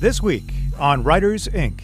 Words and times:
This 0.00 0.22
week 0.22 0.54
on 0.78 1.04
Writers 1.04 1.46
Inc. 1.48 1.82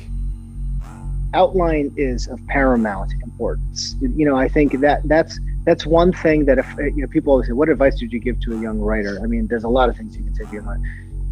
Outline 1.34 1.92
is 1.98 2.26
of 2.28 2.40
paramount 2.46 3.12
importance. 3.22 3.94
You 4.00 4.24
know, 4.24 4.36
I 4.36 4.48
think 4.48 4.80
that 4.80 5.02
that's 5.04 5.38
that's 5.66 5.84
one 5.84 6.14
thing 6.14 6.46
that 6.46 6.56
if 6.56 6.66
you 6.78 7.02
know 7.02 7.08
people 7.08 7.32
always 7.32 7.46
say, 7.46 7.52
"What 7.52 7.68
advice 7.68 7.98
did 7.98 8.14
you 8.14 8.18
give 8.18 8.40
to 8.40 8.56
a 8.56 8.58
young 8.58 8.80
writer?" 8.80 9.20
I 9.22 9.26
mean, 9.26 9.48
there's 9.48 9.64
a 9.64 9.68
lot 9.68 9.90
of 9.90 9.98
things 9.98 10.16
you 10.16 10.24
can 10.24 10.34
say 10.34 10.46
to 10.46 10.50
your 10.50 10.62
mind. 10.62 10.82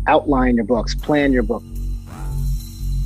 Outline 0.08 0.56
your 0.56 0.66
books, 0.66 0.94
plan 0.94 1.32
your 1.32 1.42
book. 1.42 1.62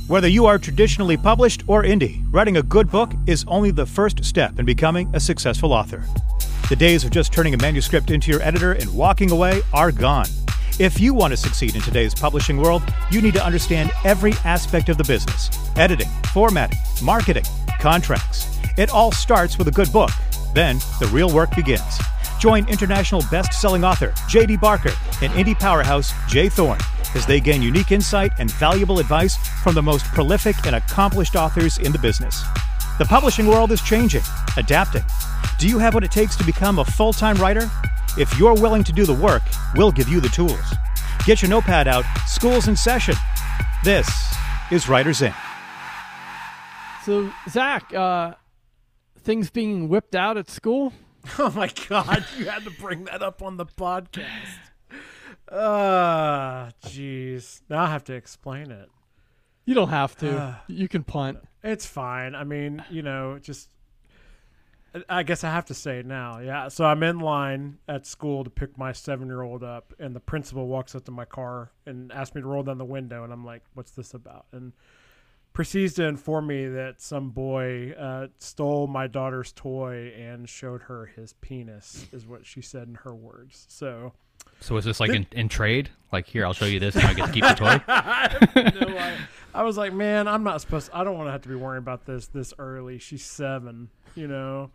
Whether 0.09 0.27
you 0.27 0.45
are 0.45 0.59
traditionally 0.59 1.15
published 1.15 1.63
or 1.65 1.81
indie, 1.81 2.21
writing 2.33 2.57
a 2.57 2.63
good 2.63 2.91
book 2.91 3.13
is 3.27 3.45
only 3.47 3.71
the 3.71 3.85
first 3.85 4.25
step 4.25 4.59
in 4.59 4.65
becoming 4.65 5.09
a 5.13 5.21
successful 5.21 5.71
author. 5.71 6.03
The 6.67 6.75
days 6.75 7.05
of 7.05 7.11
just 7.11 7.31
turning 7.31 7.53
a 7.53 7.57
manuscript 7.57 8.11
into 8.11 8.29
your 8.29 8.41
editor 8.41 8.73
and 8.73 8.93
walking 8.93 9.31
away 9.31 9.61
are 9.71 9.93
gone. 9.93 10.27
If 10.79 10.97
you 10.97 11.13
want 11.13 11.31
to 11.31 11.37
succeed 11.37 11.75
in 11.75 11.81
today's 11.81 12.15
publishing 12.15 12.55
world, 12.55 12.81
you 13.11 13.21
need 13.21 13.33
to 13.33 13.45
understand 13.45 13.91
every 14.05 14.31
aspect 14.45 14.87
of 14.87 14.97
the 14.97 15.03
business 15.03 15.49
editing, 15.75 16.07
formatting, 16.31 16.79
marketing, 17.03 17.43
contracts. 17.81 18.57
It 18.77 18.89
all 18.89 19.11
starts 19.11 19.57
with 19.57 19.67
a 19.67 19.71
good 19.71 19.91
book. 19.91 20.09
Then 20.53 20.77
the 21.01 21.09
real 21.11 21.33
work 21.33 21.53
begins. 21.53 21.99
Join 22.39 22.65
international 22.69 23.21
best 23.29 23.59
selling 23.59 23.83
author 23.83 24.13
J.D. 24.29 24.55
Barker 24.55 24.93
and 25.21 25.33
indie 25.33 25.59
powerhouse 25.59 26.13
J. 26.29 26.47
Thorn 26.47 26.79
as 27.13 27.25
they 27.25 27.41
gain 27.41 27.61
unique 27.61 27.91
insight 27.91 28.31
and 28.39 28.49
valuable 28.49 28.99
advice 28.99 29.35
from 29.61 29.75
the 29.75 29.83
most 29.83 30.05
prolific 30.05 30.65
and 30.65 30.77
accomplished 30.77 31.35
authors 31.35 31.77
in 31.79 31.91
the 31.91 31.99
business. 31.99 32.41
The 32.99 33.05
publishing 33.05 33.47
world 33.47 33.73
is 33.73 33.81
changing, 33.81 34.23
adapting. 34.55 35.03
Do 35.57 35.67
you 35.67 35.77
have 35.79 35.93
what 35.93 36.05
it 36.05 36.11
takes 36.11 36.37
to 36.37 36.45
become 36.45 36.79
a 36.79 36.85
full 36.85 37.11
time 37.11 37.35
writer? 37.35 37.69
If 38.19 38.37
you're 38.37 38.53
willing 38.53 38.83
to 38.83 38.91
do 38.91 39.05
the 39.05 39.13
work, 39.13 39.43
we'll 39.75 39.93
give 39.93 40.09
you 40.09 40.19
the 40.19 40.27
tools. 40.27 40.59
Get 41.25 41.41
your 41.41 41.47
notepad 41.47 41.87
out, 41.87 42.03
school's 42.27 42.67
in 42.67 42.75
session. 42.75 43.15
This 43.85 44.09
is 44.71 44.89
Writers 44.89 45.21
Inc. 45.21 45.33
So, 47.05 47.31
Zach, 47.47 47.93
uh, 47.93 48.33
things 49.21 49.49
being 49.49 49.87
whipped 49.87 50.15
out 50.15 50.37
at 50.37 50.49
school? 50.49 50.91
Oh 51.37 51.51
my 51.51 51.69
God, 51.87 52.25
you 52.37 52.45
had 52.45 52.63
to 52.63 52.71
bring 52.71 53.05
that 53.05 53.21
up 53.21 53.41
on 53.41 53.57
the 53.57 53.65
podcast. 53.65 54.59
Ah, 55.51 56.71
jeez. 56.83 57.61
Now 57.69 57.83
I 57.83 57.87
have 57.87 58.03
to 58.05 58.13
explain 58.13 58.71
it. 58.71 58.89
You 59.65 59.75
don't 59.75 59.89
have 59.89 60.15
to. 60.17 60.37
Uh, 60.37 60.55
you 60.67 60.87
can 60.87 61.03
punt. 61.03 61.39
It's 61.63 61.85
fine. 61.85 62.35
I 62.35 62.43
mean, 62.43 62.83
you 62.89 63.01
know, 63.01 63.37
just. 63.39 63.69
I 65.07 65.23
guess 65.23 65.43
I 65.43 65.51
have 65.51 65.65
to 65.65 65.73
say 65.73 65.99
it 65.99 66.05
now. 66.05 66.39
Yeah. 66.39 66.67
So 66.67 66.85
I'm 66.85 67.03
in 67.03 67.19
line 67.19 67.77
at 67.87 68.05
school 68.05 68.43
to 68.43 68.49
pick 68.49 68.77
my 68.77 68.91
seven 68.91 69.27
year 69.27 69.41
old 69.41 69.63
up, 69.63 69.93
and 69.99 70.15
the 70.15 70.19
principal 70.19 70.67
walks 70.67 70.95
up 70.95 71.05
to 71.05 71.11
my 71.11 71.25
car 71.25 71.71
and 71.85 72.11
asks 72.11 72.35
me 72.35 72.41
to 72.41 72.47
roll 72.47 72.63
down 72.63 72.77
the 72.77 72.85
window. 72.85 73.23
And 73.23 73.31
I'm 73.31 73.45
like, 73.45 73.63
what's 73.73 73.91
this 73.91 74.13
about? 74.13 74.45
And 74.51 74.73
proceeds 75.53 75.93
to 75.95 76.05
inform 76.05 76.47
me 76.47 76.67
that 76.67 77.01
some 77.01 77.29
boy 77.29 77.91
uh, 77.91 78.27
stole 78.37 78.87
my 78.87 79.07
daughter's 79.07 79.51
toy 79.51 80.13
and 80.17 80.47
showed 80.47 80.83
her 80.83 81.07
his 81.07 81.33
penis, 81.33 82.07
is 82.11 82.25
what 82.25 82.45
she 82.45 82.61
said 82.61 82.87
in 82.87 82.95
her 82.95 83.13
words. 83.13 83.65
So. 83.69 84.13
So 84.61 84.77
is 84.77 84.85
this 84.85 84.99
like 84.99 85.11
in, 85.11 85.27
in 85.31 85.49
trade? 85.49 85.89
Like 86.11 86.25
here, 86.25 86.45
I'll 86.45 86.53
show 86.53 86.65
you 86.65 86.79
this, 86.79 86.95
and 86.95 87.05
I 87.05 87.13
get 87.13 87.27
to 87.27 87.31
keep 87.31 87.43
the 87.43 87.53
toy. 87.53 87.81
no, 88.87 88.97
I, 88.97 89.17
I 89.59 89.63
was 89.63 89.75
like, 89.75 89.91
man, 89.91 90.29
I'm 90.29 90.45
not 90.45 90.61
supposed. 90.61 90.89
I 90.93 91.03
don't 91.03 91.17
want 91.17 91.27
to 91.27 91.33
have 91.33 91.41
to 91.41 91.49
be 91.49 91.55
worrying 91.55 91.79
about 91.79 92.05
this 92.05 92.27
this 92.27 92.53
early. 92.57 92.97
She's 92.97 93.25
seven, 93.25 93.89
you 94.15 94.25
know. 94.25 94.71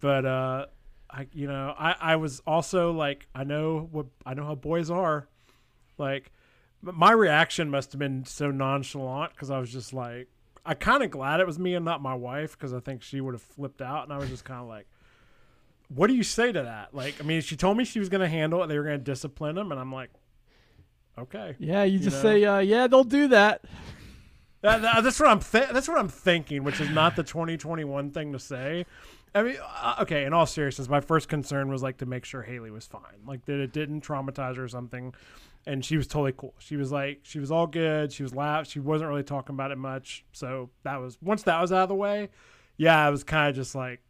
But 0.00 0.24
uh, 0.24 0.66
I, 1.10 1.26
you 1.34 1.46
know, 1.46 1.74
I 1.78 1.94
I 2.00 2.16
was 2.16 2.40
also 2.46 2.92
like, 2.92 3.26
I 3.34 3.44
know 3.44 3.90
what 3.92 4.06
I 4.24 4.32
know 4.32 4.46
how 4.46 4.54
boys 4.54 4.90
are. 4.90 5.28
Like, 5.98 6.32
my 6.80 7.12
reaction 7.12 7.68
must 7.68 7.92
have 7.92 7.98
been 7.98 8.24
so 8.24 8.50
nonchalant 8.50 9.32
because 9.32 9.50
I 9.50 9.58
was 9.58 9.70
just 9.70 9.92
like, 9.92 10.28
I 10.64 10.72
kind 10.72 11.02
of 11.02 11.10
glad 11.10 11.40
it 11.40 11.46
was 11.46 11.58
me 11.58 11.74
and 11.74 11.84
not 11.84 12.00
my 12.00 12.14
wife 12.14 12.52
because 12.52 12.72
I 12.72 12.80
think 12.80 13.02
she 13.02 13.20
would 13.20 13.34
have 13.34 13.42
flipped 13.42 13.82
out, 13.82 14.04
and 14.04 14.14
I 14.14 14.16
was 14.16 14.30
just 14.30 14.46
kind 14.46 14.62
of 14.62 14.66
like 14.66 14.86
what 15.94 16.06
do 16.06 16.14
you 16.14 16.22
say 16.22 16.50
to 16.50 16.62
that? 16.62 16.94
Like, 16.94 17.16
I 17.20 17.24
mean, 17.24 17.42
she 17.42 17.54
told 17.54 17.76
me 17.76 17.84
she 17.84 17.98
was 17.98 18.08
going 18.08 18.22
to 18.22 18.28
handle 18.28 18.62
it. 18.64 18.68
They 18.68 18.78
were 18.78 18.84
going 18.84 18.98
to 18.98 19.04
discipline 19.04 19.58
him, 19.58 19.72
and 19.72 19.78
I'm 19.78 19.92
like, 19.92 20.08
okay. 21.18 21.54
Yeah, 21.58 21.84
you, 21.84 21.98
you 21.98 22.04
just 22.04 22.24
know? 22.24 22.30
say, 22.30 22.44
uh, 22.46 22.60
yeah, 22.60 22.86
they'll 22.86 23.04
do 23.04 23.28
that. 23.28 23.66
That, 24.62 24.82
that 24.82 25.04
that's 25.04 25.20
what 25.20 25.28
I'm. 25.28 25.40
Th- 25.40 25.70
that's 25.72 25.88
what 25.88 25.98
I'm 25.98 26.08
thinking, 26.08 26.64
which 26.64 26.80
is 26.80 26.90
not 26.90 27.16
the 27.16 27.22
2021 27.22 28.10
thing 28.10 28.32
to 28.32 28.38
say. 28.38 28.86
I 29.34 29.42
mean, 29.42 29.56
uh, 29.60 29.96
okay. 30.02 30.24
In 30.24 30.32
all 30.32 30.46
seriousness, 30.46 30.88
my 30.88 31.00
first 31.00 31.28
concern 31.28 31.68
was 31.68 31.82
like 31.82 31.98
to 31.98 32.06
make 32.06 32.24
sure 32.24 32.42
Haley 32.42 32.70
was 32.70 32.86
fine, 32.86 33.24
like 33.26 33.44
that 33.46 33.60
it 33.60 33.72
didn't 33.72 34.04
traumatize 34.04 34.56
her 34.56 34.64
or 34.64 34.68
something. 34.68 35.14
And 35.66 35.84
she 35.84 35.96
was 35.96 36.06
totally 36.06 36.32
cool. 36.36 36.54
She 36.58 36.76
was 36.76 36.90
like, 36.90 37.20
she 37.22 37.38
was 37.38 37.52
all 37.52 37.68
good. 37.68 38.12
She 38.12 38.24
was 38.24 38.34
laugh. 38.34 38.68
She 38.68 38.80
wasn't 38.80 39.10
really 39.10 39.22
talking 39.22 39.54
about 39.54 39.70
it 39.70 39.78
much. 39.78 40.24
So 40.32 40.70
that 40.82 41.00
was 41.00 41.18
once 41.22 41.42
that 41.44 41.60
was 41.60 41.72
out 41.72 41.84
of 41.84 41.88
the 41.88 41.94
way. 41.94 42.30
Yeah, 42.76 43.04
I 43.04 43.10
was 43.10 43.22
kind 43.24 43.48
of 43.48 43.54
just 43.54 43.74
like, 43.74 44.00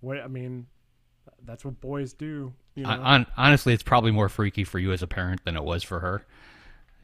what 0.00 0.20
I 0.20 0.28
mean, 0.28 0.66
that's 1.44 1.64
what 1.64 1.80
boys 1.80 2.12
do. 2.12 2.52
You 2.74 2.84
know? 2.84 2.90
On, 2.90 3.26
honestly, 3.36 3.72
it's 3.72 3.82
probably 3.82 4.10
more 4.10 4.28
freaky 4.28 4.64
for 4.64 4.78
you 4.78 4.92
as 4.92 5.02
a 5.02 5.06
parent 5.06 5.44
than 5.44 5.56
it 5.56 5.64
was 5.64 5.82
for 5.82 6.00
her. 6.00 6.26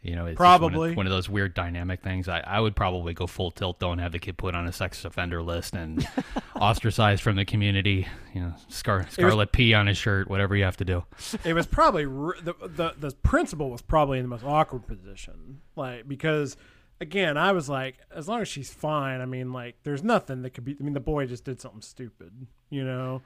You 0.02 0.16
know, 0.16 0.26
it's 0.26 0.36
probably 0.36 0.78
one 0.78 0.90
of, 0.90 0.96
one 0.96 1.06
of, 1.06 1.12
those 1.12 1.28
weird 1.28 1.54
dynamic 1.54 2.02
things. 2.02 2.28
I, 2.28 2.40
I 2.40 2.58
would 2.58 2.74
probably 2.74 3.14
go 3.14 3.28
full 3.28 3.52
tilt 3.52 3.78
though 3.78 3.92
and 3.92 4.00
have 4.00 4.10
the 4.10 4.18
kid 4.18 4.36
put 4.36 4.54
on 4.54 4.66
a 4.66 4.72
sex 4.72 5.04
offender 5.04 5.42
list 5.42 5.74
and 5.74 6.06
ostracized 6.56 7.22
from 7.22 7.36
the 7.36 7.44
community. 7.44 8.08
You 8.34 8.41
know, 8.41 8.54
scar, 8.68 9.06
scarlet 9.08 9.36
was, 9.36 9.48
P 9.52 9.74
on 9.74 9.86
his 9.86 9.96
shirt, 9.96 10.28
whatever 10.28 10.56
you 10.56 10.64
have 10.64 10.76
to 10.78 10.84
do. 10.84 11.04
It 11.44 11.54
was 11.54 11.66
probably 11.66 12.04
the, 12.04 12.54
the 12.60 12.94
the 12.98 13.12
principal 13.22 13.70
was 13.70 13.82
probably 13.82 14.18
in 14.18 14.24
the 14.24 14.28
most 14.28 14.44
awkward 14.44 14.86
position, 14.86 15.60
like 15.76 16.08
because 16.08 16.56
again, 17.02 17.36
I 17.36 17.52
was 17.52 17.68
like, 17.68 17.98
as 18.14 18.28
long 18.28 18.41
as 18.41 18.48
she's 18.48 18.72
fine, 18.72 19.20
I 19.20 19.26
mean, 19.26 19.52
like, 19.52 19.76
there's 19.82 20.02
nothing 20.02 20.42
that 20.42 20.50
could 20.50 20.64
be. 20.64 20.76
I 20.78 20.82
mean, 20.82 20.94
the 20.94 21.00
boy 21.00 21.26
just 21.26 21.44
did 21.44 21.60
something 21.60 21.82
stupid, 21.82 22.46
you 22.70 22.84
know. 22.84 23.20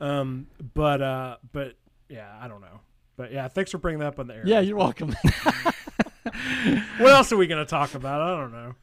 Um, 0.00 0.48
but 0.74 1.00
uh, 1.00 1.36
but 1.52 1.74
yeah, 2.08 2.36
I 2.40 2.48
don't 2.48 2.60
know. 2.60 2.80
But 3.16 3.32
yeah, 3.32 3.48
thanks 3.48 3.70
for 3.70 3.78
bringing 3.78 4.00
that 4.00 4.06
up 4.06 4.18
on 4.18 4.28
the 4.28 4.34
air. 4.34 4.42
Yeah, 4.44 4.60
you're 4.60 4.76
welcome. 4.76 5.14
what 6.98 7.12
else 7.12 7.32
are 7.32 7.36
we 7.36 7.46
going 7.46 7.64
to 7.64 7.68
talk 7.68 7.94
about? 7.94 8.20
I 8.20 8.40
don't 8.40 8.52
know. 8.52 8.74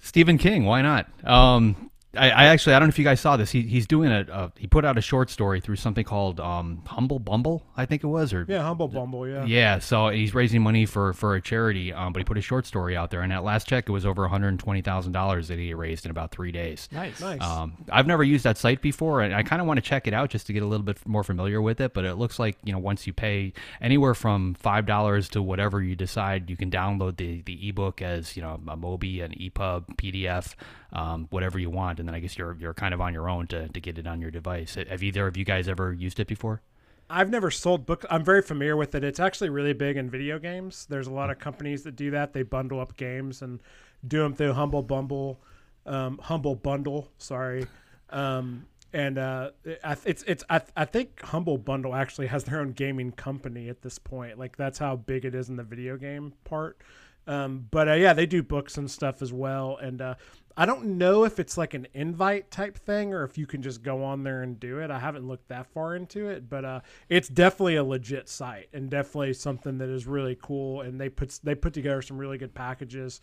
Stephen 0.00 0.38
King, 0.38 0.64
why 0.64 0.82
not? 0.82 1.06
Um, 1.24 1.90
I, 2.16 2.30
I, 2.30 2.44
actually 2.46 2.74
I 2.74 2.78
don't 2.78 2.88
know 2.88 2.92
if 2.92 2.98
you 2.98 3.04
guys 3.04 3.20
saw 3.20 3.36
this. 3.36 3.50
He, 3.50 3.62
he's 3.62 3.86
doing 3.86 4.12
a, 4.12 4.26
a, 4.30 4.52
he 4.58 4.66
put 4.66 4.84
out 4.84 4.98
a 4.98 5.00
short 5.00 5.30
story 5.30 5.60
through 5.60 5.76
something 5.76 6.04
called 6.04 6.40
um, 6.40 6.82
Humble 6.86 7.18
Bumble, 7.18 7.64
I 7.76 7.86
think 7.86 8.04
it 8.04 8.06
was, 8.06 8.34
or 8.34 8.44
yeah, 8.48 8.62
Humble 8.62 8.88
Bumble, 8.88 9.26
yeah. 9.26 9.44
Yeah, 9.46 9.78
so 9.78 10.08
he's 10.08 10.34
raising 10.34 10.62
money 10.62 10.84
for 10.84 11.14
for 11.14 11.34
a 11.34 11.40
charity, 11.40 11.92
um, 11.92 12.12
but 12.12 12.20
he 12.20 12.24
put 12.24 12.36
a 12.36 12.42
short 12.42 12.66
story 12.66 12.96
out 12.96 13.10
there, 13.10 13.22
and 13.22 13.32
that 13.32 13.44
last 13.44 13.66
check 13.66 13.88
it 13.88 13.92
was 13.92 14.04
over 14.04 14.22
one 14.22 14.30
hundred 14.30 14.58
twenty 14.58 14.82
thousand 14.82 15.12
dollars 15.12 15.48
that 15.48 15.58
he 15.58 15.72
raised 15.72 16.04
in 16.04 16.10
about 16.10 16.32
three 16.32 16.52
days. 16.52 16.88
Nice, 16.92 17.20
nice. 17.20 17.42
Um, 17.42 17.76
I've 17.90 18.06
never 18.06 18.22
used 18.22 18.44
that 18.44 18.58
site 18.58 18.82
before, 18.82 19.22
and 19.22 19.34
I 19.34 19.42
kind 19.42 19.62
of 19.62 19.66
want 19.66 19.78
to 19.78 19.82
check 19.82 20.06
it 20.06 20.12
out 20.12 20.30
just 20.30 20.46
to 20.48 20.52
get 20.52 20.62
a 20.62 20.66
little 20.66 20.84
bit 20.84 20.98
more 21.06 21.24
familiar 21.24 21.62
with 21.62 21.80
it. 21.80 21.94
But 21.94 22.04
it 22.04 22.16
looks 22.16 22.38
like 22.38 22.58
you 22.62 22.72
know 22.72 22.78
once 22.78 23.06
you 23.06 23.14
pay 23.14 23.54
anywhere 23.80 24.14
from 24.14 24.54
five 24.54 24.84
dollars 24.84 25.30
to 25.30 25.42
whatever 25.42 25.82
you 25.82 25.96
decide, 25.96 26.50
you 26.50 26.56
can 26.56 26.70
download 26.70 27.16
the 27.16 27.42
the 27.42 27.68
ebook 27.68 28.02
as 28.02 28.36
you 28.36 28.42
know 28.42 28.60
a 28.68 28.76
Mobi, 28.76 29.22
an 29.22 29.32
EPUB, 29.32 29.96
PDF 29.96 30.54
um, 30.92 31.26
whatever 31.30 31.58
you 31.58 31.70
want, 31.70 31.98
and 31.98 32.08
then 32.08 32.14
I 32.14 32.20
guess 32.20 32.36
you're 32.36 32.56
you're 32.58 32.74
kind 32.74 32.94
of 32.94 33.00
on 33.00 33.14
your 33.14 33.28
own 33.28 33.46
to, 33.48 33.68
to 33.68 33.80
get 33.80 33.98
it 33.98 34.06
on 34.06 34.20
your 34.20 34.30
device. 34.30 34.74
Have 34.74 35.02
either 35.02 35.26
of 35.26 35.36
you 35.36 35.44
guys 35.44 35.68
ever 35.68 35.92
used 35.92 36.20
it 36.20 36.26
before? 36.26 36.62
I've 37.08 37.30
never 37.30 37.50
sold 37.50 37.84
books. 37.84 38.06
I'm 38.10 38.24
very 38.24 38.42
familiar 38.42 38.76
with 38.76 38.94
it. 38.94 39.04
It's 39.04 39.20
actually 39.20 39.50
really 39.50 39.74
big 39.74 39.96
in 39.96 40.08
video 40.08 40.38
games. 40.38 40.86
There's 40.88 41.06
a 41.06 41.12
lot 41.12 41.30
of 41.30 41.38
companies 41.38 41.82
that 41.82 41.96
do 41.96 42.10
that. 42.12 42.32
They 42.32 42.42
bundle 42.42 42.80
up 42.80 42.96
games 42.96 43.42
and 43.42 43.60
do 44.06 44.18
them 44.18 44.34
through 44.34 44.54
Humble 44.54 44.82
Bumble, 44.82 45.40
um, 45.84 46.18
Humble 46.18 46.54
Bundle. 46.54 47.08
Sorry, 47.18 47.66
um, 48.10 48.66
and 48.92 49.18
uh, 49.18 49.50
it's 49.64 50.22
it's 50.26 50.44
I, 50.48 50.60
I 50.76 50.84
think 50.84 51.22
Humble 51.22 51.58
Bundle 51.58 51.94
actually 51.94 52.28
has 52.28 52.44
their 52.44 52.60
own 52.60 52.72
gaming 52.72 53.12
company 53.12 53.68
at 53.68 53.82
this 53.82 53.98
point. 53.98 54.38
Like 54.38 54.56
that's 54.56 54.78
how 54.78 54.96
big 54.96 55.24
it 55.24 55.34
is 55.34 55.48
in 55.48 55.56
the 55.56 55.64
video 55.64 55.96
game 55.96 56.32
part. 56.44 56.78
Um, 57.26 57.68
but 57.70 57.88
uh, 57.88 57.94
yeah, 57.94 58.12
they 58.12 58.26
do 58.26 58.42
books 58.42 58.76
and 58.76 58.90
stuff 58.90 59.22
as 59.22 59.32
well. 59.32 59.76
And 59.76 60.00
uh, 60.00 60.14
I 60.56 60.66
don't 60.66 60.98
know 60.98 61.24
if 61.24 61.38
it's 61.38 61.56
like 61.56 61.74
an 61.74 61.86
invite 61.94 62.50
type 62.50 62.76
thing 62.76 63.14
or 63.14 63.24
if 63.24 63.38
you 63.38 63.46
can 63.46 63.62
just 63.62 63.82
go 63.82 64.04
on 64.04 64.22
there 64.22 64.42
and 64.42 64.58
do 64.58 64.78
it. 64.78 64.90
I 64.90 64.98
haven't 64.98 65.26
looked 65.26 65.48
that 65.48 65.66
far 65.66 65.96
into 65.96 66.28
it, 66.28 66.48
but 66.48 66.64
uh, 66.64 66.80
it's 67.08 67.28
definitely 67.28 67.76
a 67.76 67.84
legit 67.84 68.28
site 68.28 68.68
and 68.72 68.90
definitely 68.90 69.34
something 69.34 69.78
that 69.78 69.88
is 69.88 70.06
really 70.06 70.36
cool. 70.40 70.82
And 70.82 71.00
they 71.00 71.08
put 71.08 71.38
they 71.42 71.54
put 71.54 71.72
together 71.72 72.02
some 72.02 72.18
really 72.18 72.38
good 72.38 72.54
packages, 72.54 73.20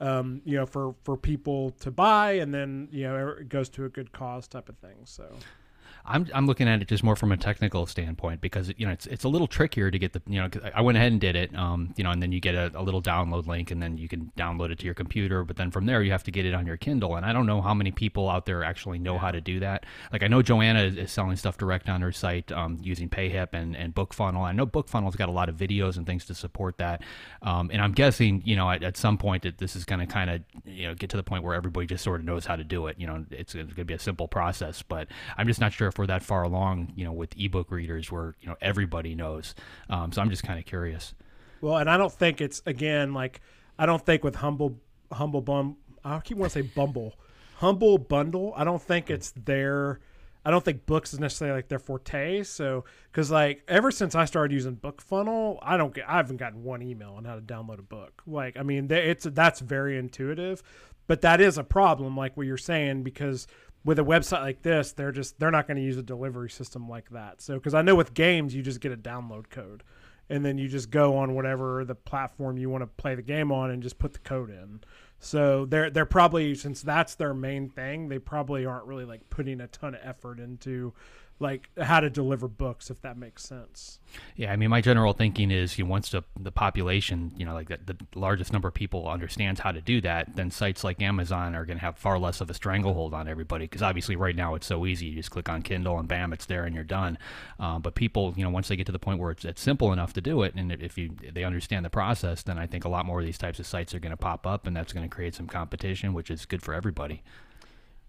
um, 0.00 0.42
you 0.44 0.56
know, 0.56 0.66
for 0.66 0.94
for 1.04 1.16
people 1.16 1.70
to 1.80 1.90
buy, 1.90 2.32
and 2.32 2.52
then 2.52 2.88
you 2.90 3.04
know 3.04 3.28
it 3.40 3.48
goes 3.48 3.68
to 3.70 3.84
a 3.84 3.88
good 3.88 4.12
cause 4.12 4.48
type 4.48 4.68
of 4.68 4.76
thing. 4.78 4.96
So. 5.04 5.24
I'm 6.04 6.28
I'm 6.34 6.46
looking 6.46 6.68
at 6.68 6.82
it 6.82 6.88
just 6.88 7.04
more 7.04 7.14
from 7.14 7.30
a 7.32 7.36
technical 7.36 7.86
standpoint 7.86 8.40
because 8.40 8.72
you 8.76 8.86
know 8.86 8.92
it's 8.92 9.06
it's 9.06 9.24
a 9.24 9.28
little 9.28 9.46
trickier 9.46 9.90
to 9.90 9.98
get 9.98 10.12
the 10.12 10.22
you 10.26 10.40
know 10.40 10.48
'cause 10.48 10.62
I 10.74 10.80
went 10.80 10.98
ahead 10.98 11.12
and 11.12 11.20
did 11.20 11.36
it 11.36 11.56
um 11.56 11.94
you 11.96 12.02
know 12.02 12.10
and 12.10 12.20
then 12.20 12.32
you 12.32 12.40
get 12.40 12.54
a, 12.54 12.72
a 12.74 12.82
little 12.82 13.00
download 13.00 13.46
link 13.46 13.70
and 13.70 13.80
then 13.80 13.96
you 13.98 14.08
can 14.08 14.32
download 14.36 14.70
it 14.70 14.78
to 14.80 14.84
your 14.84 14.94
computer. 14.94 15.44
But 15.44 15.56
then 15.56 15.70
from 15.70 15.86
there 15.86 16.02
you 16.02 16.10
have 16.10 16.24
to 16.24 16.30
get 16.30 16.44
it 16.44 16.54
on 16.54 16.66
your 16.66 16.76
Kindle. 16.76 17.16
And 17.16 17.24
I 17.24 17.32
don't 17.32 17.46
know 17.46 17.60
how 17.60 17.72
many 17.74 17.92
people 17.92 18.28
out 18.28 18.46
there 18.46 18.64
actually 18.64 18.98
know 18.98 19.16
how 19.16 19.30
to 19.30 19.40
do 19.40 19.60
that. 19.60 19.86
Like 20.12 20.22
I 20.22 20.26
know 20.26 20.42
Joanna 20.42 20.80
is, 20.82 20.96
is 20.96 21.12
selling 21.12 21.36
stuff 21.36 21.56
direct 21.56 21.88
on 21.88 22.00
her 22.00 22.12
site 22.12 22.50
um, 22.50 22.78
using 22.82 23.08
PayHip 23.08 23.48
and 23.52 23.76
and 23.76 23.94
BookFunnel. 23.94 24.42
I 24.42 24.52
know 24.52 24.66
BookFunnel's 24.66 25.16
got 25.16 25.28
a 25.28 25.32
lot 25.32 25.48
of 25.48 25.56
videos 25.56 25.96
and 25.96 26.06
things 26.06 26.24
to 26.26 26.34
support 26.34 26.78
that 26.78 27.02
um, 27.42 27.70
and 27.72 27.80
I'm 27.80 27.92
guessing 27.92 28.42
you 28.44 28.56
know 28.56 28.68
at, 28.70 28.82
at 28.82 28.96
some 28.96 29.18
point 29.18 29.44
that 29.44 29.58
this 29.58 29.76
is 29.76 29.84
going 29.84 30.00
to 30.00 30.06
kind 30.06 30.30
of 30.30 30.42
you 30.64 30.88
know 30.88 30.94
get 30.94 31.10
to 31.10 31.16
the 31.16 31.22
point 31.22 31.44
where 31.44 31.54
everybody 31.54 31.86
just 31.86 32.02
sort 32.02 32.18
of 32.20 32.26
knows 32.26 32.46
how 32.46 32.56
to 32.56 32.64
do 32.64 32.88
it. 32.88 32.96
You 32.98 33.06
know 33.06 33.24
it's, 33.30 33.54
it's 33.54 33.72
going 33.72 33.76
to 33.76 33.84
be 33.84 33.94
a 33.94 33.98
simple 34.00 34.26
process 34.26 34.82
but 34.82 35.06
I'm 35.38 35.46
just 35.46 35.60
not 35.60 35.72
sure 35.72 35.91
if 35.92 35.98
we're 35.98 36.06
that 36.06 36.22
far 36.22 36.42
along, 36.42 36.92
you 36.96 37.04
know, 37.04 37.12
with 37.12 37.38
ebook 37.38 37.70
readers 37.70 38.10
where 38.10 38.34
you 38.40 38.48
know 38.48 38.56
everybody 38.60 39.14
knows. 39.14 39.54
Um, 39.88 40.10
so 40.10 40.20
I'm 40.20 40.30
just 40.30 40.42
kind 40.42 40.58
of 40.58 40.64
curious. 40.64 41.14
Well, 41.60 41.76
and 41.76 41.88
I 41.88 41.96
don't 41.96 42.12
think 42.12 42.40
it's 42.40 42.62
again 42.66 43.14
like 43.14 43.40
I 43.78 43.86
don't 43.86 44.04
think 44.04 44.24
with 44.24 44.36
humble 44.36 44.80
humble 45.12 45.42
bum. 45.42 45.76
I 46.04 46.18
keep 46.20 46.38
want 46.38 46.52
to 46.52 46.62
say 46.62 46.66
bumble, 46.66 47.14
humble 47.56 47.98
bundle. 47.98 48.52
I 48.56 48.64
don't 48.64 48.82
think 48.82 49.10
it's 49.10 49.32
their. 49.32 50.00
I 50.44 50.50
don't 50.50 50.64
think 50.64 50.86
books 50.86 51.12
is 51.12 51.20
necessarily 51.20 51.58
like 51.58 51.68
their 51.68 51.78
forte. 51.78 52.42
So 52.42 52.84
because 53.12 53.30
like 53.30 53.62
ever 53.68 53.92
since 53.92 54.14
I 54.16 54.24
started 54.24 54.52
using 54.52 54.76
BookFunnel, 54.76 55.58
I 55.62 55.76
don't 55.76 55.94
get. 55.94 56.08
I 56.08 56.16
haven't 56.16 56.38
gotten 56.38 56.64
one 56.64 56.82
email 56.82 57.12
on 57.12 57.24
how 57.24 57.36
to 57.36 57.42
download 57.42 57.78
a 57.78 57.82
book. 57.82 58.22
Like 58.26 58.56
I 58.56 58.62
mean, 58.62 58.90
it's 58.90 59.24
that's 59.24 59.60
very 59.60 59.98
intuitive, 59.98 60.62
but 61.06 61.20
that 61.20 61.40
is 61.40 61.58
a 61.58 61.64
problem, 61.64 62.16
like 62.16 62.36
what 62.36 62.46
you're 62.46 62.56
saying, 62.56 63.02
because 63.02 63.46
with 63.84 63.98
a 63.98 64.04
website 64.04 64.42
like 64.42 64.62
this, 64.62 64.92
they're 64.92 65.12
just 65.12 65.38
they're 65.38 65.50
not 65.50 65.66
going 65.66 65.76
to 65.76 65.82
use 65.82 65.96
a 65.96 66.02
delivery 66.02 66.50
system 66.50 66.88
like 66.88 67.10
that. 67.10 67.42
So 67.42 67.54
because 67.54 67.74
I 67.74 67.82
know 67.82 67.94
with 67.94 68.14
games, 68.14 68.54
you 68.54 68.62
just 68.62 68.80
get 68.80 68.92
a 68.92 68.96
download 68.96 69.50
code, 69.50 69.82
and 70.28 70.44
then 70.44 70.58
you 70.58 70.68
just 70.68 70.90
go 70.90 71.16
on 71.16 71.34
whatever 71.34 71.84
the 71.84 71.94
platform 71.94 72.58
you 72.58 72.70
want 72.70 72.82
to 72.82 72.86
play 72.86 73.14
the 73.14 73.22
game 73.22 73.50
on 73.50 73.70
and 73.70 73.82
just 73.82 73.98
put 73.98 74.12
the 74.12 74.20
code 74.20 74.50
in. 74.50 74.80
So 75.18 75.66
they're 75.66 75.90
they're 75.90 76.06
probably 76.06 76.54
since 76.54 76.82
that's 76.82 77.14
their 77.14 77.34
main 77.34 77.68
thing, 77.68 78.08
they 78.08 78.18
probably 78.18 78.66
aren't 78.66 78.86
really 78.86 79.04
like 79.04 79.28
putting 79.30 79.60
a 79.60 79.68
ton 79.68 79.94
of 79.94 80.00
effort 80.02 80.38
into 80.38 80.92
like 81.38 81.68
how 81.80 82.00
to 82.00 82.08
deliver 82.08 82.48
books 82.48 82.90
if 82.90 83.00
that 83.02 83.16
makes 83.16 83.42
sense. 83.42 83.98
Yeah 84.36 84.52
i 84.52 84.56
mean 84.56 84.70
my 84.70 84.80
general 84.80 85.12
thinking 85.12 85.50
is 85.50 85.78
you 85.78 85.84
know, 85.84 85.90
once 85.90 86.10
the, 86.10 86.22
the 86.38 86.52
population 86.52 87.32
you 87.36 87.44
know 87.44 87.54
like 87.54 87.68
the, 87.68 87.78
the 87.84 87.96
largest 88.14 88.52
number 88.52 88.68
of 88.68 88.74
people 88.74 89.08
understands 89.08 89.60
how 89.60 89.72
to 89.72 89.80
do 89.80 90.00
that 90.02 90.36
then 90.36 90.50
sites 90.50 90.84
like 90.84 91.02
amazon 91.02 91.54
are 91.54 91.64
going 91.64 91.78
to 91.78 91.84
have 91.84 91.96
far 91.98 92.18
less 92.18 92.40
of 92.40 92.50
a 92.50 92.54
stranglehold 92.54 93.14
on 93.14 93.28
everybody 93.28 93.64
because 93.64 93.82
obviously 93.82 94.16
right 94.16 94.36
now 94.36 94.54
it's 94.54 94.66
so 94.66 94.86
easy. 94.86 95.06
You 95.06 95.16
just 95.16 95.30
click 95.30 95.48
on 95.48 95.62
kindle 95.62 95.98
and 95.98 96.08
bam 96.08 96.32
it's 96.32 96.46
there 96.46 96.64
and 96.64 96.74
you're 96.74 96.84
done. 96.84 97.18
Um, 97.58 97.82
but 97.82 97.94
people 97.94 98.34
you 98.36 98.44
know 98.44 98.50
once 98.50 98.68
they 98.68 98.76
get 98.76 98.86
to 98.86 98.92
the 98.92 98.98
point 98.98 99.18
where 99.18 99.30
it's, 99.30 99.44
it's 99.44 99.60
simple 99.60 99.92
enough 99.92 100.12
to 100.14 100.20
do 100.20 100.42
it 100.42 100.54
and 100.54 100.72
if 100.72 100.96
you 100.96 101.10
they 101.32 101.44
understand 101.44 101.84
the 101.84 101.90
process 101.90 102.42
then 102.42 102.58
i 102.58 102.66
think 102.66 102.84
a 102.84 102.88
lot 102.88 103.06
more 103.06 103.20
of 103.20 103.26
these 103.26 103.38
types 103.38 103.58
of 103.58 103.66
sites 103.66 103.94
are 103.94 103.98
going 103.98 104.10
to 104.10 104.16
pop 104.16 104.46
up 104.46 104.66
and 104.66 104.76
that's 104.76 104.92
going 104.92 105.08
to 105.08 105.14
create 105.14 105.34
some 105.34 105.46
competition 105.46 106.12
which 106.12 106.30
is 106.30 106.46
good 106.46 106.62
for 106.62 106.74
everybody. 106.74 107.22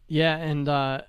Yeah 0.08 0.38
and 0.38 0.68
uh 0.68 1.02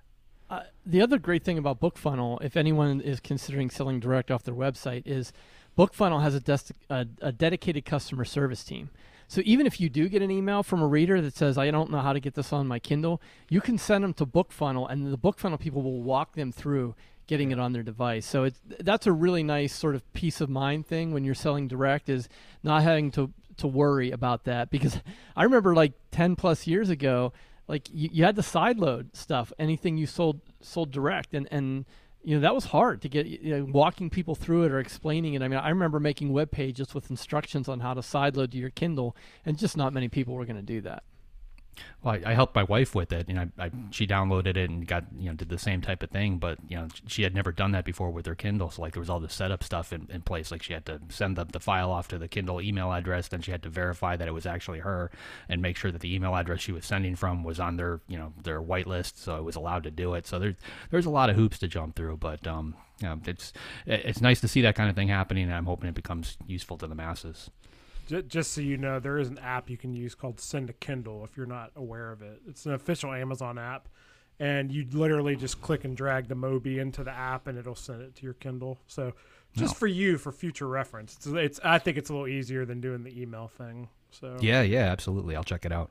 uh, 0.50 0.60
the 0.84 1.00
other 1.00 1.18
great 1.18 1.44
thing 1.44 1.58
about 1.58 1.80
BookFunnel, 1.80 2.42
if 2.42 2.56
anyone 2.56 3.00
is 3.00 3.20
considering 3.20 3.70
selling 3.70 4.00
direct 4.00 4.30
off 4.30 4.42
their 4.42 4.54
website, 4.54 5.02
is 5.06 5.32
BookFunnel 5.78 6.22
has 6.22 6.34
a, 6.34 6.40
des- 6.40 6.74
a, 6.90 7.06
a, 7.20 7.32
dedicated 7.32 7.84
customer 7.84 8.24
service 8.24 8.62
team. 8.62 8.90
So 9.26 9.40
even 9.44 9.66
if 9.66 9.80
you 9.80 9.88
do 9.88 10.08
get 10.08 10.22
an 10.22 10.30
email 10.30 10.62
from 10.62 10.82
a 10.82 10.86
reader 10.86 11.20
that 11.20 11.34
says, 11.34 11.56
"I 11.56 11.70
don't 11.70 11.90
know 11.90 12.00
how 12.00 12.12
to 12.12 12.20
get 12.20 12.34
this 12.34 12.52
on 12.52 12.68
my 12.68 12.78
Kindle," 12.78 13.22
you 13.48 13.60
can 13.60 13.78
send 13.78 14.04
them 14.04 14.12
to 14.14 14.26
BookFunnel, 14.26 14.88
and 14.90 15.10
the 15.12 15.18
BookFunnel 15.18 15.58
people 15.58 15.82
will 15.82 16.02
walk 16.02 16.34
them 16.34 16.52
through 16.52 16.94
getting 17.26 17.50
it 17.50 17.58
on 17.58 17.72
their 17.72 17.82
device. 17.82 18.26
So 18.26 18.44
it's 18.44 18.60
that's 18.80 19.06
a 19.06 19.12
really 19.12 19.42
nice 19.42 19.74
sort 19.74 19.94
of 19.94 20.12
peace 20.12 20.40
of 20.40 20.50
mind 20.50 20.86
thing 20.86 21.12
when 21.12 21.24
you're 21.24 21.34
selling 21.34 21.68
direct 21.68 22.08
is 22.08 22.28
not 22.62 22.82
having 22.82 23.10
to 23.12 23.32
to 23.56 23.66
worry 23.66 24.10
about 24.10 24.44
that 24.44 24.70
because 24.70 25.00
I 25.36 25.44
remember 25.44 25.74
like 25.74 25.92
10 26.10 26.36
plus 26.36 26.66
years 26.66 26.90
ago 26.90 27.32
like 27.68 27.88
you, 27.92 28.08
you 28.12 28.24
had 28.24 28.36
to 28.36 28.42
sideload 28.42 29.14
stuff 29.16 29.52
anything 29.58 29.96
you 29.96 30.06
sold 30.06 30.40
sold 30.60 30.90
direct 30.90 31.34
and 31.34 31.48
and 31.50 31.84
you 32.22 32.34
know 32.34 32.40
that 32.40 32.54
was 32.54 32.66
hard 32.66 33.02
to 33.02 33.08
get 33.08 33.26
you 33.26 33.58
know, 33.58 33.64
walking 33.70 34.08
people 34.08 34.34
through 34.34 34.64
it 34.64 34.72
or 34.72 34.78
explaining 34.78 35.34
it. 35.34 35.42
I 35.42 35.48
mean 35.48 35.58
i 35.58 35.68
remember 35.68 36.00
making 36.00 36.32
web 36.32 36.50
pages 36.50 36.94
with 36.94 37.10
instructions 37.10 37.68
on 37.68 37.80
how 37.80 37.94
to 37.94 38.00
sideload 38.00 38.50
to 38.52 38.58
your 38.58 38.70
kindle 38.70 39.16
and 39.44 39.58
just 39.58 39.76
not 39.76 39.92
many 39.92 40.08
people 40.08 40.34
were 40.34 40.44
going 40.44 40.56
to 40.56 40.62
do 40.62 40.80
that 40.82 41.04
well, 42.02 42.14
I, 42.14 42.30
I, 42.30 42.34
helped 42.34 42.54
my 42.54 42.62
wife 42.62 42.94
with 42.94 43.12
it, 43.12 43.28
and 43.28 43.38
I, 43.38 43.48
I, 43.58 43.70
she 43.90 44.06
downloaded 44.06 44.56
it 44.56 44.70
and 44.70 44.86
got 44.86 45.04
you 45.18 45.30
know 45.30 45.34
did 45.34 45.48
the 45.48 45.58
same 45.58 45.80
type 45.80 46.02
of 46.02 46.10
thing. 46.10 46.38
But 46.38 46.58
you 46.68 46.76
know 46.76 46.88
she 47.06 47.22
had 47.22 47.34
never 47.34 47.52
done 47.52 47.72
that 47.72 47.84
before 47.84 48.10
with 48.10 48.26
her 48.26 48.34
Kindle, 48.34 48.70
so 48.70 48.82
like 48.82 48.92
there 48.92 49.00
was 49.00 49.10
all 49.10 49.20
the 49.20 49.28
setup 49.28 49.64
stuff 49.64 49.92
in, 49.92 50.08
in 50.10 50.22
place. 50.22 50.50
Like 50.50 50.62
she 50.62 50.72
had 50.72 50.86
to 50.86 51.00
send 51.08 51.36
the, 51.36 51.44
the 51.44 51.60
file 51.60 51.90
off 51.90 52.08
to 52.08 52.18
the 52.18 52.28
Kindle 52.28 52.60
email 52.60 52.92
address, 52.92 53.28
then 53.28 53.40
she 53.40 53.50
had 53.50 53.62
to 53.62 53.68
verify 53.68 54.16
that 54.16 54.28
it 54.28 54.32
was 54.32 54.46
actually 54.46 54.80
her, 54.80 55.10
and 55.48 55.62
make 55.62 55.76
sure 55.76 55.90
that 55.90 56.00
the 56.00 56.14
email 56.14 56.34
address 56.34 56.60
she 56.60 56.72
was 56.72 56.84
sending 56.84 57.16
from 57.16 57.44
was 57.44 57.60
on 57.60 57.76
their 57.76 58.00
you 58.08 58.18
know 58.18 58.32
their 58.42 58.60
whitelist, 58.60 59.16
so 59.16 59.36
it 59.36 59.44
was 59.44 59.56
allowed 59.56 59.84
to 59.84 59.90
do 59.90 60.14
it. 60.14 60.26
So 60.26 60.38
there's 60.38 60.56
there's 60.90 61.06
a 61.06 61.10
lot 61.10 61.30
of 61.30 61.36
hoops 61.36 61.58
to 61.60 61.68
jump 61.68 61.96
through, 61.96 62.18
but 62.18 62.46
um, 62.46 62.74
you 63.00 63.08
know, 63.08 63.20
it's 63.26 63.52
it's 63.86 64.20
nice 64.20 64.40
to 64.40 64.48
see 64.48 64.62
that 64.62 64.74
kind 64.74 64.88
of 64.88 64.96
thing 64.96 65.08
happening, 65.08 65.44
and 65.44 65.54
I'm 65.54 65.66
hoping 65.66 65.88
it 65.88 65.94
becomes 65.94 66.36
useful 66.46 66.78
to 66.78 66.86
the 66.86 66.94
masses 66.94 67.50
just 68.06 68.52
so 68.52 68.60
you 68.60 68.76
know, 68.76 69.00
there 69.00 69.18
is 69.18 69.28
an 69.28 69.38
app 69.38 69.70
you 69.70 69.76
can 69.76 69.94
use 69.94 70.14
called 70.14 70.40
Send 70.40 70.68
to 70.68 70.72
Kindle 70.72 71.24
if 71.24 71.36
you're 71.36 71.46
not 71.46 71.72
aware 71.76 72.10
of 72.12 72.22
it. 72.22 72.40
It's 72.48 72.66
an 72.66 72.72
official 72.72 73.12
Amazon 73.12 73.58
app, 73.58 73.88
and 74.38 74.70
you 74.70 74.86
literally 74.92 75.36
just 75.36 75.60
click 75.60 75.84
and 75.84 75.96
drag 75.96 76.28
the 76.28 76.34
Mobi 76.34 76.78
into 76.78 77.04
the 77.04 77.12
app, 77.12 77.46
and 77.46 77.58
it'll 77.58 77.74
send 77.74 78.02
it 78.02 78.14
to 78.16 78.22
your 78.22 78.34
Kindle. 78.34 78.78
So, 78.86 79.12
just 79.54 79.74
no. 79.74 79.78
for 79.78 79.86
you, 79.86 80.18
for 80.18 80.32
future 80.32 80.66
reference, 80.66 81.16
it's, 81.16 81.26
it's 81.26 81.60
I 81.62 81.78
think 81.78 81.96
it's 81.96 82.10
a 82.10 82.12
little 82.12 82.28
easier 82.28 82.64
than 82.64 82.80
doing 82.80 83.04
the 83.04 83.20
email 83.20 83.48
thing. 83.48 83.88
So 84.10 84.36
yeah, 84.40 84.62
yeah, 84.62 84.90
absolutely. 84.90 85.36
I'll 85.36 85.44
check 85.44 85.64
it 85.64 85.72
out. 85.72 85.90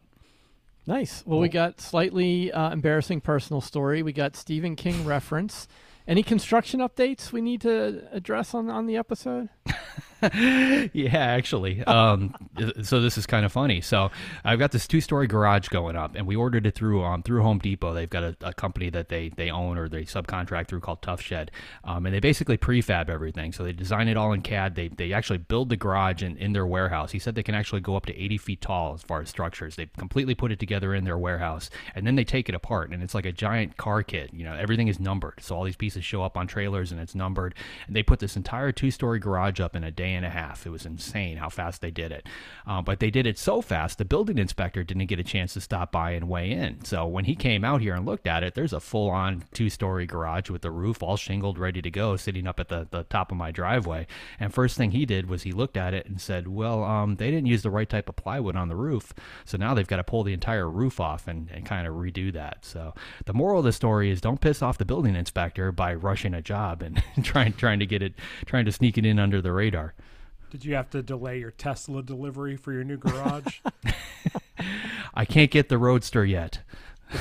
Nice. 0.86 1.24
Well, 1.25 1.36
cool. 1.36 1.42
we 1.42 1.50
got 1.50 1.80
slightly 1.80 2.51
uh, 2.51 2.71
embarrassing 2.71 3.21
personal 3.21 3.62
story. 3.62 4.04
We 4.04 4.12
got 4.12 4.36
Stephen 4.36 4.75
King 4.75 5.06
reference. 5.06 5.68
Any 6.07 6.24
construction 6.24 6.81
updates 6.81 7.31
we 7.31 7.39
need 7.39 7.62
to 7.62 8.06
address 8.12 8.54
on 8.54 8.69
on 8.69 8.86
the 8.86 8.98
episode? 8.98 9.50
yeah, 10.94 11.18
actually. 11.18 11.84
Um, 11.84 12.34
so 12.81 13.02
this 13.02 13.18
is 13.18 13.25
kind 13.25 13.46
of 13.46 13.52
funny. 13.52 13.81
So 13.81 14.10
I've 14.46 14.60
got 14.60 14.72
this 14.72 14.88
two-story 14.88 15.28
garage 15.28 15.68
going 15.68 15.98
up, 15.98 16.16
and 16.16 16.25
we 16.25 16.36
ordered 16.36 16.66
it 16.66 16.75
through 16.75 17.04
um, 17.04 17.24
through 17.24 17.42
Home 17.42 17.60
Depot. 17.60 17.94
They've 17.94 18.10
got 18.10 18.24
a, 18.24 18.36
a, 18.42 18.54
company 18.54 18.90
that 18.92 19.10
they 19.10 19.30
they 19.30 19.50
own 19.50 19.78
or 19.78 19.90
they 19.90 20.04
subcontract 20.04 20.68
through 20.68 20.80
called 20.80 21.02
Tuff 21.02 21.22
Shed, 21.22 21.52
um, 21.84 22.06
and 22.06 22.16
they 22.16 22.22
basically 22.22 22.58
prefab 22.58 23.10
everything. 23.10 23.52
So 23.52 23.64
they 23.64 23.74
design 23.74 24.08
it 24.08 24.16
all 24.16 24.31
in 24.31 24.42
CAD. 24.42 24.75
They 24.75 24.88
they 24.88 25.12
actually 25.12 25.40
build 25.40 25.70
the 25.70 25.75
garage 25.75 26.24
in, 26.24 26.38
in 26.38 26.54
their 26.54 26.66
warehouse. 26.66 27.12
He 27.12 27.20
said 27.20 27.36
they 27.36 27.44
can 27.44 27.56
actually 27.56 27.81
go 27.81 27.98
up 27.98 28.06
to 28.06 28.18
80 28.18 28.38
feet 28.38 28.62
tall 28.62 28.94
as 28.94 29.02
far 29.04 29.22
as 29.22 29.30
structures. 29.30 29.75
They 29.75 29.88
completely 29.98 30.36
put 30.36 30.52
it 30.52 30.60
together 30.60 30.96
in 30.96 31.04
their 31.04 31.18
warehouse, 31.18 31.70
and 31.96 32.08
then 32.08 32.16
they 32.16 32.24
take 32.24 32.48
it 32.48 32.56
apart, 32.56 32.92
and 32.92 33.04
it's 33.04 33.16
like 33.16 33.25
a 33.25 33.34
giant 33.34 33.75
car 33.75 34.04
kit. 34.04 34.34
You 34.34 34.46
know, 34.46 34.56
everything 34.56 34.88
is 34.88 35.00
numbered, 35.00 35.42
so 35.42 35.56
all 35.56 35.66
these 35.66 35.75
pieces 35.75 36.06
show 36.06 36.24
up 36.24 36.38
on 36.38 36.48
trailers, 36.48 36.92
and 36.92 37.02
it's 37.02 37.14
numbered. 37.14 37.56
And 37.88 37.96
they 37.96 38.04
put 38.04 38.20
this 38.20 38.38
entire 38.38 38.72
two-story 38.72 39.20
garage 39.20 39.60
up 39.60 39.75
in 39.75 39.84
a 39.84 39.92
day 39.92 40.12
and 40.13 40.25
a 40.25 40.30
half. 40.30 40.65
It 40.65 40.69
was 40.69 40.86
insane 40.86 41.38
how 41.38 41.50
fast 41.50 41.81
they 41.81 41.92
did 41.92 42.12
it. 42.12 42.27
Uh, 42.65 42.81
but 42.81 43.00
they 43.00 43.10
did 43.10 43.27
it 43.27 43.38
so 43.38 43.62
fast, 43.62 43.98
the 43.98 44.06
building 44.06 44.38
inspector 44.38 44.84
didn't 44.84 45.05
get 45.05 45.20
a 45.20 45.24
chance 45.24 45.53
to 45.53 45.62
stop 45.62 45.91
by 45.91 46.12
and 46.12 46.29
weigh 46.29 46.51
in. 46.51 46.84
So 46.86 47.05
when 47.05 47.25
he 47.25 47.36
came 47.36 47.63
out 47.63 47.82
here 47.82 47.96
and 47.96 48.05
looked 48.05 48.27
at 48.27 48.43
it, 48.43 48.55
there's 48.55 48.74
a 48.74 48.79
full 48.79 49.10
on 49.10 49.43
two 49.53 49.70
story 49.70 50.05
garage 50.05 50.50
with 50.50 50.62
the 50.62 50.72
roof 50.72 51.03
all 51.03 51.17
shingled, 51.17 51.58
ready 51.58 51.82
to 51.82 51.91
go, 51.91 52.15
sitting 52.15 52.48
up 52.48 52.60
at 52.60 52.70
the, 52.70 52.88
the 52.89 53.03
top 53.03 53.32
of 53.32 53.38
my 53.38 53.51
driveway. 53.51 54.08
And 54.39 54.53
first 54.53 54.77
thing 54.77 54.91
he 54.91 55.05
did 55.05 55.29
was 55.29 55.43
he 55.43 55.51
looked 55.51 55.77
at 55.77 55.93
it 55.93 56.05
and 56.05 56.20
said, 56.20 56.48
Well, 56.48 56.84
um, 56.84 57.15
they 57.15 57.32
didn't 57.32 57.48
use 57.48 57.63
the 57.63 57.72
right 57.72 57.89
type 57.89 58.10
of 58.10 58.15
plywood 58.15 58.55
on 58.55 58.70
the 58.70 58.75
roof. 58.75 59.13
So 59.46 59.58
now 59.58 59.74
they've 59.74 59.88
got 59.88 59.98
to 59.98 60.03
pull 60.03 60.24
the 60.24 60.34
entire 60.34 60.70
roof 60.70 61.00
off 61.00 61.27
and, 61.27 61.50
and 61.51 61.65
kind 61.65 61.88
of 61.88 61.96
redo 61.96 62.32
that. 62.34 62.65
So 62.65 62.93
the 63.25 63.34
moral 63.34 63.60
of 63.60 63.65
the 63.65 63.72
story 63.72 64.10
is 64.10 64.22
don't 64.22 64.41
piss 64.41 64.62
off 64.62 64.77
the 64.77 64.86
building 64.86 65.15
inspector 65.15 65.72
by 65.72 65.93
rushing 65.93 66.34
a 66.34 66.41
job 66.41 66.82
and 66.82 67.03
trying 67.24 67.53
trying 67.53 67.79
to 67.79 67.86
get 67.86 68.01
it 68.01 68.13
trying 68.46 68.65
to 68.65 68.72
sneak 68.72 68.98
it 68.98 69.05
in 69.05 69.20
under 69.20 69.41
the 69.41 69.51
radar. 69.51 69.93
Did 70.53 70.65
you 70.65 70.75
have 70.75 70.91
to 70.91 71.01
delay 71.01 71.39
your 71.39 71.50
Tesla 71.50 72.03
delivery 72.03 72.57
for 72.57 72.72
your 72.72 72.83
new 72.83 72.98
garage? 72.98 73.60
I 75.15 75.25
can't 75.25 75.50
get 75.50 75.67
the 75.67 75.79
Roadster 75.79 76.24
yet. 76.24 76.60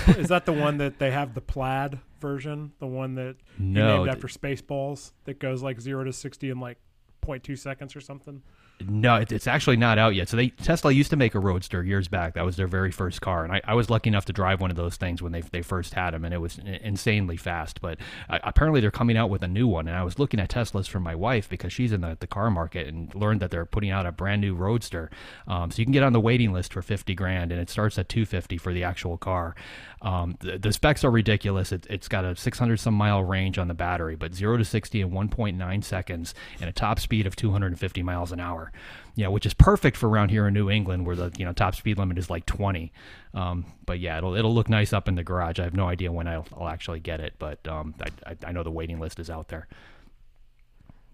Is 0.07 0.29
that 0.29 0.45
the 0.45 0.53
one 0.53 0.77
that 0.77 0.99
they 0.99 1.13
have 1.13 1.33
the 1.33 1.41
plaid 1.41 1.99
version? 2.21 2.73
The 2.79 2.87
one 2.87 3.15
that 3.15 3.37
no, 3.59 3.97
named 3.97 4.11
after 4.11 4.27
Spaceballs 4.27 5.13
that 5.25 5.39
goes 5.39 5.63
like 5.63 5.81
zero 5.81 6.05
to 6.05 6.13
sixty 6.13 6.51
in 6.51 6.61
like 6.61 6.77
0.2 7.23 7.59
seconds 7.59 7.97
or 7.97 8.03
something? 8.03 8.43
No, 8.89 9.17
it's 9.17 9.47
actually 9.47 9.77
not 9.77 9.99
out 9.99 10.15
yet. 10.15 10.29
So 10.29 10.37
they 10.37 10.49
Tesla 10.49 10.93
used 10.93 11.11
to 11.11 11.17
make 11.17 11.35
a 11.35 11.39
Roadster 11.39 11.83
years 11.83 12.09
back. 12.09 12.35
That 12.35 12.45
was 12.45 12.57
their 12.57 12.67
very 12.67 12.91
first 12.91 13.21
car, 13.21 13.45
and 13.45 13.53
I, 13.53 13.61
I 13.65 13.75
was 13.75 13.91
lucky 13.91 14.09
enough 14.09 14.25
to 14.27 14.33
drive 14.33 14.61
one 14.61 14.71
of 14.71 14.77
those 14.77 14.97
things 14.97 15.23
when 15.23 15.33
they 15.33 15.41
they 15.41 15.63
first 15.63 15.95
had 15.95 16.13
them, 16.13 16.25
and 16.25 16.35
it 16.35 16.39
was 16.39 16.59
insanely 16.59 17.37
fast. 17.37 17.81
But 17.81 17.99
uh, 18.29 18.39
apparently 18.43 18.81
they're 18.81 18.91
coming 18.91 19.17
out 19.17 19.31
with 19.31 19.43
a 19.43 19.49
new 19.49 19.67
one, 19.67 19.89
and 19.89 19.97
I 19.97 20.03
was 20.03 20.19
looking 20.19 20.41
at 20.41 20.51
Teslas 20.51 20.89
for 20.89 21.01
my 21.01 21.15
wife 21.15 21.49
because 21.49 21.73
she's 21.73 21.93
in 21.93 22.01
the, 22.01 22.17
the 22.19 22.27
car 22.27 22.51
market 22.51 22.87
and 22.87 23.15
learned 23.15 23.41
that 23.41 23.51
they're 23.51 23.67
putting 23.67 23.91
out 23.91 24.07
a 24.07 24.13
brand 24.13 24.41
new 24.41 24.55
Roadster. 24.55 25.11
Um, 25.47 25.71
so 25.71 25.79
you 25.79 25.87
can 25.87 25.93
get 25.93 26.03
on 26.03 26.13
the 26.13 26.21
waiting 26.21 26.53
list 26.53 26.73
for 26.73 26.83
fifty 26.83 27.15
grand, 27.15 27.53
and 27.53 27.61
it 27.61 27.71
starts 27.71 27.99
at 27.99 28.09
two 28.09 28.25
fifty 28.25 28.57
for 28.57 28.73
the 28.73 28.85
actual 28.85 29.19
car. 29.19 29.55
Um, 30.03 30.37
the, 30.41 30.59
the, 30.59 30.73
specs 30.73 31.05
are 31.05 31.11
ridiculous. 31.11 31.71
It, 31.71 31.87
has 31.89 32.09
got 32.09 32.25
a 32.25 32.35
600 32.35 32.79
some 32.79 32.95
mile 32.95 33.23
range 33.23 33.57
on 33.57 33.69
the 33.69 33.75
battery, 33.75 34.17
but 34.17 34.35
0 34.35 34.57
to 34.57 34.65
60 34.65 35.01
in 35.01 35.11
1.9 35.11 35.85
seconds 35.85 36.35
and 36.61 36.69
a 36.69 36.73
top 36.73 36.99
speed 36.99 37.27
of 37.27 37.37
250 37.37 38.03
miles 38.03 38.33
an 38.33 38.41
hour. 38.41 38.72
Yeah, 39.15 39.29
which 39.29 39.45
is 39.45 39.55
perfect 39.55 39.97
for 39.97 40.09
around 40.09 40.31
here 40.31 40.47
in 40.47 40.55
New 40.55 40.71
England 40.71 41.07
where 41.07 41.17
the 41.17 41.33
you 41.37 41.45
know 41.45 41.53
top 41.53 41.75
speed 41.75 41.99
limit 41.99 42.19
is 42.19 42.31
like 42.31 42.47
20. 42.47 42.93
Um, 43.35 43.67
but 43.85 43.99
yeah, 44.01 44.19
it'll 44.19 44.35
it'll 44.35 44.55
look 44.55 44.69
nice 44.69 44.93
up 44.93 45.09
in 45.09 45.15
the 45.15 45.25
garage. 45.25 45.59
I 45.61 45.65
have 45.65 45.75
no 45.75 45.89
idea 45.89 46.11
when 46.13 46.27
I'll, 46.27 46.47
I'll 46.57 46.69
actually 46.69 47.01
get 47.01 47.21
it, 47.21 47.35
but 47.39 47.67
um, 47.69 47.95
I, 48.01 48.31
I, 48.31 48.37
I 48.49 48.53
know 48.53 48.63
the 48.63 48.71
waiting 48.71 49.01
list 49.01 49.19
is 49.19 49.31
out 49.31 49.49
there. 49.49 49.69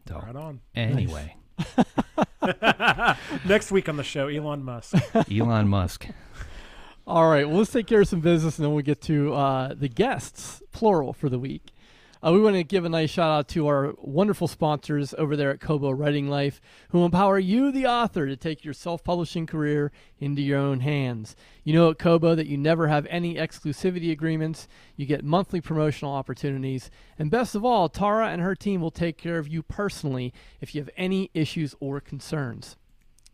So, 0.08 0.20
right 0.24 0.36
on. 0.36 0.60
Anyway. 0.74 1.36
Nice. 1.58 1.84
Next 3.44 3.70
week 3.70 3.88
on 3.88 3.96
the 3.96 4.04
show, 4.04 4.28
Elon 4.28 4.62
Musk. 4.62 4.94
Elon 5.30 5.68
Musk. 5.68 6.06
All 7.06 7.30
right, 7.30 7.48
well, 7.48 7.58
let's 7.58 7.72
take 7.72 7.86
care 7.86 8.02
of 8.02 8.08
some 8.08 8.20
business 8.20 8.58
and 8.58 8.66
then 8.66 8.74
we'll 8.74 8.84
get 8.84 9.00
to 9.02 9.32
uh, 9.32 9.74
the 9.74 9.88
guests, 9.88 10.62
plural, 10.72 11.14
for 11.14 11.28
the 11.30 11.38
week. 11.38 11.72
Uh, 12.20 12.32
we 12.32 12.40
want 12.40 12.56
to 12.56 12.64
give 12.64 12.84
a 12.84 12.88
nice 12.88 13.10
shout 13.10 13.30
out 13.30 13.48
to 13.48 13.68
our 13.68 13.94
wonderful 13.98 14.48
sponsors 14.48 15.14
over 15.16 15.36
there 15.36 15.50
at 15.50 15.60
Kobo 15.60 15.90
Writing 15.90 16.28
Life, 16.28 16.60
who 16.88 17.04
empower 17.04 17.38
you, 17.38 17.70
the 17.70 17.86
author, 17.86 18.26
to 18.26 18.36
take 18.36 18.64
your 18.64 18.74
self 18.74 19.04
publishing 19.04 19.46
career 19.46 19.92
into 20.18 20.42
your 20.42 20.58
own 20.58 20.80
hands. 20.80 21.36
You 21.62 21.74
know 21.74 21.90
at 21.90 21.98
Kobo 21.98 22.34
that 22.34 22.48
you 22.48 22.56
never 22.56 22.88
have 22.88 23.06
any 23.06 23.36
exclusivity 23.36 24.10
agreements, 24.10 24.66
you 24.96 25.06
get 25.06 25.24
monthly 25.24 25.60
promotional 25.60 26.12
opportunities, 26.12 26.90
and 27.18 27.30
best 27.30 27.54
of 27.54 27.64
all, 27.64 27.88
Tara 27.88 28.30
and 28.30 28.42
her 28.42 28.56
team 28.56 28.80
will 28.80 28.90
take 28.90 29.16
care 29.16 29.38
of 29.38 29.46
you 29.46 29.62
personally 29.62 30.32
if 30.60 30.74
you 30.74 30.80
have 30.80 30.90
any 30.96 31.30
issues 31.34 31.76
or 31.78 32.00
concerns. 32.00 32.76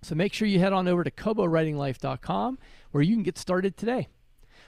So 0.02 0.14
make 0.14 0.34
sure 0.34 0.46
you 0.46 0.58
head 0.58 0.74
on 0.74 0.86
over 0.86 1.02
to 1.02 1.10
KoboWritingLife.com 1.10 2.58
where 2.90 3.02
you 3.02 3.16
can 3.16 3.22
get 3.22 3.38
started 3.38 3.78
today. 3.78 4.08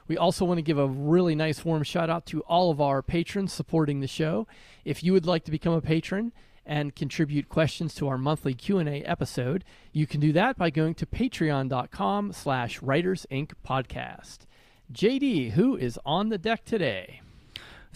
We 0.08 0.16
also 0.16 0.44
want 0.44 0.58
to 0.58 0.62
give 0.62 0.78
a 0.78 0.86
really 0.86 1.34
nice 1.34 1.64
warm 1.64 1.82
shout 1.82 2.10
out 2.10 2.26
to 2.26 2.40
all 2.42 2.70
of 2.70 2.80
our 2.80 3.02
patrons 3.02 3.52
supporting 3.52 4.00
the 4.00 4.06
show. 4.06 4.46
If 4.84 5.02
you 5.02 5.12
would 5.12 5.26
like 5.26 5.44
to 5.44 5.50
become 5.50 5.72
a 5.72 5.80
patron 5.80 6.32
and 6.64 6.94
contribute 6.94 7.48
questions 7.48 7.94
to 7.94 8.08
our 8.08 8.18
monthly 8.18 8.54
Q&A 8.54 9.02
episode, 9.02 9.64
you 9.92 10.06
can 10.06 10.20
do 10.20 10.32
that 10.32 10.56
by 10.56 10.70
going 10.70 10.94
to 10.94 11.06
patreon.com 11.06 12.32
slash 12.32 12.82
writers 12.82 13.26
inc 13.30 13.52
podcast. 13.66 14.38
JD, 14.92 15.52
who 15.52 15.76
is 15.76 15.98
on 16.04 16.28
the 16.28 16.38
deck 16.38 16.64
today? 16.64 17.20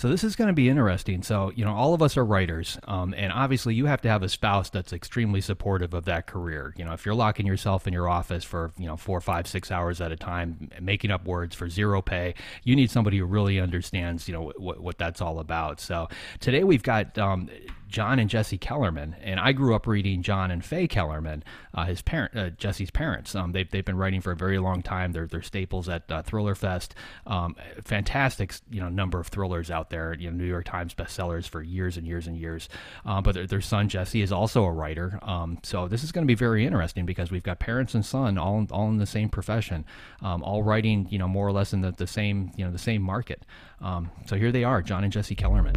So 0.01 0.09
this 0.09 0.25
is 0.25 0.35
going 0.35 0.49
to 0.49 0.55
be 0.55 0.71
interesting. 0.71 1.23
So 1.23 1.53
you 1.55 1.63
know, 1.63 1.75
all 1.75 1.93
of 1.93 2.01
us 2.01 2.17
are 2.17 2.25
writers, 2.25 2.79
um, 2.89 3.13
and 3.15 3.31
obviously 3.31 3.75
you 3.75 3.85
have 3.85 4.01
to 4.01 4.09
have 4.09 4.23
a 4.23 4.31
spouse 4.31 4.71
that's 4.71 4.95
extremely 4.95 5.43
supportive 5.43 5.93
of 5.93 6.07
that 6.07 6.27
career. 6.27 6.73
You 6.79 6.87
know, 6.87 6.95
if 6.95 7.05
you're 7.05 7.15
locking 7.15 7.45
yourself 7.45 7.87
in 7.87 7.93
your 7.93 8.09
office 8.09 8.43
for 8.43 8.73
you 8.79 8.87
know 8.87 8.97
four, 8.97 9.21
five, 9.21 9.47
six 9.47 9.71
hours 9.71 10.01
at 10.01 10.11
a 10.11 10.17
time, 10.17 10.71
making 10.81 11.11
up 11.11 11.27
words 11.27 11.55
for 11.55 11.69
zero 11.69 12.01
pay, 12.01 12.35
you 12.65 12.75
need 12.75 12.91
somebody 12.91 13.19
who 13.19 13.27
really 13.27 13.61
understands 13.61 14.27
you 14.27 14.33
know 14.33 14.55
what 14.57 14.81
what 14.81 14.97
that's 14.97 15.21
all 15.21 15.39
about. 15.39 15.81
So 15.81 16.09
today 16.39 16.65
we've 16.65 16.83
got 16.83 17.19
um, 17.19 17.51
Jon 17.91 18.19
and 18.19 18.31
Jesse 18.31 18.59
Kellerman, 18.59 19.17
and 19.21 19.41
I 19.41 19.53
grew 19.53 19.75
up 19.75 19.87
reading 19.87 20.23
Jon 20.23 20.51
and 20.51 20.65
Faye 20.65 20.87
Kellerman, 20.87 21.43
uh, 21.75 21.85
his 21.85 22.03
parent, 22.03 22.37
uh, 22.37 22.51
Jesse's 22.51 22.91
parents. 22.91 23.35
Um, 23.35 23.53
they've, 23.53 23.69
they've 23.71 23.85
been 23.85 23.97
writing 23.97 24.21
for 24.21 24.31
a 24.31 24.37
very 24.37 24.59
long 24.59 24.83
time. 24.83 25.13
They're, 25.13 25.27
they're 25.27 25.43
staples 25.43 25.89
at 25.89 26.11
uh, 26.11 26.23
Thriller 26.23 26.55
Fest. 26.55 26.95
Um, 27.27 27.57
fantastic, 27.85 28.55
you 28.71 28.81
know, 28.81 28.89
number 28.89 29.19
of 29.19 29.27
thrillers 29.27 29.71
out 29.71 29.91
there. 29.91 30.15
You 30.15 30.31
know, 30.31 30.37
New 30.37 30.45
York 30.45 30.65
Times 30.65 30.95
bestsellers 30.95 31.49
for 31.49 31.63
years 31.63 31.97
and 31.97 32.07
years 32.07 32.27
and 32.27 32.37
years. 32.37 32.69
Uh, 33.05 33.21
but 33.21 33.35
their, 33.35 33.47
their, 33.47 33.61
son 33.61 33.89
Jesse 33.89 34.23
is 34.23 34.33
also 34.33 34.65
a 34.65 34.73
writer. 34.73 35.19
Um, 35.23 35.59
so 35.63 35.87
this 35.87 36.03
is 36.03 36.13
going 36.13 36.25
to 36.25 36.31
be 36.31 36.35
very 36.35 36.65
interesting 36.65 37.05
because 37.05 37.31
we've 37.31 37.43
got 37.43 37.59
parents 37.59 37.95
and 37.95 38.05
son 38.05 38.39
all 38.39 38.67
all 38.71 38.89
in 38.89 38.97
the 38.97 39.07
same 39.07 39.29
profession, 39.29 39.85
um, 40.23 40.43
all 40.43 40.63
writing, 40.63 41.07
you 41.11 41.19
know, 41.19 41.29
more 41.29 41.47
or 41.47 41.53
less 41.53 41.73
in 41.73 41.83
the, 41.83 41.93
the 41.93 42.07
same 42.07 42.53
you 42.57 42.65
know 42.65 42.71
the 42.71 42.79
same 42.79 43.03
market. 43.03 43.45
Um, 43.81 44.11
so 44.27 44.37
here 44.37 44.53
they 44.53 44.65
are, 44.65 44.83
Jon 44.83 45.05
and 45.05 45.13
Jesse 45.13 45.35
Kellerman. 45.35 45.77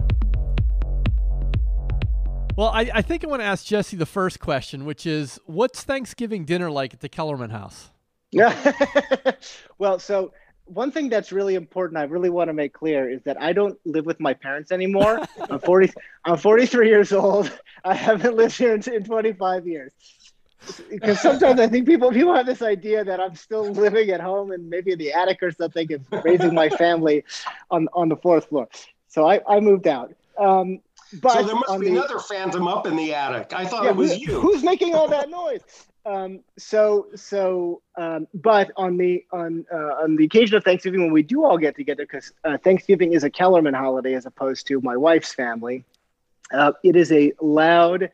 Well, 2.55 2.67
I, 2.67 2.89
I 2.93 3.01
think 3.01 3.23
I 3.23 3.27
want 3.27 3.41
to 3.41 3.45
ask 3.45 3.65
Jesse 3.65 3.97
the 3.97 4.05
first 4.05 4.39
question, 4.39 4.85
which 4.85 5.07
is 5.07 5.39
what's 5.47 5.81
Thanksgiving 5.81 6.45
dinner 6.45 6.69
like 6.69 6.93
at 6.93 6.99
the 6.99 7.09
Kellerman 7.09 7.49
house? 7.49 7.89
Yeah. 8.31 8.73
well, 9.79 9.97
so 9.97 10.33
one 10.65 10.91
thing 10.91 11.09
that's 11.09 11.31
really 11.31 11.55
important, 11.55 11.97
I 11.97 12.03
really 12.03 12.29
want 12.29 12.49
to 12.49 12.53
make 12.53 12.73
clear, 12.73 13.09
is 13.09 13.23
that 13.23 13.41
I 13.41 13.53
don't 13.53 13.79
live 13.85 14.05
with 14.05 14.19
my 14.19 14.35
parents 14.35 14.71
anymore. 14.71 15.19
I'm 15.49 15.59
40. 15.59 15.93
I'm 16.25 16.37
43 16.37 16.87
years 16.87 17.11
old. 17.11 17.51
I 17.85 17.95
haven't 17.95 18.35
lived 18.35 18.55
here 18.55 18.75
in, 18.75 18.83
in 18.93 19.03
25 19.03 19.67
years. 19.67 19.91
Because 20.89 21.19
sometimes 21.19 21.59
I 21.59 21.67
think 21.67 21.87
people 21.87 22.11
people 22.11 22.33
have 22.33 22.45
this 22.45 22.61
idea 22.61 23.03
that 23.03 23.19
I'm 23.19 23.35
still 23.35 23.69
living 23.71 24.11
at 24.11 24.21
home 24.21 24.51
and 24.51 24.69
maybe 24.69 24.93
in 24.93 24.99
the 24.99 25.11
attic 25.11 25.43
or 25.43 25.51
something, 25.51 25.91
and 25.91 26.23
raising 26.23 26.53
my 26.53 26.69
family 26.69 27.25
on 27.69 27.89
on 27.93 28.07
the 28.07 28.15
fourth 28.15 28.45
floor. 28.45 28.69
So 29.09 29.27
I, 29.27 29.41
I 29.45 29.59
moved 29.59 29.87
out. 29.87 30.13
Um, 30.37 30.79
but 31.21 31.33
so 31.33 31.43
there 31.43 31.55
must 31.55 31.79
be 31.79 31.87
the, 31.87 31.97
another 31.97 32.19
phantom 32.19 32.67
up 32.67 32.87
in 32.87 32.95
the 32.95 33.13
attic. 33.13 33.53
I 33.53 33.65
thought 33.65 33.83
yeah, 33.83 33.91
it 33.91 33.95
was 33.95 34.13
who, 34.13 34.19
you. 34.19 34.39
Who's 34.39 34.63
making 34.63 34.95
all 34.95 35.07
that 35.09 35.29
noise? 35.29 35.61
Um, 36.05 36.41
so 36.57 37.07
so 37.15 37.81
um, 37.97 38.27
but 38.33 38.71
on 38.75 38.97
the 38.97 39.23
on 39.31 39.65
uh, 39.71 40.03
on 40.03 40.17
the 40.17 40.25
occasion 40.25 40.57
of 40.57 40.63
Thanksgiving 40.63 41.01
when 41.01 41.13
we 41.13 41.23
do 41.23 41.45
all 41.45 41.57
get 41.57 41.75
together 41.75 42.03
because 42.03 42.33
uh, 42.43 42.57
Thanksgiving 42.57 43.13
is 43.13 43.23
a 43.23 43.29
Kellerman 43.29 43.73
holiday 43.73 44.13
as 44.13 44.25
opposed 44.25 44.67
to 44.67 44.81
my 44.81 44.97
wife's 44.97 45.33
family. 45.33 45.85
Uh, 46.51 46.73
it 46.83 46.95
is 46.95 47.11
a 47.11 47.31
loud, 47.41 48.11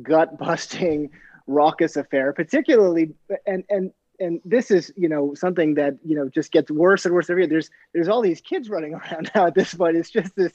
gut 0.00 0.38
busting, 0.38 1.10
raucous 1.46 1.96
affair, 1.96 2.32
particularly 2.32 3.14
and 3.46 3.64
and 3.68 3.92
and 4.24 4.40
this 4.44 4.70
is 4.70 4.92
you 4.96 5.08
know 5.08 5.34
something 5.34 5.74
that 5.74 5.94
you 6.04 6.16
know 6.16 6.28
just 6.28 6.50
gets 6.50 6.70
worse 6.70 7.04
and 7.04 7.14
worse 7.14 7.28
every 7.30 7.42
year. 7.42 7.48
There's 7.48 7.70
there's 7.92 8.08
all 8.08 8.22
these 8.22 8.40
kids 8.40 8.68
running 8.68 8.94
around 8.98 9.30
now 9.34 9.46
at 9.46 9.54
this 9.54 9.74
point. 9.74 9.96
It's 9.96 10.10
just 10.10 10.34
this 10.34 10.52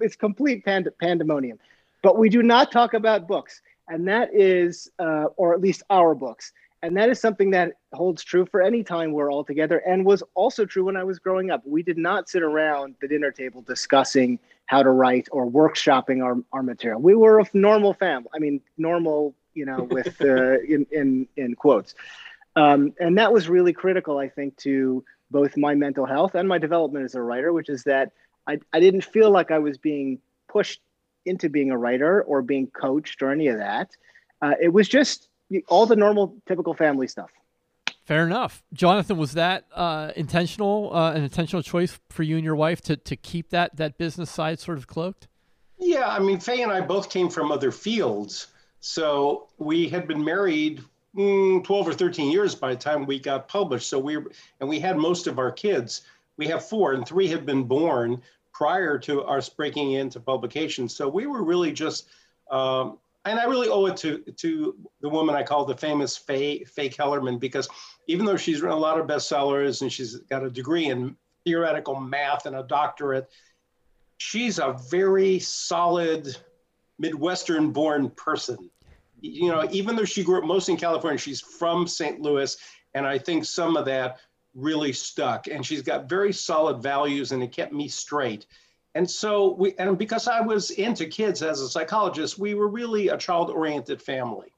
it's 0.00 0.16
complete 0.16 0.64
pand- 0.64 0.88
pandemonium. 1.00 1.58
But 2.02 2.16
we 2.16 2.28
do 2.28 2.42
not 2.42 2.70
talk 2.70 2.94
about 2.94 3.26
books, 3.26 3.60
and 3.88 4.06
that 4.06 4.30
is, 4.32 4.88
uh, 5.00 5.26
or 5.36 5.52
at 5.52 5.60
least 5.60 5.82
our 5.90 6.14
books, 6.14 6.52
and 6.82 6.96
that 6.96 7.08
is 7.08 7.20
something 7.20 7.50
that 7.50 7.72
holds 7.92 8.22
true 8.22 8.46
for 8.46 8.62
any 8.62 8.84
time 8.84 9.12
we're 9.12 9.32
all 9.32 9.42
together, 9.42 9.78
and 9.78 10.04
was 10.04 10.22
also 10.34 10.64
true 10.64 10.84
when 10.84 10.96
I 10.96 11.02
was 11.02 11.18
growing 11.18 11.50
up. 11.50 11.62
We 11.66 11.82
did 11.82 11.98
not 11.98 12.28
sit 12.28 12.42
around 12.42 12.94
the 13.00 13.08
dinner 13.08 13.32
table 13.32 13.62
discussing 13.62 14.38
how 14.66 14.82
to 14.82 14.90
write 14.90 15.28
or 15.32 15.50
workshopping 15.50 16.22
our, 16.22 16.36
our 16.52 16.62
material. 16.62 17.00
We 17.00 17.16
were 17.16 17.40
a 17.40 17.46
normal 17.52 17.94
family. 17.94 18.28
I 18.34 18.38
mean, 18.38 18.60
normal, 18.76 19.34
you 19.54 19.66
know, 19.66 19.82
with 19.82 20.20
uh, 20.20 20.60
in 20.60 20.86
in 20.92 21.26
in 21.36 21.56
quotes, 21.56 21.96
um, 22.58 22.92
and 22.98 23.16
that 23.18 23.32
was 23.32 23.48
really 23.48 23.72
critical, 23.72 24.18
I 24.18 24.28
think, 24.28 24.56
to 24.58 25.04
both 25.30 25.56
my 25.56 25.76
mental 25.76 26.06
health 26.06 26.34
and 26.34 26.48
my 26.48 26.58
development 26.58 27.04
as 27.04 27.14
a 27.14 27.22
writer, 27.22 27.52
which 27.52 27.68
is 27.68 27.84
that 27.84 28.10
I, 28.48 28.58
I 28.72 28.80
didn't 28.80 29.04
feel 29.04 29.30
like 29.30 29.52
I 29.52 29.60
was 29.60 29.78
being 29.78 30.18
pushed 30.48 30.80
into 31.24 31.48
being 31.48 31.70
a 31.70 31.78
writer 31.78 32.22
or 32.22 32.42
being 32.42 32.66
coached 32.66 33.22
or 33.22 33.30
any 33.30 33.46
of 33.46 33.58
that. 33.58 33.90
Uh, 34.42 34.54
it 34.60 34.72
was 34.72 34.88
just 34.88 35.28
all 35.68 35.86
the 35.86 35.94
normal, 35.94 36.34
typical 36.48 36.74
family 36.74 37.06
stuff. 37.06 37.30
Fair 38.04 38.26
enough, 38.26 38.64
Jonathan. 38.72 39.18
Was 39.18 39.34
that 39.34 39.66
uh, 39.72 40.10
intentional, 40.16 40.90
uh, 40.92 41.12
an 41.12 41.22
intentional 41.22 41.62
choice 41.62 42.00
for 42.08 42.24
you 42.24 42.36
and 42.36 42.44
your 42.44 42.56
wife 42.56 42.80
to 42.82 42.96
to 42.96 43.14
keep 43.16 43.50
that 43.50 43.76
that 43.76 43.98
business 43.98 44.30
side 44.30 44.58
sort 44.58 44.78
of 44.78 44.86
cloaked? 44.86 45.28
Yeah, 45.78 46.08
I 46.08 46.18
mean, 46.18 46.40
Faye 46.40 46.62
and 46.62 46.72
I 46.72 46.80
both 46.80 47.10
came 47.10 47.28
from 47.28 47.52
other 47.52 47.70
fields, 47.70 48.46
so 48.80 49.48
we 49.58 49.88
had 49.88 50.08
been 50.08 50.24
married 50.24 50.82
mm, 51.18 51.64
twelve 51.64 51.88
or 51.88 51.92
thirteen 51.92 52.30
years 52.30 52.54
by 52.54 52.70
the 52.70 52.80
time 52.80 53.04
we 53.04 53.18
got 53.18 53.48
published. 53.48 53.88
So 53.88 53.98
we 53.98 54.16
and 54.60 54.68
we 54.68 54.78
had 54.80 54.96
most 54.96 55.26
of 55.26 55.38
our 55.38 55.50
kids. 55.50 56.02
We 56.36 56.46
have 56.46 56.64
four, 56.64 56.92
and 56.92 57.06
three 57.06 57.26
have 57.28 57.44
been 57.44 57.64
born 57.64 58.22
prior 58.52 58.98
to 58.98 59.22
us 59.22 59.48
breaking 59.48 59.92
into 59.92 60.20
publication. 60.20 60.88
So 60.88 61.08
we 61.08 61.26
were 61.26 61.44
really 61.44 61.72
just, 61.72 62.08
um, 62.50 62.98
and 63.24 63.38
I 63.38 63.44
really 63.44 63.68
owe 63.68 63.86
it 63.86 63.96
to 63.98 64.18
to 64.18 64.76
the 65.00 65.08
woman 65.08 65.34
I 65.34 65.42
call 65.42 65.64
the 65.64 65.76
famous 65.76 66.16
Faye 66.16 66.64
Faye 66.64 66.88
Kellerman 66.88 67.38
because 67.38 67.68
even 68.06 68.24
though 68.24 68.36
she's 68.36 68.62
written 68.62 68.78
a 68.78 68.80
lot 68.80 68.98
of 68.98 69.06
bestsellers 69.06 69.82
and 69.82 69.92
she's 69.92 70.16
got 70.16 70.44
a 70.44 70.50
degree 70.50 70.86
in 70.86 71.16
theoretical 71.44 71.98
math 71.98 72.46
and 72.46 72.56
a 72.56 72.62
doctorate, 72.62 73.28
she's 74.16 74.58
a 74.58 74.76
very 74.90 75.38
solid 75.38 76.36
Midwestern 76.98 77.70
born 77.70 78.10
person. 78.10 78.70
You 79.20 79.50
know, 79.50 79.68
even 79.70 79.96
though 79.96 80.04
she 80.04 80.24
grew 80.24 80.38
up 80.38 80.44
mostly 80.44 80.74
in 80.74 80.80
California, 80.80 81.18
she's 81.18 81.40
from 81.40 81.86
St. 81.86 82.20
Louis. 82.20 82.56
And 82.94 83.06
I 83.06 83.18
think 83.18 83.44
some 83.44 83.76
of 83.76 83.84
that 83.86 84.18
really 84.54 84.92
stuck 84.92 85.46
and 85.46 85.64
she's 85.64 85.82
got 85.82 86.08
very 86.08 86.32
solid 86.32 86.82
values 86.82 87.32
and 87.32 87.42
it 87.42 87.52
kept 87.52 87.72
me 87.72 87.86
straight 87.86 88.46
and 88.94 89.08
so 89.08 89.54
we 89.54 89.74
and 89.78 89.96
because 89.98 90.26
i 90.26 90.40
was 90.40 90.70
into 90.72 91.06
kids 91.06 91.42
as 91.42 91.60
a 91.60 91.68
psychologist 91.68 92.38
we 92.38 92.54
were 92.54 92.68
really 92.68 93.08
a 93.08 93.16
child 93.16 93.50
oriented 93.50 94.02
family 94.02 94.52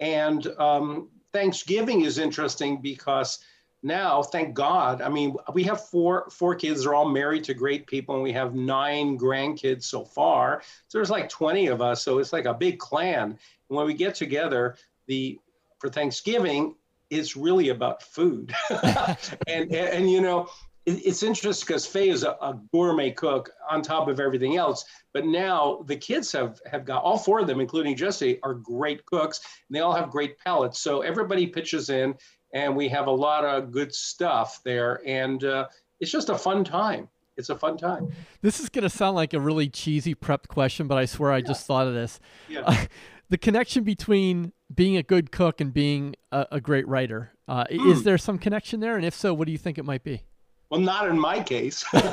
And 0.00 0.46
um, 0.58 1.10
Thanksgiving 1.32 2.02
is 2.02 2.18
interesting 2.18 2.80
because 2.80 3.38
now, 3.82 4.22
thank 4.22 4.54
God, 4.54 5.00
I 5.00 5.08
mean, 5.08 5.36
we 5.54 5.62
have 5.64 5.86
four 5.86 6.28
four 6.30 6.54
kids. 6.54 6.84
They're 6.84 6.94
all 6.94 7.08
married 7.08 7.44
to 7.44 7.54
great 7.54 7.86
people, 7.86 8.14
and 8.14 8.24
we 8.24 8.32
have 8.32 8.54
nine 8.54 9.18
grandkids 9.18 9.84
so 9.84 10.04
far. 10.04 10.62
So 10.88 10.98
there's 10.98 11.10
like 11.10 11.30
20 11.30 11.68
of 11.68 11.80
us. 11.80 12.02
So 12.02 12.18
it's 12.18 12.32
like 12.32 12.44
a 12.44 12.54
big 12.54 12.78
clan. 12.78 13.38
And 13.70 13.76
when 13.76 13.86
we 13.86 13.94
get 13.94 14.14
together, 14.14 14.76
the 15.06 15.38
for 15.78 15.88
Thanksgiving, 15.88 16.74
it's 17.08 17.36
really 17.36 17.70
about 17.70 18.02
food. 18.02 18.54
and, 18.82 19.16
and, 19.46 19.72
and 19.72 20.10
you 20.10 20.20
know, 20.20 20.48
it's 20.86 21.22
interesting 21.22 21.66
because 21.66 21.86
Faye 21.86 22.08
is 22.08 22.24
a, 22.24 22.30
a, 22.40 22.58
gourmet 22.72 23.10
cook 23.10 23.50
on 23.70 23.82
top 23.82 24.08
of 24.08 24.18
everything 24.18 24.56
else. 24.56 24.84
But 25.12 25.26
now 25.26 25.84
the 25.86 25.96
kids 25.96 26.32
have 26.32 26.60
have 26.70 26.84
got 26.84 27.02
all 27.02 27.18
four 27.18 27.38
of 27.40 27.46
them, 27.46 27.60
including 27.60 27.96
Jesse, 27.96 28.40
are 28.42 28.54
great 28.54 29.04
cooks. 29.06 29.40
And 29.68 29.76
they 29.76 29.80
all 29.80 29.94
have 29.94 30.10
great 30.10 30.38
palates. 30.38 30.80
So 30.80 31.02
everybody 31.02 31.46
pitches 31.46 31.90
in, 31.90 32.14
and 32.54 32.74
we 32.74 32.88
have 32.88 33.06
a 33.06 33.12
lot 33.12 33.44
of 33.44 33.70
good 33.70 33.94
stuff 33.94 34.60
there. 34.64 35.00
And 35.06 35.44
uh, 35.44 35.66
it's 36.00 36.10
just 36.10 36.28
a 36.28 36.38
fun 36.38 36.64
time. 36.64 37.08
It's 37.36 37.50
a 37.50 37.56
fun 37.56 37.76
time. 37.76 38.10
This 38.42 38.58
is 38.60 38.68
going 38.68 38.82
to 38.82 38.90
sound 38.90 39.16
like 39.16 39.32
a 39.32 39.40
really 39.40 39.68
cheesy 39.68 40.14
prepped 40.14 40.48
question, 40.48 40.86
but 40.86 40.98
I 40.98 41.04
swear 41.04 41.32
I 41.32 41.38
yeah. 41.38 41.46
just 41.46 41.66
thought 41.66 41.86
of 41.86 41.94
this. 41.94 42.20
Yeah. 42.48 42.62
Uh, 42.62 42.84
the 43.30 43.38
connection 43.38 43.84
between 43.84 44.52
being 44.72 44.96
a 44.96 45.02
good 45.02 45.32
cook 45.32 45.60
and 45.60 45.72
being 45.72 46.14
a, 46.32 46.46
a 46.52 46.60
great 46.60 46.86
writer. 46.86 47.32
Uh, 47.48 47.64
mm. 47.64 47.90
Is 47.90 47.98
hmm. 47.98 48.04
there 48.04 48.18
some 48.18 48.38
connection 48.38 48.80
there? 48.80 48.96
And 48.96 49.04
if 49.04 49.14
so, 49.14 49.32
what 49.32 49.46
do 49.46 49.52
you 49.52 49.58
think 49.58 49.78
it 49.78 49.84
might 49.84 50.04
be? 50.04 50.24
Well, 50.68 50.80
not 50.80 51.08
in 51.08 51.18
my 51.18 51.42
case. 51.42 51.84
well, 51.92 52.04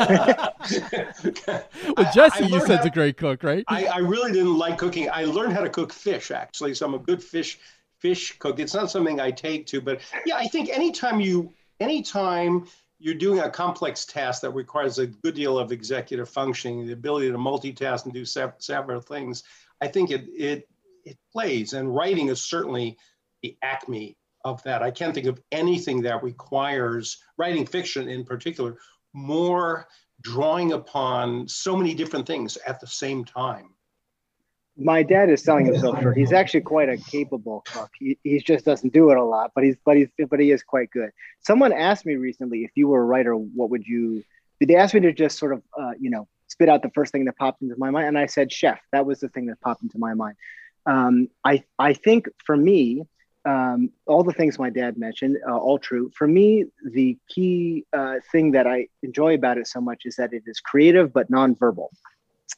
Jesse, 2.14 2.46
you 2.46 2.60
said, 2.62 2.78
it's 2.78 2.86
a 2.86 2.90
great 2.90 3.18
cook, 3.18 3.44
right? 3.44 3.64
I, 3.68 3.86
I, 3.86 3.98
really 4.00 4.32
didn't 4.32 4.58
like 4.58 4.80
cooking. 4.80 5.10
I 5.12 5.26
learned 5.26 5.54
how 5.54 5.62
to 5.62 5.70
cook 5.70 5.94
fish, 5.94 6.32
actually. 6.32 6.74
So 6.74 6.88
I'm 6.88 6.96
a 6.96 7.00
good 7.00 7.24
fish 7.24 7.60
fish 8.00 8.38
cook. 8.40 8.60
It's 8.60 8.74
not 8.74 8.90
something 8.90 9.20
I 9.20 9.30
take 9.30 9.68
to, 9.68 9.82
but 9.82 10.02
yeah, 10.26 10.38
I 10.38 10.48
think 10.48 10.70
anytime 10.70 11.20
you 11.20 11.54
anytime 11.80 12.66
you're 13.00 13.16
doing 13.16 13.40
a 13.40 13.50
complex 13.50 14.06
task 14.06 14.42
that 14.42 14.52
requires 14.52 14.98
a 14.98 15.06
good 15.06 15.36
deal 15.36 15.60
of 15.60 15.72
executive 15.72 16.28
functioning, 16.28 16.88
the 16.88 16.94
ability 16.94 17.32
to 17.32 17.38
multitask 17.38 18.06
and 18.06 18.14
do 18.14 18.26
several 18.26 19.02
things, 19.02 19.44
I 19.82 19.88
think 19.88 20.10
it 20.10 20.26
it 20.30 20.68
it 21.08 21.18
plays. 21.32 21.74
And 21.74 21.94
writing 21.94 22.28
is 22.30 22.44
certainly 22.44 22.98
the 23.42 23.58
acme 23.64 24.18
of 24.44 24.62
that. 24.64 24.82
I 24.82 24.92
can't 24.92 25.14
think 25.14 25.28
of 25.28 25.42
anything 25.52 26.02
that 26.02 26.24
requires 26.24 27.18
writing 27.38 27.66
fiction 27.66 28.08
in 28.08 28.24
particular 28.24 28.78
more 29.14 29.88
drawing 30.22 30.74
upon 30.74 31.48
so 31.48 31.76
many 31.76 31.94
different 31.94 32.26
things 32.26 32.58
at 32.68 32.80
the 32.80 32.88
same 32.88 33.26
time. 33.26 33.70
My 34.80 35.02
dad 35.02 35.32
is 35.32 35.44
selling 35.44 35.66
himself 35.66 36.00
short. 36.02 36.16
He's 36.16 36.32
actually 36.32 36.62
quite 36.62 36.88
a 36.88 36.98
capable 36.98 37.64
cook. 37.66 37.90
He, 37.98 38.18
he 38.24 38.40
just 38.40 38.64
doesn't 38.64 38.94
do 38.94 39.10
it 39.10 39.18
a 39.18 39.24
lot, 39.24 39.52
but 39.56 39.64
he's 39.64 39.76
but 39.84 39.98
he's 39.98 40.10
but 40.30 40.40
he 40.40 40.52
is 40.52 40.62
quite 40.62 40.92
good. 40.92 41.10
Someone 41.40 41.74
asked 41.74 42.06
me 42.06 42.16
recently 42.16 42.60
if 42.60 42.72
you 42.76 42.88
were 42.88 43.02
a 43.02 43.06
writer, 43.06 43.34
what 43.34 43.72
would 43.72 43.88
you? 43.88 44.24
They 44.60 44.76
asked 44.76 44.94
me 44.94 45.00
to 45.00 45.14
just 45.14 45.40
sort 45.40 45.54
of 45.54 45.64
uh, 45.80 45.94
you 46.00 46.12
know 46.12 46.28
spit 46.48 46.70
out 46.70 46.84
the 46.84 46.92
first 46.92 47.12
thing 47.12 47.26
that 47.26 47.38
popped 47.38 47.64
into 47.64 47.76
my 47.80 47.90
mind, 47.90 48.08
and 48.08 48.18
I 48.20 48.28
said 48.28 48.52
chef. 48.52 48.80
That 48.92 49.08
was 49.08 49.20
the 49.20 49.30
thing 49.30 49.48
that 49.48 49.60
popped 49.62 49.82
into 49.82 49.98
my 49.98 50.14
mind. 50.14 50.36
Um, 50.88 51.30
I 51.44 51.64
I 51.78 51.94
think 51.94 52.28
for 52.46 52.58
me, 52.58 53.04
um, 53.46 53.92
all 54.08 54.24
the 54.24 54.34
things 54.34 54.58
my 54.58 54.70
dad 54.70 54.98
mentioned, 54.98 55.38
uh, 55.48 55.56
all 55.56 55.80
true. 55.80 56.12
For 56.16 56.28
me, 56.28 56.66
the 56.84 57.18
key 57.30 57.86
uh, 57.94 58.16
thing 58.32 58.52
that 58.52 58.68
I 58.68 58.88
enjoy 59.04 59.36
about 59.36 59.58
it 59.58 59.68
so 59.68 59.80
much 59.80 60.04
is 60.06 60.16
that 60.16 60.34
it 60.34 60.44
is 60.48 60.60
creative 60.60 61.14
but 61.14 61.32
nonverbal. 61.32 61.88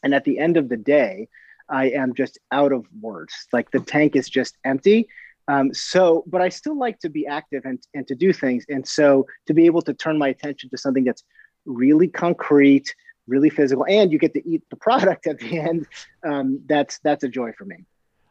And 0.03 0.15
at 0.15 0.23
the 0.23 0.39
end 0.39 0.57
of 0.57 0.69
the 0.69 0.77
day, 0.77 1.27
I 1.69 1.89
am 1.89 2.15
just 2.15 2.39
out 2.51 2.71
of 2.71 2.85
words. 3.01 3.33
Like 3.53 3.69
the 3.71 3.79
tank 3.79 4.15
is 4.15 4.29
just 4.29 4.57
empty. 4.63 5.07
Um, 5.47 5.73
so, 5.73 6.23
but 6.27 6.41
I 6.41 6.49
still 6.49 6.77
like 6.77 6.99
to 6.99 7.09
be 7.09 7.27
active 7.27 7.65
and, 7.65 7.79
and 7.93 8.07
to 8.07 8.15
do 8.15 8.33
things. 8.33 8.65
And 8.69 8.87
so 8.87 9.27
to 9.47 9.53
be 9.53 9.65
able 9.65 9.81
to 9.83 9.93
turn 9.93 10.17
my 10.17 10.29
attention 10.29 10.69
to 10.69 10.77
something 10.77 11.03
that's 11.03 11.23
really 11.65 12.07
concrete, 12.07 12.93
really 13.27 13.49
physical, 13.49 13.85
and 13.87 14.11
you 14.11 14.17
get 14.19 14.33
to 14.33 14.47
eat 14.47 14.63
the 14.69 14.75
product 14.87 15.27
at 15.27 15.39
the 15.39 15.59
end, 15.59 15.87
um, 16.23 16.61
that's 16.67 16.99
that's 16.99 17.23
a 17.23 17.29
joy 17.29 17.51
for 17.57 17.65
me. 17.65 17.85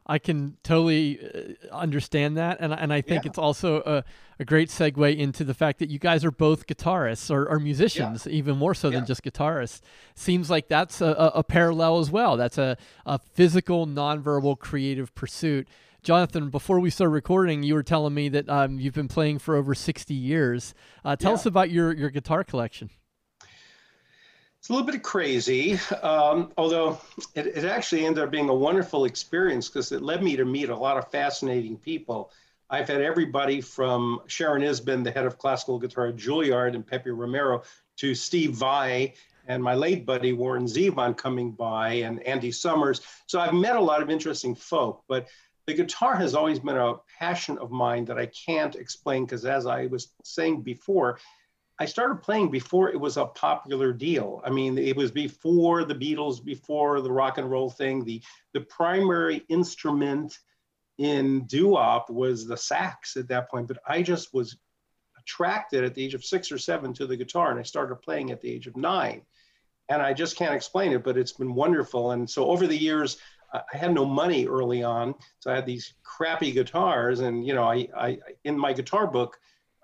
I 0.09 0.19
can 0.19 0.57
totally 0.63 1.21
uh, 1.21 1.75
understand 1.75 2.39
that, 2.39 2.59
and 2.61 2.73
and 2.73 2.93
I 2.93 3.03
think 3.03 3.25
yeah. 3.25 3.31
it's 3.31 3.39
also 3.39 3.83
a, 3.85 4.05
a 4.41 4.45
great 4.45 4.71
segue 4.71 5.17
into 5.17 5.45
the 5.45 5.53
fact 5.53 5.79
that 5.81 5.91
you 5.91 5.99
guys 5.99 6.25
are 6.25 6.31
both 6.31 6.67
guitarists 6.67 7.31
or, 7.31 7.47
or 7.47 7.59
musicians, 7.59 8.27
yeah. 8.27 8.33
even 8.33 8.57
more 8.57 8.75
so 8.75 8.89
yeah. 8.89 8.97
than 8.97 9.07
just 9.07 9.23
guitarists. 9.23 9.81
Seems 10.15 10.49
like 10.49 10.69
that's 10.69 11.03
a, 11.03 11.33
a, 11.35 11.45
parallel 11.45 11.99
as 11.99 12.11
well. 12.11 12.37
That's 12.37 12.57
a, 12.57 12.79
a 13.05 13.19
physical, 13.19 13.87
nonverbal, 13.87 14.59
creative 14.59 15.15
pursuit. 15.15 15.69
Jonathan, 16.03 16.49
before 16.49 16.81
we 16.81 16.89
started 16.89 17.11
recording, 17.11 17.63
you 17.63 17.75
were 17.75 17.83
telling 17.83 18.15
me 18.15 18.31
that 18.31 18.49
um, 18.49 18.81
you've 18.81 18.95
been 18.95 19.09
playing 19.09 19.41
for 19.41 19.57
over 19.57 19.75
sixty 19.75 20.15
years. 20.15 20.75
Uh, 21.05 21.17
tell 21.17 21.35
us 21.35 21.45
about 21.45 21.71
your 21.71 21.93
your 21.95 22.11
guitar 22.11 22.45
collection. 22.45 22.89
It's 24.69 24.71
a 24.75 24.77
little 24.77 24.93
bit 24.93 25.03
crazy, 25.03 25.81
um, 26.03 26.53
although 26.59 27.01
it, 27.35 27.47
it, 27.47 27.65
actually 27.65 28.05
ended 28.05 28.23
up 28.23 28.31
being 28.31 28.51
a 28.51 28.55
wonderful 28.55 29.07
experience 29.07 29.67
because 29.67 29.93
it 29.93 30.03
led 30.03 30.23
me 30.23 30.37
to 30.37 30.45
meet 30.45 30.69
a 30.69 30.77
lot 30.77 30.99
of 30.99 31.11
fascinating 31.11 31.79
people. 31.79 32.31
I've 32.69 32.87
had 32.87 33.01
everybody 33.01 33.63
from 33.63 34.21
Sharon 34.27 34.61
Isbin, 34.61 35.05
the 35.05 35.11
head 35.11 35.25
of 35.25 35.39
classical 35.39 35.79
guitar 35.79 36.09
at 36.09 36.17
Juilliard, 36.17 36.75
and 36.75 36.87
Pepe 36.87 37.09
Romero, 37.09 37.63
to 37.97 38.15
Steve 38.15 38.57
Vai 38.57 39.15
and 39.47 39.63
my 39.63 39.75
late 39.75 40.05
buddy 40.05 40.35
Warren 40.35 40.67
Zevon 40.67 41.17
coming 41.17 41.53
by, 41.53 41.95
and 41.95 42.23
Andy 42.25 42.53
Summers. 42.53 43.01
So 43.27 43.41
I've 43.41 43.55
met 43.55 43.77
a 43.77 43.81
lot 43.81 44.03
of 44.03 44.11
interesting 44.11 44.55
folk, 44.55 45.03
but 45.09 45.29
the 45.67 45.73
guitar 45.73 46.15
has 46.17 46.35
always 46.35 46.59
been 46.59 46.77
a 46.77 46.97
passion 47.19 47.57
of 47.57 47.71
mine 47.71 48.05
that 48.05 48.19
I 48.19 48.27
can't 48.27 48.77
explain 48.77 49.25
because, 49.25 49.47
as 49.47 49.65
I 49.65 49.87
was 49.87 50.13
saying 50.25 50.61
before, 50.61 51.21
I 51.81 51.87
started 51.87 52.23
playing 52.23 52.51
before 52.51 52.91
it 52.91 52.99
was 52.99 53.17
a 53.17 53.27
popular 53.27 53.93
deal. 53.93 54.43
I 54.45 54.51
mean, 54.51 54.79
it 54.79 54.97
was 54.97 55.11
before 55.13 55.85
the 55.85 55.95
Beatles, 55.95 56.45
before 56.45 57.01
the 57.01 57.13
rock 57.13 57.39
and 57.39 57.51
roll 57.51 57.71
thing. 57.71 58.05
The 58.05 58.23
the 58.53 58.63
primary 58.63 59.45
instrument 59.49 60.39
in 60.99 61.47
doo-wop 61.47 62.11
was 62.11 62.47
the 62.47 62.57
sax 62.57 63.17
at 63.17 63.29
that 63.29 63.49
point, 63.49 63.69
but 63.69 63.79
I 63.87 64.03
just 64.03 64.35
was 64.35 64.57
attracted 65.17 65.85
at 65.85 65.95
the 65.95 66.05
age 66.05 66.15
of 66.15 66.25
six 66.25 66.51
or 66.51 66.59
seven 66.59 66.93
to 66.95 67.07
the 67.07 67.17
guitar, 67.17 67.51
and 67.51 67.61
I 67.61 67.63
started 67.63 67.97
playing 67.97 68.33
at 68.33 68.41
the 68.41 68.51
age 68.51 68.67
of 68.67 68.77
nine. 68.77 69.23
And 69.89 70.03
I 70.03 70.13
just 70.13 70.37
can't 70.37 70.55
explain 70.55 70.93
it, 70.93 71.05
but 71.05 71.17
it's 71.17 71.33
been 71.33 71.55
wonderful. 71.55 72.11
And 72.11 72.29
so 72.29 72.51
over 72.51 72.67
the 72.67 72.77
years, 72.77 73.19
I 73.53 73.63
had 73.73 73.95
no 73.95 74.05
money 74.05 74.47
early 74.47 74.83
on, 74.83 75.15
so 75.39 75.51
I 75.51 75.55
had 75.55 75.67
these 75.67 75.95
crappy 76.03 76.53
guitars, 76.53 77.21
and 77.21 77.47
you 77.47 77.55
know, 77.55 77.65
I, 77.65 77.89
I 77.97 78.19
in 78.45 78.59
my 78.59 78.73
guitar 78.73 79.07
book 79.07 79.39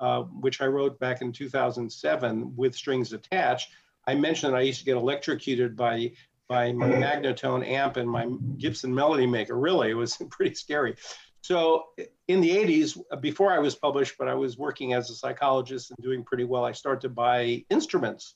uh, 0.04 0.22
which 0.40 0.60
I 0.60 0.66
wrote 0.66 1.00
back 1.00 1.22
in 1.22 1.32
2007 1.32 2.52
with 2.54 2.74
strings 2.74 3.14
attached, 3.14 3.70
I 4.06 4.14
mentioned 4.14 4.54
I 4.54 4.60
used 4.60 4.80
to 4.80 4.84
get 4.84 4.98
electrocuted 4.98 5.74
by 5.76 6.12
by 6.46 6.72
my 6.72 6.90
Magnatone 6.90 7.66
amp 7.66 7.96
and 7.96 8.10
my 8.10 8.28
Gibson 8.58 8.94
Melody 8.94 9.26
Maker. 9.26 9.58
Really, 9.58 9.88
it 9.90 9.94
was 9.94 10.18
pretty 10.30 10.54
scary. 10.56 10.96
So 11.40 11.84
in 12.28 12.42
the 12.42 12.50
80s, 12.50 13.00
before 13.22 13.50
I 13.50 13.58
was 13.58 13.76
published, 13.76 14.16
but 14.18 14.28
I 14.28 14.34
was 14.34 14.58
working 14.58 14.92
as 14.92 15.08
a 15.08 15.14
psychologist 15.14 15.90
and 15.90 15.98
doing 16.02 16.22
pretty 16.22 16.44
well, 16.44 16.66
I 16.66 16.72
started 16.72 17.00
to 17.00 17.08
buy 17.08 17.64
instruments. 17.70 18.34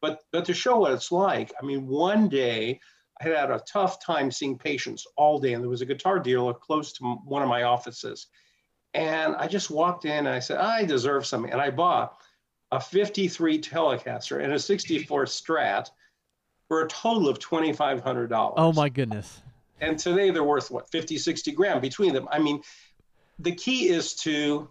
But 0.00 0.20
but 0.30 0.44
to 0.44 0.54
show 0.54 0.78
what 0.78 0.92
it's 0.92 1.10
like, 1.10 1.52
I 1.60 1.66
mean, 1.66 1.88
one 1.88 2.28
day 2.28 2.78
I 3.20 3.24
had 3.24 3.36
had 3.36 3.50
a 3.50 3.64
tough 3.66 4.00
time 4.00 4.30
seeing 4.30 4.56
patients 4.56 5.04
all 5.16 5.40
day, 5.40 5.54
and 5.54 5.64
there 5.64 5.68
was 5.68 5.82
a 5.82 5.92
guitar 5.92 6.20
dealer 6.20 6.54
close 6.54 6.92
to 6.92 7.04
one 7.24 7.42
of 7.42 7.48
my 7.48 7.64
offices. 7.64 8.28
And 8.94 9.36
I 9.36 9.46
just 9.46 9.70
walked 9.70 10.04
in 10.04 10.26
and 10.26 10.28
I 10.28 10.38
said, 10.38 10.58
I 10.58 10.84
deserve 10.84 11.26
something. 11.26 11.52
And 11.52 11.60
I 11.60 11.70
bought 11.70 12.16
a 12.72 12.80
53 12.80 13.60
Telecaster 13.60 14.42
and 14.42 14.52
a 14.52 14.58
64 14.58 15.24
Strat 15.26 15.90
for 16.68 16.82
a 16.82 16.88
total 16.88 17.28
of 17.28 17.38
$2,500. 17.38 18.52
Oh 18.56 18.72
my 18.72 18.88
goodness. 18.88 19.42
And 19.80 19.98
today 19.98 20.30
they're 20.30 20.44
worth 20.44 20.70
what, 20.70 20.90
50, 20.90 21.18
60 21.18 21.52
grand 21.52 21.80
between 21.80 22.12
them. 22.12 22.28
I 22.30 22.38
mean, 22.38 22.62
the 23.38 23.54
key 23.54 23.88
is 23.88 24.14
to 24.16 24.68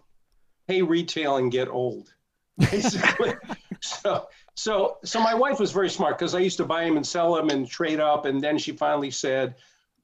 pay 0.66 0.82
retail 0.82 1.38
and 1.38 1.50
get 1.50 1.68
old, 1.68 2.12
basically. 2.58 3.34
so, 3.80 4.28
so, 4.54 4.98
so 5.04 5.20
my 5.20 5.34
wife 5.34 5.58
was 5.58 5.72
very 5.72 5.88
smart 5.88 6.18
because 6.18 6.34
I 6.34 6.40
used 6.40 6.58
to 6.58 6.64
buy 6.64 6.84
them 6.84 6.96
and 6.96 7.06
sell 7.06 7.34
them 7.34 7.48
and 7.48 7.66
trade 7.66 8.00
up. 8.00 8.26
And 8.26 8.42
then 8.42 8.58
she 8.58 8.72
finally 8.72 9.10
said, 9.10 9.54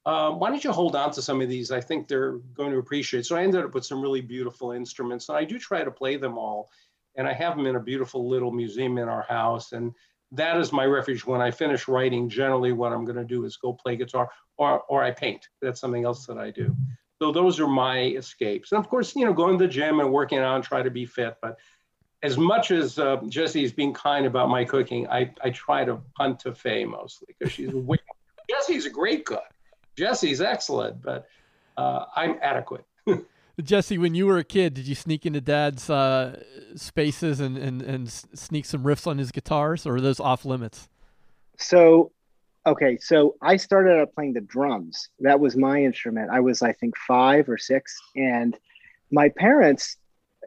um, 0.06 0.38
why 0.38 0.50
don't 0.50 0.62
you 0.62 0.72
hold 0.72 0.96
on 0.96 1.10
to 1.12 1.22
some 1.22 1.40
of 1.40 1.48
these? 1.48 1.70
I 1.70 1.80
think 1.80 2.08
they're 2.08 2.38
going 2.54 2.72
to 2.72 2.78
appreciate. 2.78 3.24
So 3.24 3.36
I 3.36 3.42
ended 3.42 3.64
up 3.64 3.74
with 3.74 3.86
some 3.86 4.02
really 4.02 4.20
beautiful 4.20 4.72
instruments, 4.72 5.28
and 5.28 5.38
I 5.38 5.44
do 5.44 5.58
try 5.58 5.82
to 5.82 5.90
play 5.90 6.16
them 6.16 6.36
all. 6.36 6.70
And 7.16 7.28
I 7.28 7.32
have 7.32 7.56
them 7.56 7.66
in 7.66 7.76
a 7.76 7.80
beautiful 7.80 8.28
little 8.28 8.50
museum 8.50 8.98
in 8.98 9.08
our 9.08 9.22
house. 9.22 9.72
And 9.72 9.92
that 10.32 10.56
is 10.56 10.72
my 10.72 10.84
refuge. 10.84 11.24
When 11.24 11.40
I 11.40 11.50
finish 11.50 11.86
writing, 11.86 12.28
generally 12.28 12.72
what 12.72 12.92
I'm 12.92 13.04
going 13.04 13.16
to 13.16 13.24
do 13.24 13.44
is 13.44 13.56
go 13.56 13.72
play 13.72 13.96
guitar 13.96 14.28
or, 14.58 14.82
or 14.88 15.02
I 15.04 15.12
paint. 15.12 15.48
That's 15.62 15.80
something 15.80 16.04
else 16.04 16.26
that 16.26 16.38
I 16.38 16.50
do. 16.50 16.74
So 17.22 17.30
those 17.30 17.60
are 17.60 17.68
my 17.68 18.06
escapes. 18.06 18.72
And 18.72 18.78
of 18.80 18.90
course, 18.90 19.14
you 19.14 19.24
know, 19.24 19.32
going 19.32 19.56
to 19.58 19.64
the 19.64 19.72
gym 19.72 20.00
and 20.00 20.12
working 20.12 20.38
out 20.40 20.56
and 20.56 20.64
try 20.64 20.82
to 20.82 20.90
be 20.90 21.06
fit. 21.06 21.36
But 21.40 21.56
as 22.24 22.36
much 22.36 22.72
as 22.72 22.98
uh, 22.98 23.20
is 23.32 23.72
being 23.72 23.94
kind 23.94 24.26
about 24.26 24.48
my 24.48 24.64
cooking, 24.64 25.08
I, 25.08 25.30
I 25.42 25.50
try 25.50 25.84
to 25.84 26.00
punt 26.16 26.40
to 26.40 26.54
Faye 26.54 26.84
mostly 26.84 27.28
because 27.38 27.52
she's 27.52 27.72
way, 27.72 27.98
Jesse's 28.50 28.86
a 28.86 28.90
great 28.90 29.24
cook. 29.24 29.44
Jesse's 29.96 30.40
excellent, 30.40 31.02
but 31.02 31.26
uh, 31.76 32.04
I'm 32.14 32.38
adequate. 32.42 32.84
Jesse, 33.62 33.98
when 33.98 34.14
you 34.14 34.26
were 34.26 34.38
a 34.38 34.44
kid, 34.44 34.74
did 34.74 34.86
you 34.86 34.94
sneak 34.94 35.26
into 35.26 35.40
Dad's 35.40 35.88
uh, 35.88 36.42
spaces 36.74 37.38
and, 37.38 37.56
and 37.56 37.82
and 37.82 38.10
sneak 38.10 38.64
some 38.64 38.82
riffs 38.82 39.06
on 39.06 39.18
his 39.18 39.30
guitars, 39.30 39.86
or 39.86 39.96
are 39.96 40.00
those 40.00 40.18
off 40.18 40.44
limits? 40.44 40.88
So, 41.56 42.10
okay, 42.66 42.98
so 43.00 43.36
I 43.40 43.56
started 43.56 44.00
out 44.00 44.12
playing 44.12 44.32
the 44.32 44.40
drums. 44.40 45.08
That 45.20 45.38
was 45.38 45.56
my 45.56 45.82
instrument. 45.84 46.30
I 46.32 46.40
was, 46.40 46.62
I 46.62 46.72
think, 46.72 46.96
five 46.96 47.48
or 47.48 47.58
six, 47.58 47.96
and 48.16 48.56
my 49.12 49.28
parents. 49.28 49.96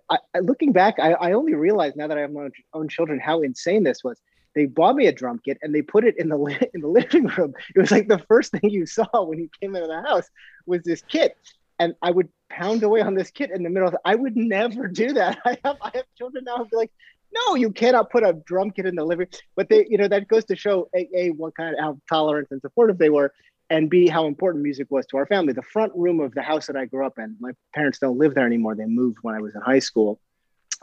I, 0.09 0.19
looking 0.41 0.71
back, 0.71 0.95
I, 0.99 1.13
I 1.13 1.31
only 1.33 1.53
realized 1.53 1.97
now 1.97 2.07
that 2.07 2.17
I 2.17 2.21
have 2.21 2.31
my 2.31 2.43
own, 2.43 2.51
own 2.73 2.87
children 2.87 3.19
how 3.19 3.41
insane 3.41 3.83
this 3.83 4.03
was 4.03 4.21
they 4.57 4.65
bought 4.65 4.95
me 4.95 5.07
a 5.07 5.11
drum 5.11 5.39
kit 5.43 5.57
and 5.61 5.73
they 5.73 5.81
put 5.81 6.03
it 6.03 6.15
in 6.17 6.29
the 6.29 6.69
in 6.73 6.81
the 6.81 6.87
living 6.87 7.27
room. 7.27 7.53
It 7.75 7.79
was 7.79 7.91
like 7.91 8.07
the 8.07 8.23
first 8.27 8.51
thing 8.51 8.69
you 8.69 8.85
saw 8.85 9.23
when 9.23 9.39
you 9.39 9.49
came 9.61 9.75
into 9.75 9.87
the 9.87 10.01
house 10.01 10.27
was 10.65 10.81
this 10.83 11.01
kit, 11.07 11.37
and 11.79 11.95
I 12.01 12.11
would 12.11 12.29
pound 12.49 12.83
away 12.83 13.01
on 13.01 13.13
this 13.13 13.31
kit 13.31 13.51
in 13.51 13.63
the 13.63 13.69
middle. 13.69 13.89
Of, 13.89 13.95
I 14.03 14.15
would 14.15 14.35
never 14.35 14.87
do 14.87 15.13
that. 15.13 15.39
I 15.45 15.57
have 15.63 15.77
I 15.81 15.91
have 15.93 16.05
children 16.17 16.43
now 16.45 16.57
who 16.57 16.65
be 16.65 16.75
like, 16.75 16.91
no, 17.31 17.55
you 17.55 17.71
cannot 17.71 18.09
put 18.09 18.23
a 18.23 18.33
drum 18.33 18.71
kit 18.71 18.85
in 18.85 18.95
the 18.95 19.05
living. 19.05 19.27
But 19.55 19.69
they, 19.69 19.85
you 19.89 19.97
know, 19.97 20.07
that 20.07 20.27
goes 20.27 20.45
to 20.45 20.55
show 20.55 20.89
a, 20.95 21.07
a 21.15 21.29
what 21.31 21.55
kind 21.55 21.75
of 21.75 21.79
how 21.79 21.99
tolerant 22.09 22.47
and 22.51 22.61
supportive 22.61 22.97
they 22.97 23.09
were, 23.09 23.33
and 23.69 23.89
b 23.89 24.07
how 24.07 24.25
important 24.27 24.63
music 24.63 24.87
was 24.89 25.05
to 25.07 25.17
our 25.17 25.25
family. 25.25 25.53
The 25.53 25.61
front 25.61 25.93
room 25.95 26.19
of 26.19 26.33
the 26.33 26.41
house 26.41 26.67
that 26.67 26.75
I 26.75 26.85
grew 26.85 27.05
up 27.05 27.19
in, 27.19 27.35
my 27.39 27.51
parents 27.73 27.99
don't 27.99 28.17
live 28.17 28.33
there 28.35 28.45
anymore. 28.45 28.75
They 28.75 28.85
moved 28.85 29.19
when 29.21 29.35
I 29.35 29.39
was 29.39 29.55
in 29.55 29.61
high 29.61 29.79
school. 29.79 30.19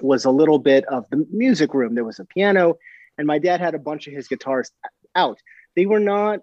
Was 0.00 0.24
a 0.24 0.30
little 0.30 0.58
bit 0.58 0.84
of 0.86 1.08
the 1.10 1.24
music 1.30 1.72
room. 1.72 1.94
There 1.94 2.04
was 2.04 2.18
a 2.18 2.24
piano 2.24 2.78
and 3.18 3.26
my 3.26 3.38
dad 3.38 3.60
had 3.60 3.74
a 3.74 3.78
bunch 3.78 4.06
of 4.06 4.12
his 4.12 4.28
guitars 4.28 4.70
out. 5.14 5.38
They 5.76 5.86
were 5.86 6.00
not. 6.00 6.40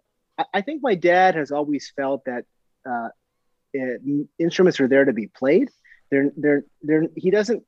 I 0.53 0.61
think 0.61 0.81
my 0.81 0.95
dad 0.95 1.35
has 1.35 1.51
always 1.51 1.91
felt 1.95 2.25
that 2.25 2.45
uh, 2.89 3.09
it, 3.73 4.01
instruments 4.39 4.79
are 4.79 4.87
there 4.87 5.05
to 5.05 5.13
be 5.13 5.27
played. 5.27 5.69
They're 6.09 6.31
they're 6.35 6.63
they're. 6.81 7.07
He 7.15 7.29
doesn't 7.29 7.63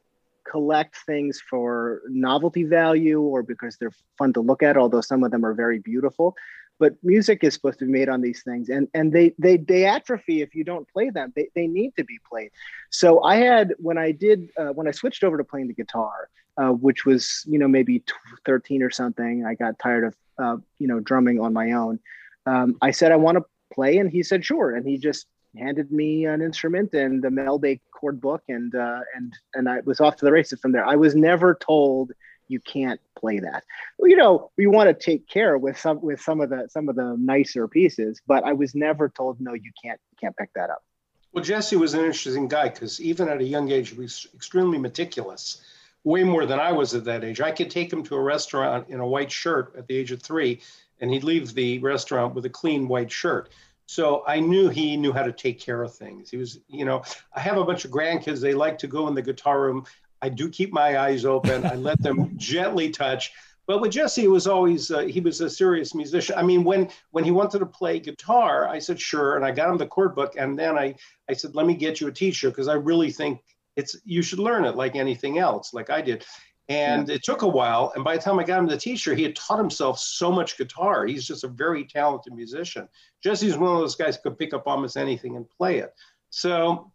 collect 0.50 0.98
things 1.06 1.42
for 1.50 2.02
novelty 2.10 2.64
value 2.64 3.22
or 3.22 3.44
because 3.44 3.78
they're 3.78 3.94
fun 4.18 4.34
to 4.34 4.42
look 4.42 4.62
at 4.62 4.76
although 4.76 5.02
some 5.02 5.24
of 5.24 5.32
them 5.32 5.46
are 5.46 5.54
very 5.54 5.80
beautiful 5.80 6.36
but 6.80 6.96
music 7.04 7.44
is 7.44 7.54
supposed 7.54 7.80
to 7.80 7.86
be 7.86 7.92
made 7.92 8.10
on 8.10 8.22
these 8.22 8.44
things 8.44 8.70
and 8.70 8.88
and 8.94 9.14
they 9.14 9.34
they 9.40 9.58
they 9.58 9.86
atrophy 9.86 10.42
if 10.42 10.54
you 10.54 10.64
don't 10.64 10.88
play 10.90 11.10
them 11.10 11.32
they, 11.36 11.48
they 11.56 11.68
need 11.68 11.92
to 11.96 12.04
be 12.04 12.20
played 12.30 12.50
so 12.90 13.24
i 13.24 13.36
had 13.36 13.74
when 13.78 13.98
i 13.98 14.12
did 14.12 14.50
uh, 14.58 14.70
when 14.74 14.88
i 14.88 14.92
switched 14.92 15.24
over 15.24 15.38
to 15.38 15.44
playing 15.44 15.68
the 15.68 15.74
guitar 15.74 16.30
uh, 16.58 16.70
which 16.70 17.06
was 17.06 17.44
you 17.48 17.60
know 17.60 17.68
maybe 17.68 18.04
13 18.46 18.84
or 18.84 18.90
something. 18.90 19.46
I 19.46 19.56
got 19.56 19.80
tired 19.80 20.06
of 20.06 20.16
uh, 20.38 20.58
you 20.80 20.88
know 20.88 21.00
drumming 21.00 21.40
on 21.40 21.54
my 21.54 21.72
own. 21.72 22.00
Um, 22.46 22.78
I 22.82 22.92
said 22.92 23.12
I 23.12 23.16
want 23.16 23.38
to 23.38 23.46
play, 23.74 23.98
and 23.98 24.10
he 24.10 24.24
said 24.24 24.46
sure, 24.46 24.76
and 24.76 24.88
he 24.88 24.98
just 24.98 25.28
handed 25.58 25.92
me 25.92 26.26
an 26.26 26.42
instrument 26.42 26.94
and 26.94 27.24
the 27.24 27.60
Bay 27.62 27.80
chord 27.92 28.20
book, 28.20 28.44
and 28.48 28.74
uh, 28.76 29.02
and 29.16 29.34
and 29.54 29.70
I 29.70 29.82
was 29.82 30.00
off 30.00 30.18
to 30.18 30.26
the 30.26 30.32
races 30.32 30.60
from 30.60 30.72
there. 30.72 30.86
I 30.86 30.96
was 30.96 31.16
never 31.16 31.56
told 31.56 32.12
you 32.48 32.60
can't 32.60 33.00
play 33.18 33.40
that. 33.40 33.64
Well, 33.98 34.10
you 34.10 34.18
know, 34.18 34.52
we 34.58 34.68
want 34.68 34.88
to 34.88 34.94
take 34.94 35.28
care 35.28 35.58
with 35.58 35.78
some 35.80 36.02
with 36.02 36.22
some 36.22 36.42
of 36.42 36.50
the 36.50 36.68
some 36.70 36.90
of 36.90 36.96
the 36.96 37.16
nicer 37.18 37.68
pieces, 37.68 38.22
but 38.28 38.44
I 38.44 38.54
was 38.54 38.76
never 38.76 39.10
told 39.10 39.40
no, 39.40 39.54
you 39.54 39.72
can't 39.84 40.00
you 40.12 40.18
can't 40.20 40.36
pick 40.36 40.52
that 40.56 40.70
up. 40.70 40.84
Well, 41.32 41.44
Jesse 41.44 41.76
was 41.76 41.96
an 41.96 42.02
interesting 42.02 42.48
guy 42.48 42.70
because 42.70 43.02
even 43.02 43.28
at 43.28 43.42
a 43.42 43.44
young 43.44 43.72
age, 43.72 43.90
he 43.90 44.00
was 44.00 44.28
extremely 44.36 44.78
meticulous 44.78 45.62
way 46.04 46.24
more 46.24 46.46
than 46.46 46.60
I 46.60 46.72
was 46.72 46.94
at 46.94 47.06
that 47.06 47.24
age. 47.24 47.42
I 47.42 47.52
could 47.52 47.70
take 47.70 47.92
him 47.92 48.04
to 48.04 48.16
a 48.16 48.22
restaurant 48.22 48.90
in 48.90 49.00
a 49.00 49.08
white 49.08 49.32
shirt 49.32 49.74
at 49.78 49.88
the 49.88 49.96
age 49.96 50.12
of 50.12 50.22
three, 50.22 50.62
and 51.00 51.12
he'd 51.12 51.24
leave 51.24 51.54
the 51.54 51.80
restaurant 51.80 52.36
with 52.36 52.46
a 52.46 52.50
clean 52.50 52.88
white 52.88 53.12
shirt. 53.12 53.50
So 53.86 54.24
I 54.28 54.40
knew 54.40 54.70
he 54.70 54.98
knew 54.98 55.12
how 55.12 55.24
to 55.24 55.32
take 55.32 55.60
care 55.60 55.84
of 55.84 55.94
things. 55.94 56.30
He 56.30 56.38
was, 56.38 56.60
you 56.68 56.86
know, 56.86 57.04
I 57.34 57.40
have 57.40 57.58
a 57.58 57.66
bunch 57.66 57.86
of 57.86 57.92
grandkids. 57.92 58.40
They 58.40 58.54
like 58.54 58.78
to 58.80 58.88
go 58.88 59.08
in 59.08 59.16
the 59.16 59.22
guitar 59.22 59.62
room. 59.62 59.86
I 60.22 60.30
do 60.30 60.50
keep 60.50 60.72
my 60.72 61.00
eyes 61.00 61.26
open. 61.26 61.66
I 61.66 61.76
let 61.76 62.02
them 62.02 62.32
gently 62.38 62.90
touch. 62.90 63.34
But 63.66 63.80
with 63.80 63.92
Jesse, 63.92 64.26
it 64.26 64.30
was 64.30 64.48
always 64.48 64.92
uh, 64.92 65.02
he 65.02 65.22
was 65.22 65.40
a 65.40 65.50
serious 65.50 65.96
musician. 65.96 66.36
I 66.38 66.44
mean, 66.44 66.64
when 66.64 66.90
when 67.12 67.24
he 67.24 67.32
wanted 67.32 67.60
to 67.60 67.66
play 67.66 68.00
guitar, 68.00 68.68
I 68.68 68.80
said 68.80 69.00
sure, 69.00 69.36
and 69.38 69.46
I 69.46 69.52
got 69.52 69.70
him 69.70 69.78
the 69.78 69.86
chord 69.86 70.16
book, 70.16 70.36
and 70.38 70.60
then 70.60 70.78
I 70.78 70.96
I 71.30 71.34
said 71.34 71.56
let 71.56 71.66
me 71.66 71.74
get 71.74 72.02
you 72.02 72.08
a 72.08 72.12
teacher 72.12 72.50
because 72.50 72.68
I 72.68 72.74
really 72.74 73.12
think 73.12 73.42
it's 73.76 73.96
you 74.06 74.22
should 74.22 74.40
learn 74.40 74.66
it 74.66 74.76
like 74.76 74.96
anything 74.96 75.40
else, 75.40 75.74
like 75.74 75.90
I 75.90 76.02
did. 76.02 76.26
And 76.70 77.10
yeah. 77.10 77.16
it 77.16 77.24
took 77.24 77.42
a 77.42 77.48
while. 77.48 77.92
And 77.96 78.04
by 78.04 78.16
the 78.16 78.24
time 78.24 78.40
I 78.40 78.44
got 78.44 78.60
him 78.60 78.68
the 78.68 78.78
teacher, 78.78 79.14
he 79.14 79.24
had 79.24 79.36
taught 79.36 79.58
himself 79.58 80.00
so 80.00 80.32
much 80.32 80.58
guitar. 80.58 81.06
He's 81.06 81.28
just 81.28 81.44
a 81.44 81.50
very 81.50 81.84
talented 81.84 82.34
musician. 82.34 82.88
Jesse's 83.22 83.58
one 83.58 83.74
of 83.74 83.80
those 83.80 83.96
guys 83.96 84.16
who 84.16 84.30
could 84.30 84.40
pick 84.40 84.54
up 84.54 84.64
almost 84.66 84.96
anything 84.96 85.36
and 85.36 85.50
play 85.50 85.80
it. 85.80 85.94
So 86.30 86.92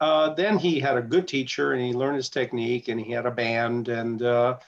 uh, 0.00 0.34
then 0.34 0.58
he 0.58 0.80
had 0.80 0.96
a 0.96 1.02
good 1.02 1.28
teacher 1.28 1.72
and 1.72 1.80
he 1.80 1.92
learned 1.92 2.16
his 2.16 2.28
technique 2.28 2.88
and 2.88 3.00
he 3.00 3.12
had 3.12 3.26
a 3.26 3.30
band 3.30 3.88
and 3.88 4.20
uh, 4.22 4.58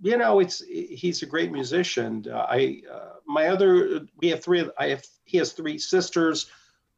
you 0.00 0.16
know 0.16 0.38
it's 0.38 0.62
he's 0.64 1.22
a 1.22 1.26
great 1.26 1.50
musician. 1.50 2.24
Uh, 2.30 2.46
I 2.48 2.82
uh, 2.90 3.14
my 3.26 3.48
other 3.48 4.06
we 4.18 4.28
have 4.28 4.42
three. 4.42 4.68
I 4.78 4.90
have 4.90 5.04
he 5.24 5.38
has 5.38 5.52
three 5.52 5.78
sisters. 5.78 6.46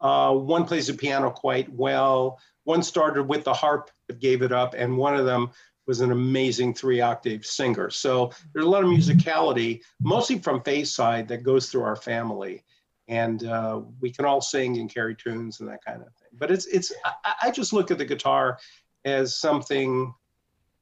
Uh, 0.00 0.34
one 0.34 0.66
plays 0.66 0.88
the 0.88 0.94
piano 0.94 1.30
quite 1.30 1.72
well. 1.72 2.38
One 2.70 2.85
started 2.85 3.24
with 3.24 3.42
the 3.42 3.52
harp 3.52 3.90
but 4.06 4.20
gave 4.20 4.42
it 4.42 4.52
up, 4.52 4.74
and 4.74 4.96
one 4.96 5.16
of 5.16 5.24
them 5.24 5.50
was 5.88 6.00
an 6.02 6.12
amazing 6.12 6.72
three 6.72 7.00
octave 7.00 7.44
singer. 7.44 7.90
So 7.90 8.30
there's 8.52 8.64
a 8.64 8.68
lot 8.68 8.85
of 8.85 8.90
musicality, 8.90 9.80
mostly 10.00 10.38
from 10.38 10.62
Faye's 10.62 10.94
side, 10.94 11.26
that 11.26 11.42
goes 11.42 11.68
through 11.68 11.83
our 11.83 11.96
family. 11.96 12.62
And 13.09 13.44
uh, 13.44 13.80
we 14.00 14.12
can 14.12 14.24
all 14.24 14.40
sing 14.40 14.78
and 14.78 14.88
carry 14.88 15.16
tunes 15.16 15.59
and 15.59 15.68
that 15.68 15.85
kind 15.85 16.00
of 16.00 16.14
thing. 16.14 16.28
But 16.38 16.52
it's, 16.52 16.66
it's 16.66 16.92
I, 17.04 17.35
I 17.42 17.50
just 17.50 17.72
look 17.72 17.90
at 17.90 17.98
the 17.98 18.04
guitar 18.04 18.61
as 19.04 19.37
something 19.37 20.14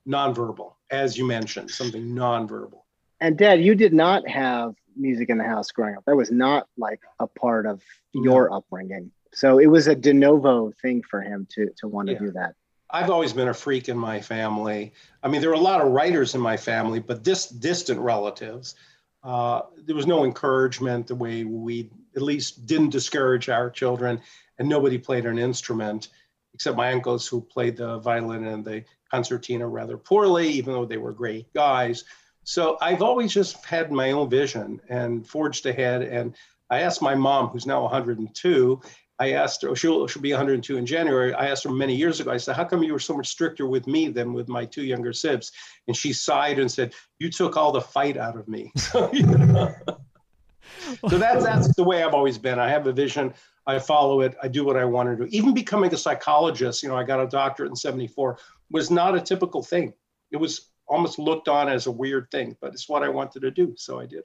nonverbal, 0.06 0.74
as 0.90 1.16
you 1.16 1.24
mentioned, 1.24 1.70
something 1.70 2.04
nonverbal. 2.04 2.82
And 3.18 3.38
Dad, 3.38 3.62
you 3.62 3.74
did 3.74 3.94
not 3.94 4.28
have 4.28 4.74
music 4.94 5.30
in 5.30 5.38
the 5.38 5.44
house 5.44 5.70
growing 5.70 5.96
up. 5.96 6.04
That 6.04 6.16
was 6.16 6.30
not 6.30 6.66
like 6.76 7.00
a 7.18 7.26
part 7.26 7.64
of 7.64 7.80
your 8.12 8.52
upbringing. 8.52 9.10
So 9.32 9.58
it 9.58 9.66
was 9.66 9.86
a 9.86 9.94
de 9.94 10.12
novo 10.12 10.72
thing 10.82 11.02
for 11.02 11.20
him 11.20 11.46
to 11.54 11.70
to 11.78 11.88
want 11.88 12.08
to 12.08 12.14
yeah. 12.14 12.18
do 12.18 12.30
that. 12.32 12.54
I've 12.90 13.10
always 13.10 13.34
been 13.34 13.48
a 13.48 13.54
freak 13.54 13.88
in 13.88 13.98
my 13.98 14.20
family. 14.20 14.94
I 15.22 15.28
mean, 15.28 15.42
there 15.42 15.50
were 15.50 15.56
a 15.56 15.60
lot 15.60 15.82
of 15.82 15.92
writers 15.92 16.34
in 16.34 16.40
my 16.40 16.56
family, 16.56 17.00
but 17.00 17.22
this 17.22 17.46
distant 17.48 18.00
relatives. 18.00 18.74
Uh, 19.22 19.62
there 19.84 19.96
was 19.96 20.06
no 20.06 20.24
encouragement 20.24 21.06
the 21.06 21.14
way 21.14 21.44
we 21.44 21.90
at 22.16 22.22
least 22.22 22.66
didn't 22.66 22.90
discourage 22.90 23.48
our 23.48 23.68
children, 23.68 24.20
and 24.58 24.68
nobody 24.68 24.96
played 24.96 25.26
an 25.26 25.38
instrument 25.38 26.08
except 26.54 26.76
my 26.76 26.92
uncles 26.92 27.26
who 27.26 27.40
played 27.40 27.76
the 27.76 27.98
violin 27.98 28.44
and 28.46 28.64
the 28.64 28.82
concertina 29.10 29.66
rather 29.66 29.96
poorly, 29.96 30.48
even 30.48 30.72
though 30.72 30.84
they 30.84 30.96
were 30.96 31.12
great 31.12 31.52
guys. 31.52 32.04
So 32.44 32.78
I've 32.80 33.02
always 33.02 33.32
just 33.32 33.64
had 33.64 33.92
my 33.92 34.12
own 34.12 34.30
vision 34.30 34.80
and 34.88 35.26
forged 35.26 35.66
ahead. 35.66 36.02
And 36.02 36.34
I 36.70 36.80
asked 36.80 37.02
my 37.02 37.14
mom, 37.14 37.48
who's 37.48 37.66
now 37.66 37.82
102, 37.82 38.80
I 39.20 39.32
asked 39.32 39.62
her, 39.62 39.70
oh, 39.70 39.74
she'll, 39.74 40.06
she'll 40.06 40.22
be 40.22 40.32
102 40.32 40.76
in 40.76 40.86
January. 40.86 41.34
I 41.34 41.48
asked 41.48 41.64
her 41.64 41.70
many 41.70 41.94
years 41.94 42.20
ago, 42.20 42.30
I 42.30 42.36
said, 42.36 42.54
How 42.54 42.64
come 42.64 42.82
you 42.82 42.92
were 42.92 43.00
so 43.00 43.16
much 43.16 43.28
stricter 43.28 43.66
with 43.66 43.86
me 43.86 44.08
than 44.08 44.32
with 44.32 44.48
my 44.48 44.64
two 44.64 44.84
younger 44.84 45.12
sibs? 45.12 45.52
And 45.88 45.96
she 45.96 46.12
sighed 46.12 46.58
and 46.58 46.70
said, 46.70 46.94
You 47.18 47.30
took 47.30 47.56
all 47.56 47.72
the 47.72 47.80
fight 47.80 48.16
out 48.16 48.36
of 48.36 48.46
me. 48.46 48.70
so, 48.76 49.12
you 49.12 49.26
know. 49.26 49.74
so 51.08 51.18
that's, 51.18 51.44
that's 51.44 51.74
the 51.74 51.82
way 51.82 52.02
I've 52.02 52.14
always 52.14 52.38
been. 52.38 52.60
I 52.60 52.68
have 52.68 52.86
a 52.86 52.92
vision, 52.92 53.34
I 53.66 53.78
follow 53.80 54.20
it, 54.20 54.36
I 54.42 54.48
do 54.48 54.64
what 54.64 54.76
I 54.76 54.84
want 54.84 55.08
to 55.08 55.24
do. 55.24 55.28
Even 55.36 55.52
becoming 55.52 55.92
a 55.92 55.96
psychologist, 55.96 56.82
you 56.82 56.88
know, 56.88 56.96
I 56.96 57.02
got 57.02 57.20
a 57.20 57.26
doctorate 57.26 57.70
in 57.70 57.76
74, 57.76 58.38
was 58.70 58.90
not 58.90 59.16
a 59.16 59.20
typical 59.20 59.62
thing. 59.62 59.92
It 60.30 60.36
was 60.36 60.70
almost 60.86 61.18
looked 61.18 61.48
on 61.48 61.68
as 61.68 61.86
a 61.86 61.90
weird 61.90 62.30
thing, 62.30 62.56
but 62.60 62.72
it's 62.72 62.88
what 62.88 63.02
I 63.02 63.08
wanted 63.08 63.42
to 63.42 63.50
do. 63.50 63.74
So 63.76 63.98
I 63.98 64.06
did. 64.06 64.22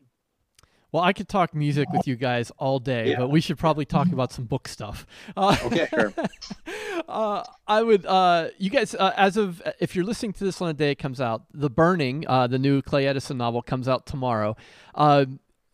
Well, 0.94 1.02
I 1.02 1.12
could 1.12 1.28
talk 1.28 1.56
music 1.56 1.90
with 1.92 2.08
you 2.08 2.16
guys 2.16 2.52
all 2.60 2.78
day, 2.78 3.10
yeah. 3.10 3.18
but 3.18 3.32
we 3.32 3.42
should 3.42 3.58
probably 3.58 3.84
talk 3.84 4.12
about 4.12 4.32
some 4.32 4.46
book 4.46 4.68
stuff. 4.68 5.08
Uh, 5.36 5.58
okay, 5.64 5.88
sure. 5.90 6.14
uh, 7.08 7.44
I 7.68 7.82
would, 7.82 8.06
uh, 8.06 8.50
you 8.60 8.70
guys, 8.70 8.94
uh, 8.94 9.12
as 9.18 9.36
of 9.36 9.62
if 9.80 9.96
you're 9.96 10.06
listening 10.06 10.34
to 10.34 10.44
this 10.44 10.62
on 10.62 10.68
the 10.68 10.74
day 10.74 10.92
it 10.92 11.00
comes 11.00 11.20
out, 11.20 11.46
The 11.54 11.70
Burning, 11.70 12.26
uh, 12.28 12.46
the 12.46 12.60
new 12.60 12.82
Clay 12.84 13.08
Edison 13.08 13.38
novel, 13.38 13.64
comes 13.64 13.88
out 13.88 14.06
tomorrow. 14.06 14.56
Uh, 14.94 15.26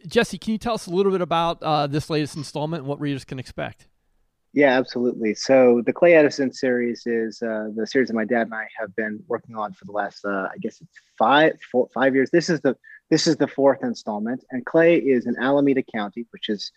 Jesse, 0.08 0.38
can 0.38 0.54
you 0.54 0.58
tell 0.58 0.76
us 0.76 0.88
a 0.88 0.92
little 0.92 1.12
bit 1.12 1.22
about 1.22 1.92
this 1.92 2.10
latest 2.10 2.38
installment 2.38 2.82
and 2.82 2.88
what 2.88 3.02
readers 3.02 3.26
can 3.26 3.38
expect? 3.38 3.88
Yeah, 4.54 4.78
absolutely. 4.78 5.34
So 5.34 5.82
the 5.86 5.94
Clay 5.94 6.14
Edison 6.14 6.54
series 6.54 7.06
is 7.06 7.40
the 7.40 7.86
series 7.86 8.08
that 8.08 8.14
my 8.14 8.26
dad 8.26 8.44
and 8.44 8.54
I 8.54 8.68
have 8.80 8.96
been 8.96 9.22
working 9.28 9.56
on 9.56 9.74
for 9.74 9.86
the 9.86 9.92
last, 9.92 10.24
I 10.26 10.56
guess 10.62 10.80
it's 10.80 10.96
five, 11.18 11.60
four, 11.70 11.90
five 11.94 12.16
years. 12.16 12.30
This 12.32 12.50
is 12.50 12.62
the 12.62 12.78
this 13.10 13.28
is 13.28 13.38
the 13.38 13.48
fourth 13.48 13.84
installment, 13.84 14.44
and 14.52 14.66
Clay 14.66 14.98
is 14.98 15.26
in 15.26 15.36
Alameda 15.38 15.84
County, 15.84 16.26
which 16.32 16.50
is 16.50 16.72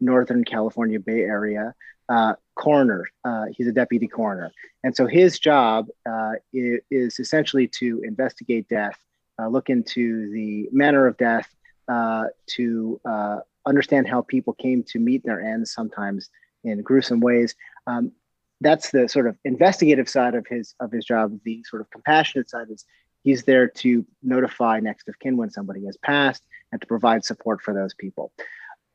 Northern 0.00 0.44
California 0.44 1.00
Bay 1.00 1.22
Area 1.22 1.74
uh, 2.08 2.34
coroner. 2.54 3.06
Uh, 3.24 3.46
he's 3.52 3.66
a 3.66 3.72
deputy 3.72 4.06
coroner, 4.06 4.52
and 4.84 4.94
so 4.94 5.06
his 5.06 5.38
job 5.38 5.88
uh, 6.08 6.32
is, 6.52 7.18
essentially 7.18 7.66
to 7.66 8.02
investigate 8.04 8.68
death, 8.68 8.98
uh, 9.40 9.48
look 9.48 9.70
into 9.70 10.30
the 10.32 10.68
manner 10.72 11.06
of 11.06 11.16
death, 11.16 11.48
uh, 11.88 12.24
to 12.46 13.00
uh, 13.04 13.38
understand 13.66 14.06
how 14.06 14.22
people 14.22 14.52
came 14.54 14.82
to 14.82 14.98
meet 14.98 15.24
their 15.24 15.40
ends, 15.40 15.72
sometimes 15.72 16.30
in 16.64 16.82
gruesome 16.82 17.20
ways. 17.20 17.54
Um, 17.86 18.12
that's 18.60 18.90
the 18.90 19.08
sort 19.08 19.26
of 19.26 19.36
investigative 19.44 20.08
side 20.08 20.34
of 20.34 20.46
his 20.46 20.74
of 20.80 20.90
his 20.90 21.04
job. 21.04 21.38
The 21.44 21.62
sort 21.64 21.80
of 21.80 21.90
compassionate 21.90 22.50
side 22.50 22.66
is 22.70 22.84
he's 23.24 23.44
there 23.44 23.68
to 23.68 24.04
notify 24.22 24.80
next 24.80 25.08
of 25.08 25.18
kin 25.18 25.36
when 25.36 25.50
somebody 25.50 25.84
has 25.86 25.96
passed 25.98 26.44
and 26.72 26.80
to 26.80 26.86
provide 26.86 27.24
support 27.24 27.60
for 27.62 27.74
those 27.74 27.94
people. 27.94 28.32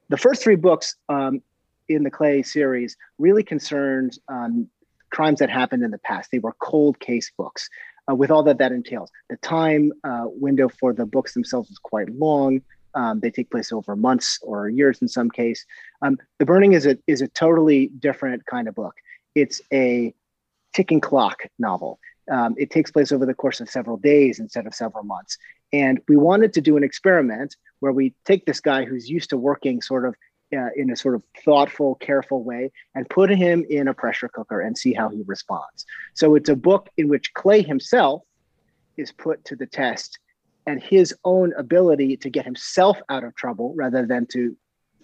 The 0.10 0.18
first 0.18 0.44
three 0.44 0.56
books 0.56 0.96
um, 1.10 1.42
in 1.90 2.04
the 2.04 2.12
Clay 2.12 2.44
series 2.44 2.98
really 3.18 3.44
concerned 3.44 4.18
um, 4.28 4.68
crimes 5.12 5.40
that 5.40 5.50
happened 5.50 5.84
in 5.84 5.92
the 5.92 5.98
past. 6.00 6.32
They 6.32 6.40
were 6.40 6.54
cold 6.60 7.00
case 7.00 7.32
books. 7.38 7.70
Uh, 8.12 8.16
with 8.16 8.30
all 8.30 8.44
that 8.44 8.58
that 8.58 8.74
entails, 8.74 9.10
the 9.30 9.38
time 9.38 9.94
uh, 10.04 10.26
window 10.26 10.68
for 10.68 10.92
the 10.92 11.06
books 11.06 11.34
themselves 11.34 11.70
is 11.72 11.78
quite 11.78 12.10
long. 12.10 12.62
Um, 12.96 13.22
they 13.22 13.32
take 13.32 13.50
place 13.50 13.72
over 13.72 13.96
months 13.96 14.40
or 14.44 14.68
years 14.68 15.02
in 15.02 15.08
some 15.08 15.32
case. 15.32 15.66
Um, 16.02 16.18
the 16.38 16.46
Burning 16.46 16.74
is 16.74 16.86
a 16.86 16.98
is 17.08 17.22
a 17.22 17.30
totally 17.30 17.88
different 17.88 18.46
kind 18.46 18.68
of 18.68 18.76
book. 18.76 18.96
It's 19.36 19.62
a 19.72 20.14
ticking 20.74 21.00
clock 21.00 21.44
novel. 21.58 21.98
Um, 22.32 22.56
it 22.58 22.72
takes 22.72 22.92
place 22.92 23.12
over 23.12 23.26
the 23.26 23.34
course 23.34 23.60
of 23.60 23.70
several 23.70 23.98
days 23.98 24.40
instead 24.40 24.66
of 24.66 24.74
several 24.74 25.04
months. 25.04 25.38
And 25.72 26.00
we 26.08 26.16
wanted 26.16 26.54
to 26.54 26.62
do 26.62 26.78
an 26.78 26.84
experiment 26.84 27.56
where 27.80 27.92
we 27.92 28.14
take 28.26 28.46
this 28.46 28.60
guy 28.60 28.86
who's 28.86 29.10
used 29.10 29.30
to 29.32 29.38
working 29.38 29.82
sort 29.82 30.06
of 30.06 30.16
uh, 30.56 30.70
in 30.76 30.92
a 30.92 30.96
sort 30.96 31.16
of 31.16 31.24
thoughtful, 31.44 31.96
careful 31.96 32.44
way 32.44 32.72
and 32.96 33.10
put 33.10 33.30
him 33.30 33.66
in 33.70 33.88
a 33.88 33.94
pressure 33.94 34.28
cooker 34.28 34.62
and 34.62 34.78
see 34.78 34.94
how 34.94 35.10
he 35.10 35.24
responds. 35.26 35.86
So 36.14 36.36
it's 36.36 36.50
a 36.50 36.56
book 36.56 36.90
in 36.96 37.10
which 37.10 37.34
Clay 37.34 37.64
himself 37.64 38.22
is 38.96 39.12
put 39.12 39.44
to 39.46 39.56
the 39.56 39.66
test 39.66 40.20
and 40.66 40.82
his 40.82 41.14
own 41.26 41.54
ability 41.58 42.18
to 42.18 42.30
get 42.30 42.46
himself 42.46 43.02
out 43.10 43.24
of 43.24 43.36
trouble 43.36 43.74
rather 43.76 44.06
than 44.06 44.28
to 44.28 44.56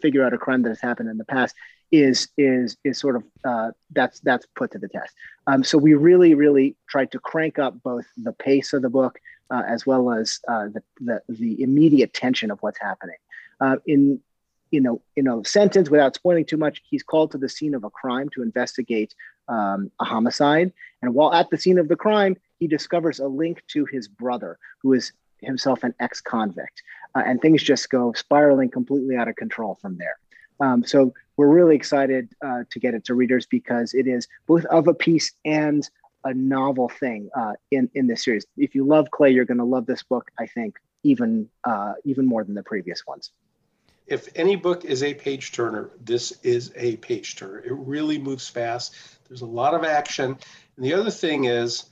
figure 0.01 0.23
out 0.23 0.33
a 0.33 0.37
crime 0.37 0.61
that 0.61 0.69
has 0.69 0.79
happened 0.79 1.09
in 1.09 1.17
the 1.17 1.25
past 1.25 1.55
is 1.91 2.29
is 2.37 2.77
is 2.83 2.99
sort 2.99 3.15
of 3.15 3.23
uh, 3.43 3.71
that's 3.91 4.19
that's 4.21 4.45
put 4.55 4.71
to 4.71 4.79
the 4.79 4.87
test. 4.87 5.13
Um, 5.47 5.63
so 5.63 5.77
we 5.77 5.93
really 5.93 6.33
really 6.33 6.75
tried 6.87 7.11
to 7.11 7.19
crank 7.19 7.59
up 7.59 7.81
both 7.83 8.05
the 8.17 8.33
pace 8.33 8.73
of 8.73 8.81
the 8.81 8.89
book 8.89 9.19
uh, 9.51 9.63
as 9.67 9.85
well 9.85 10.11
as 10.11 10.39
uh, 10.47 10.67
the, 10.67 10.83
the, 10.99 11.21
the 11.29 11.61
immediate 11.61 12.13
tension 12.13 12.51
of 12.51 12.59
what's 12.59 12.79
happening. 12.79 13.17
Uh, 13.61 13.77
in 13.85 14.19
you 14.71 14.79
know 14.79 15.01
in 15.15 15.27
a 15.27 15.43
sentence 15.43 15.89
without 15.89 16.15
spoiling 16.15 16.45
too 16.45 16.57
much, 16.57 16.81
he's 16.89 17.03
called 17.03 17.31
to 17.31 17.37
the 17.37 17.49
scene 17.49 17.73
of 17.73 17.83
a 17.83 17.89
crime 17.89 18.29
to 18.29 18.43
investigate 18.43 19.15
um, 19.47 19.91
a 19.99 20.05
homicide, 20.05 20.71
and 21.01 21.13
while 21.13 21.33
at 21.33 21.49
the 21.49 21.57
scene 21.57 21.79
of 21.79 21.87
the 21.87 21.95
crime, 21.95 22.37
he 22.59 22.67
discovers 22.67 23.19
a 23.19 23.27
link 23.27 23.63
to 23.67 23.85
his 23.85 24.07
brother, 24.07 24.59
who 24.81 24.93
is 24.93 25.11
himself 25.41 25.83
an 25.83 25.95
ex-convict, 25.99 26.83
uh, 27.15 27.23
and 27.25 27.41
things 27.41 27.63
just 27.63 27.89
go 27.89 28.13
spiraling 28.13 28.69
completely 28.69 29.15
out 29.15 29.27
of 29.27 29.35
control 29.35 29.77
from 29.81 29.97
there. 29.97 30.17
Um, 30.59 30.83
so 30.83 31.13
we're 31.37 31.47
really 31.47 31.75
excited 31.75 32.29
uh, 32.45 32.63
to 32.69 32.79
get 32.79 32.93
it 32.93 33.05
to 33.05 33.13
readers 33.13 33.45
because 33.45 33.93
it 33.93 34.07
is 34.07 34.27
both 34.45 34.65
of 34.65 34.87
a 34.87 34.93
piece 34.93 35.31
and 35.45 35.89
a 36.25 36.33
novel 36.33 36.89
thing 36.89 37.29
uh, 37.35 37.53
in 37.71 37.89
in 37.93 38.07
this 38.07 38.23
series. 38.23 38.45
If 38.57 38.75
you 38.75 38.85
love 38.85 39.09
Clay, 39.11 39.31
you're 39.31 39.45
going 39.45 39.59
to 39.59 39.63
love 39.63 39.85
this 39.85 40.03
book. 40.03 40.31
I 40.37 40.47
think 40.47 40.75
even 41.03 41.49
uh, 41.63 41.93
even 42.03 42.25
more 42.25 42.43
than 42.43 42.55
the 42.55 42.63
previous 42.63 43.05
ones. 43.07 43.31
If 44.07 44.27
any 44.35 44.55
book 44.55 44.85
is 44.85 45.03
a 45.03 45.13
page 45.13 45.51
turner, 45.51 45.91
this 46.03 46.33
is 46.43 46.71
a 46.75 46.97
page 46.97 47.35
turner. 47.35 47.59
It 47.59 47.73
really 47.73 48.17
moves 48.17 48.49
fast. 48.49 48.95
There's 49.27 49.41
a 49.41 49.45
lot 49.45 49.73
of 49.73 49.83
action, 49.83 50.37
and 50.75 50.85
the 50.85 50.93
other 50.93 51.11
thing 51.11 51.45
is 51.45 51.85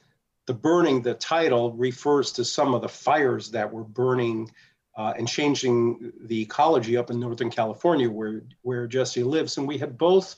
the 0.46 0.54
burning. 0.54 1.02
The 1.02 1.14
title 1.14 1.72
refers 1.74 2.32
to 2.34 2.44
some 2.44 2.74
of 2.74 2.82
the 2.82 2.90
fires 2.90 3.52
that 3.52 3.72
were 3.72 3.84
burning 3.84 4.52
uh, 4.98 5.14
and 5.16 5.28
changing 5.28 6.12
the 6.22 6.42
ecology 6.42 6.98
up 6.98 7.12
in 7.12 7.20
Northern 7.20 7.52
California 7.52 8.10
where, 8.10 8.42
where 8.64 8.88
Jesse 8.88 9.24
lives. 9.24 9.58
And 9.58 9.68
we 9.68 9.78
had 9.78 9.98
both 9.98 10.36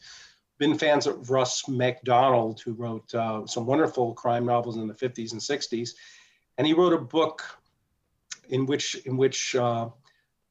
been 0.58 0.78
fans 0.78 1.08
of 1.08 1.30
Ross 1.30 1.67
Macdonald, 1.69 2.60
who 2.60 2.74
wrote 2.74 3.13
uh, 3.15 3.48
some 3.48 3.65
wonderful 3.65 4.13
crime 4.13 4.45
novels 4.45 4.76
in 4.76 4.88
the 4.88 4.93
50s 4.93 5.32
and 5.32 5.39
60s. 5.39 5.91
And 6.58 6.67
he 6.67 6.74
wrote 6.74 6.91
a 6.91 6.98
book 6.98 7.43
in 8.50 8.65
which, 8.65 8.95
in 9.06 9.15
which 9.15 9.56
uh, 9.56 9.88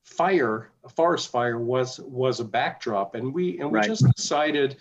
fire, 0.05 0.71
a 0.85 0.89
forest 0.89 1.31
fire 1.31 1.59
was, 1.59 2.01
was 2.01 2.41
a 2.41 2.45
backdrop. 2.45 3.15
And 3.15 3.35
we, 3.35 3.61
and 3.61 3.71
we 3.71 3.81
right. 3.81 3.87
just 3.87 4.07
decided 4.17 4.77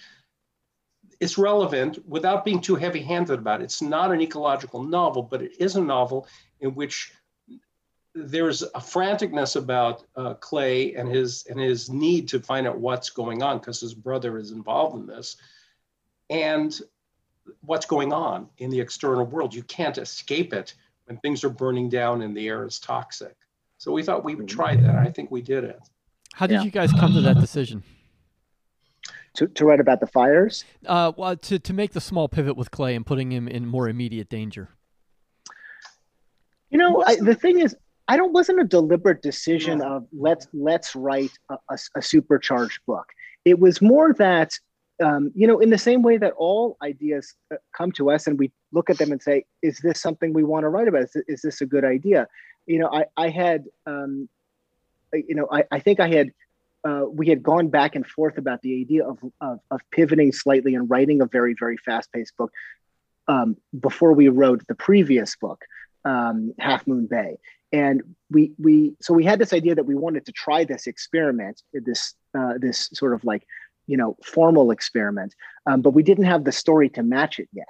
it's 1.19 1.37
relevant 1.37 1.99
without 2.07 2.45
being 2.45 2.61
too 2.61 2.75
heavy 2.75 3.01
handed 3.01 3.39
about 3.39 3.59
it. 3.59 3.65
It's 3.65 3.81
not 3.81 4.13
an 4.13 4.21
ecological 4.21 4.83
novel, 4.83 5.23
but 5.23 5.41
it 5.41 5.59
is 5.59 5.75
a 5.75 5.81
novel 5.81 6.27
in 6.61 6.73
which 6.75 7.11
there's 8.25 8.63
a 8.63 8.79
franticness 8.79 9.55
about 9.55 10.03
uh, 10.15 10.33
Clay 10.35 10.95
and 10.95 11.07
his 11.07 11.45
and 11.49 11.59
his 11.59 11.89
need 11.89 12.27
to 12.29 12.39
find 12.39 12.67
out 12.67 12.79
what's 12.79 13.09
going 13.09 13.43
on 13.43 13.59
because 13.59 13.79
his 13.79 13.93
brother 13.93 14.37
is 14.37 14.51
involved 14.51 14.95
in 14.95 15.05
this, 15.05 15.37
and 16.29 16.79
what's 17.61 17.85
going 17.85 18.11
on 18.11 18.49
in 18.57 18.69
the 18.69 18.79
external 18.79 19.25
world. 19.25 19.53
You 19.53 19.63
can't 19.63 19.97
escape 19.97 20.53
it 20.53 20.73
when 21.05 21.17
things 21.19 21.43
are 21.43 21.49
burning 21.49 21.89
down 21.89 22.21
and 22.21 22.35
the 22.35 22.47
air 22.47 22.65
is 22.65 22.79
toxic. 22.79 23.35
So 23.77 23.91
we 23.91 24.03
thought 24.03 24.25
we 24.25 24.35
would 24.35 24.47
try 24.47 24.75
that. 24.75 24.95
I 24.95 25.09
think 25.11 25.31
we 25.31 25.41
did 25.41 25.63
it. 25.63 25.79
How 26.33 26.47
did 26.47 26.55
yeah. 26.55 26.63
you 26.63 26.71
guys 26.71 26.91
come 26.91 27.13
to 27.13 27.21
that 27.21 27.39
decision? 27.39 27.83
To, 29.35 29.47
to 29.47 29.65
write 29.65 29.79
about 29.79 29.99
the 29.99 30.07
fires? 30.07 30.65
Uh, 30.85 31.11
well, 31.15 31.37
to, 31.37 31.59
to 31.59 31.73
make 31.73 31.93
the 31.93 32.01
small 32.01 32.27
pivot 32.27 32.57
with 32.57 32.71
Clay 32.71 32.95
and 32.95 33.05
putting 33.05 33.31
him 33.31 33.47
in 33.47 33.67
more 33.67 33.87
immediate 33.87 34.29
danger. 34.29 34.69
You 36.69 36.79
know, 36.79 37.03
I, 37.05 37.17
the 37.17 37.35
thing 37.35 37.59
is, 37.59 37.75
I 38.07 38.17
don't 38.17 38.33
wasn't 38.33 38.61
a 38.61 38.63
deliberate 38.63 39.21
decision 39.21 39.81
of 39.81 40.07
let's 40.13 40.47
let's 40.53 40.95
write 40.95 41.31
a, 41.49 41.57
a, 41.69 41.77
a 41.95 42.01
supercharged 42.01 42.79
book. 42.85 43.07
It 43.43 43.59
was 43.59 43.81
more 43.81 44.13
that 44.13 44.57
um, 45.03 45.31
you 45.35 45.47
know, 45.47 45.59
in 45.59 45.69
the 45.69 45.77
same 45.77 46.01
way 46.01 46.17
that 46.17 46.33
all 46.37 46.77
ideas 46.81 47.35
uh, 47.51 47.57
come 47.75 47.91
to 47.93 48.09
us 48.09 48.27
and 48.27 48.39
we 48.39 48.51
look 48.71 48.89
at 48.89 48.97
them 48.97 49.11
and 49.11 49.21
say, 49.21 49.45
is 49.61 49.79
this 49.79 50.01
something 50.01 50.33
we 50.33 50.43
want 50.43 50.63
to 50.63 50.69
write 50.69 50.87
about? 50.87 51.03
Is, 51.03 51.15
is 51.27 51.41
this 51.41 51.61
a 51.61 51.65
good 51.65 51.85
idea? 51.85 52.27
You 52.65 52.79
know, 52.79 52.89
I, 52.91 53.05
I 53.15 53.29
had, 53.29 53.65
um, 53.85 54.27
you 55.13 55.35
know, 55.35 55.47
I, 55.51 55.63
I 55.71 55.79
think 55.79 55.99
I 55.99 56.09
had, 56.09 56.31
uh, 56.83 57.03
we 57.09 57.27
had 57.27 57.43
gone 57.43 57.67
back 57.69 57.95
and 57.95 58.05
forth 58.07 58.37
about 58.37 58.61
the 58.61 58.81
idea 58.81 59.07
of, 59.07 59.19
of, 59.39 59.59
of 59.69 59.81
pivoting 59.91 60.31
slightly 60.31 60.73
and 60.73 60.89
writing 60.89 61.21
a 61.21 61.25
very, 61.25 61.55
very 61.59 61.77
fast 61.77 62.11
paced 62.11 62.35
book 62.37 62.51
um, 63.27 63.55
before 63.79 64.13
we 64.13 64.29
wrote 64.29 64.65
the 64.67 64.75
previous 64.75 65.35
book, 65.35 65.63
um, 66.05 66.53
Half 66.59 66.87
Moon 66.87 67.05
Bay 67.05 67.37
and 67.71 68.01
we 68.29 68.51
we 68.57 68.93
so 69.01 69.13
we 69.13 69.25
had 69.25 69.39
this 69.39 69.53
idea 69.53 69.75
that 69.75 69.85
we 69.85 69.95
wanted 69.95 70.25
to 70.25 70.31
try 70.31 70.63
this 70.63 70.87
experiment 70.87 71.61
this 71.73 72.15
uh, 72.37 72.53
this 72.57 72.89
sort 72.93 73.13
of 73.13 73.23
like 73.23 73.45
you 73.87 73.97
know 73.97 74.15
formal 74.23 74.71
experiment 74.71 75.33
um, 75.67 75.81
but 75.81 75.91
we 75.91 76.01
didn't 76.01 76.23
have 76.23 76.45
the 76.45 76.51
story 76.51 76.89
to 76.89 77.03
match 77.03 77.39
it 77.39 77.49
yet. 77.51 77.67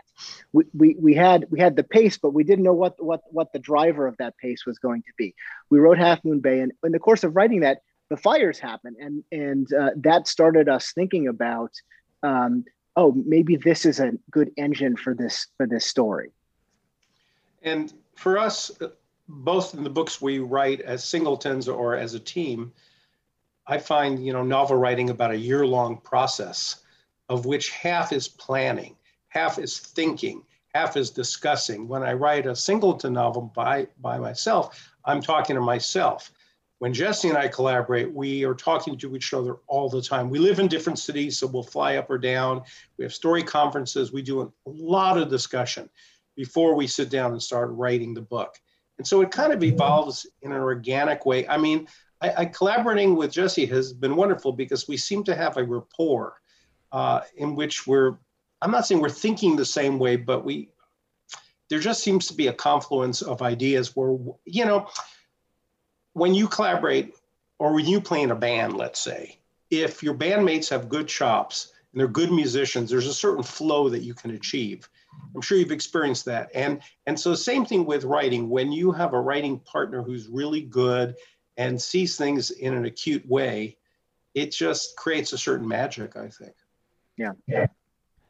We, 0.53 0.65
we 0.73 0.95
we 0.99 1.13
had 1.15 1.47
we 1.49 1.59
had 1.59 1.75
the 1.75 1.83
pace 1.83 2.17
but 2.17 2.33
we 2.33 2.43
didn't 2.43 2.63
know 2.63 2.73
what 2.73 3.03
what 3.03 3.21
what 3.31 3.51
the 3.53 3.59
driver 3.59 4.05
of 4.07 4.15
that 4.17 4.37
pace 4.37 4.65
was 4.65 4.77
going 4.77 5.01
to 5.01 5.11
be. 5.17 5.33
We 5.69 5.79
wrote 5.79 5.97
half 5.97 6.23
moon 6.23 6.39
bay 6.39 6.59
and 6.59 6.71
in 6.83 6.91
the 6.91 6.99
course 6.99 7.23
of 7.23 7.35
writing 7.35 7.61
that 7.61 7.81
the 8.09 8.17
fires 8.17 8.59
happened 8.59 8.97
and 8.99 9.23
and 9.31 9.73
uh, 9.73 9.91
that 9.97 10.27
started 10.27 10.69
us 10.69 10.91
thinking 10.93 11.27
about 11.27 11.71
um, 12.21 12.65
oh 12.95 13.13
maybe 13.25 13.55
this 13.55 13.85
is 13.85 13.99
a 13.99 14.13
good 14.29 14.51
engine 14.57 14.95
for 14.95 15.15
this 15.15 15.47
for 15.57 15.65
this 15.65 15.85
story. 15.85 16.31
And 17.63 17.91
for 18.15 18.37
us 18.37 18.71
both 19.27 19.73
in 19.73 19.83
the 19.83 19.89
books 19.89 20.21
we 20.21 20.39
write 20.39 20.81
as 20.81 21.03
singletons 21.03 21.67
or 21.67 21.95
as 21.95 22.13
a 22.13 22.19
team, 22.19 22.71
I 23.65 23.77
find 23.77 24.25
you 24.25 24.33
know 24.33 24.43
novel 24.43 24.77
writing 24.77 25.09
about 25.09 25.31
a 25.31 25.37
year 25.37 25.65
long 25.65 25.97
process, 25.97 26.81
of 27.29 27.45
which 27.45 27.71
half 27.71 28.13
is 28.13 28.27
planning, 28.27 28.95
half 29.27 29.59
is 29.59 29.77
thinking, 29.79 30.43
half 30.73 30.95
is 30.95 31.09
discussing. 31.09 31.87
When 31.87 32.03
I 32.03 32.13
write 32.13 32.45
a 32.45 32.55
singleton 32.55 33.13
novel 33.13 33.51
by 33.53 33.87
by 33.99 34.17
myself, 34.17 34.93
I'm 35.03 35.21
talking 35.21 35.55
to 35.55 35.61
myself. 35.61 36.31
When 36.79 36.93
Jesse 36.93 37.27
and 37.27 37.37
I 37.37 37.47
collaborate, 37.47 38.13
we 38.13 38.45
are 38.45 38.53
talking 38.53 38.97
to 38.99 39.15
each 39.15 39.33
other 39.33 39.57
all 39.65 39.89
the 39.89 40.01
time. 40.01 40.29
We 40.29 40.37
live 40.37 40.59
in 40.59 40.67
different 40.67 40.99
cities, 40.99 41.39
so 41.39 41.47
we'll 41.47 41.63
fly 41.63 41.95
up 41.95 42.09
or 42.09 42.19
down. 42.19 42.61
We 42.97 43.03
have 43.03 43.13
story 43.13 43.41
conferences. 43.41 44.13
We 44.13 44.21
do 44.21 44.41
a 44.43 44.51
lot 44.67 45.17
of 45.17 45.27
discussion 45.27 45.89
before 46.35 46.75
we 46.75 46.85
sit 46.85 47.09
down 47.09 47.31
and 47.31 47.41
start 47.41 47.71
writing 47.71 48.13
the 48.13 48.21
book. 48.21 48.59
And 48.97 49.05
so 49.05 49.21
it 49.21 49.31
kind 49.31 49.53
of 49.53 49.63
evolves 49.63 50.25
in 50.41 50.51
an 50.51 50.59
organic 50.59 51.25
way. 51.25 51.47
I 51.47 51.57
mean, 51.57 51.87
I, 52.21 52.33
I 52.37 52.45
collaborating 52.45 53.15
with 53.15 53.31
Jesse 53.31 53.65
has 53.67 53.93
been 53.93 54.15
wonderful 54.15 54.51
because 54.51 54.87
we 54.87 54.97
seem 54.97 55.23
to 55.25 55.35
have 55.35 55.57
a 55.57 55.63
rapport 55.63 56.35
uh, 56.91 57.21
in 57.35 57.55
which 57.55 57.85
we're, 57.85 58.17
I'm 58.61 58.71
not 58.71 58.87
saying 58.87 59.01
we're 59.01 59.09
thinking 59.09 59.55
the 59.55 59.65
same 59.65 59.99
way, 59.99 60.15
but 60.15 60.43
we, 60.43 60.69
there 61.69 61.79
just 61.79 62.01
seems 62.01 62.27
to 62.27 62.33
be 62.33 62.47
a 62.47 62.53
confluence 62.53 63.21
of 63.21 63.41
ideas 63.41 63.95
where, 63.95 64.17
you 64.45 64.65
know, 64.65 64.87
when 66.13 66.33
you 66.33 66.47
collaborate 66.47 67.13
or 67.59 67.73
when 67.73 67.85
you 67.85 68.01
play 68.01 68.21
in 68.21 68.31
a 68.31 68.35
band, 68.35 68.75
let's 68.75 69.01
say, 69.01 69.37
if 69.69 70.01
your 70.01 70.15
bandmates 70.15 70.69
have 70.69 70.89
good 70.89 71.07
chops 71.07 71.73
and 71.91 71.99
they're 71.99 72.07
good 72.07 72.31
musicians, 72.31 72.89
there's 72.89 73.07
a 73.07 73.13
certain 73.13 73.43
flow 73.43 73.89
that 73.89 74.01
you 74.01 74.13
can 74.13 74.31
achieve. 74.31 74.89
I'm 75.35 75.41
sure 75.41 75.57
you've 75.57 75.71
experienced 75.71 76.25
that. 76.25 76.49
And 76.55 76.81
and 77.05 77.19
so 77.19 77.35
same 77.35 77.65
thing 77.65 77.85
with 77.85 78.03
writing. 78.03 78.49
When 78.49 78.71
you 78.71 78.91
have 78.91 79.13
a 79.13 79.19
writing 79.19 79.59
partner 79.59 80.01
who's 80.01 80.27
really 80.27 80.61
good 80.61 81.15
and 81.57 81.81
sees 81.81 82.17
things 82.17 82.51
in 82.51 82.73
an 82.73 82.85
acute 82.85 83.27
way, 83.27 83.77
it 84.33 84.51
just 84.51 84.95
creates 84.97 85.33
a 85.33 85.37
certain 85.37 85.67
magic, 85.67 86.15
I 86.15 86.29
think. 86.29 86.53
Yeah. 87.17 87.33
yeah. 87.47 87.67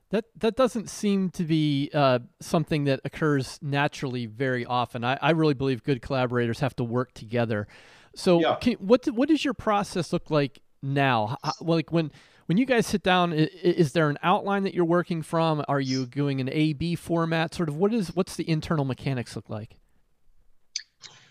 That 0.09 0.25
that 0.37 0.55
doesn't 0.55 0.89
seem 0.89 1.29
to 1.31 1.43
be 1.43 1.91
uh, 1.93 2.19
something 2.39 2.85
that 2.85 3.01
occurs 3.03 3.59
naturally 3.61 4.25
very 4.25 4.65
often. 4.65 5.03
I, 5.03 5.19
I 5.21 5.31
really 5.31 5.53
believe 5.53 5.83
good 5.83 6.01
collaborators 6.01 6.61
have 6.61 6.75
to 6.77 6.83
work 6.83 7.13
together. 7.13 7.67
So, 8.15 8.39
Yeah. 8.39 8.55
can, 8.55 8.73
what 8.75 9.05
what 9.07 9.27
does 9.27 9.43
your 9.43 9.53
process 9.53 10.13
look 10.13 10.31
like 10.31 10.61
now? 10.81 11.37
How, 11.43 11.51
like 11.59 11.91
when 11.91 12.11
when 12.47 12.57
you 12.57 12.65
guys 12.65 12.87
sit 12.87 13.03
down, 13.03 13.31
is, 13.31 13.49
is 13.49 13.91
there 13.91 14.09
an 14.09 14.17
outline 14.23 14.63
that 14.63 14.73
you're 14.73 14.85
working 14.85 15.21
from? 15.21 15.63
Are 15.67 15.79
you 15.79 16.05
doing 16.05 16.41
an 16.41 16.49
A 16.51 16.73
B 16.73 16.95
format? 16.95 17.53
Sort 17.53 17.69
of 17.69 17.77
what 17.77 17.93
is 17.93 18.15
what's 18.15 18.35
the 18.35 18.49
internal 18.49 18.85
mechanics 18.85 19.35
look 19.35 19.49
like? 19.49 19.77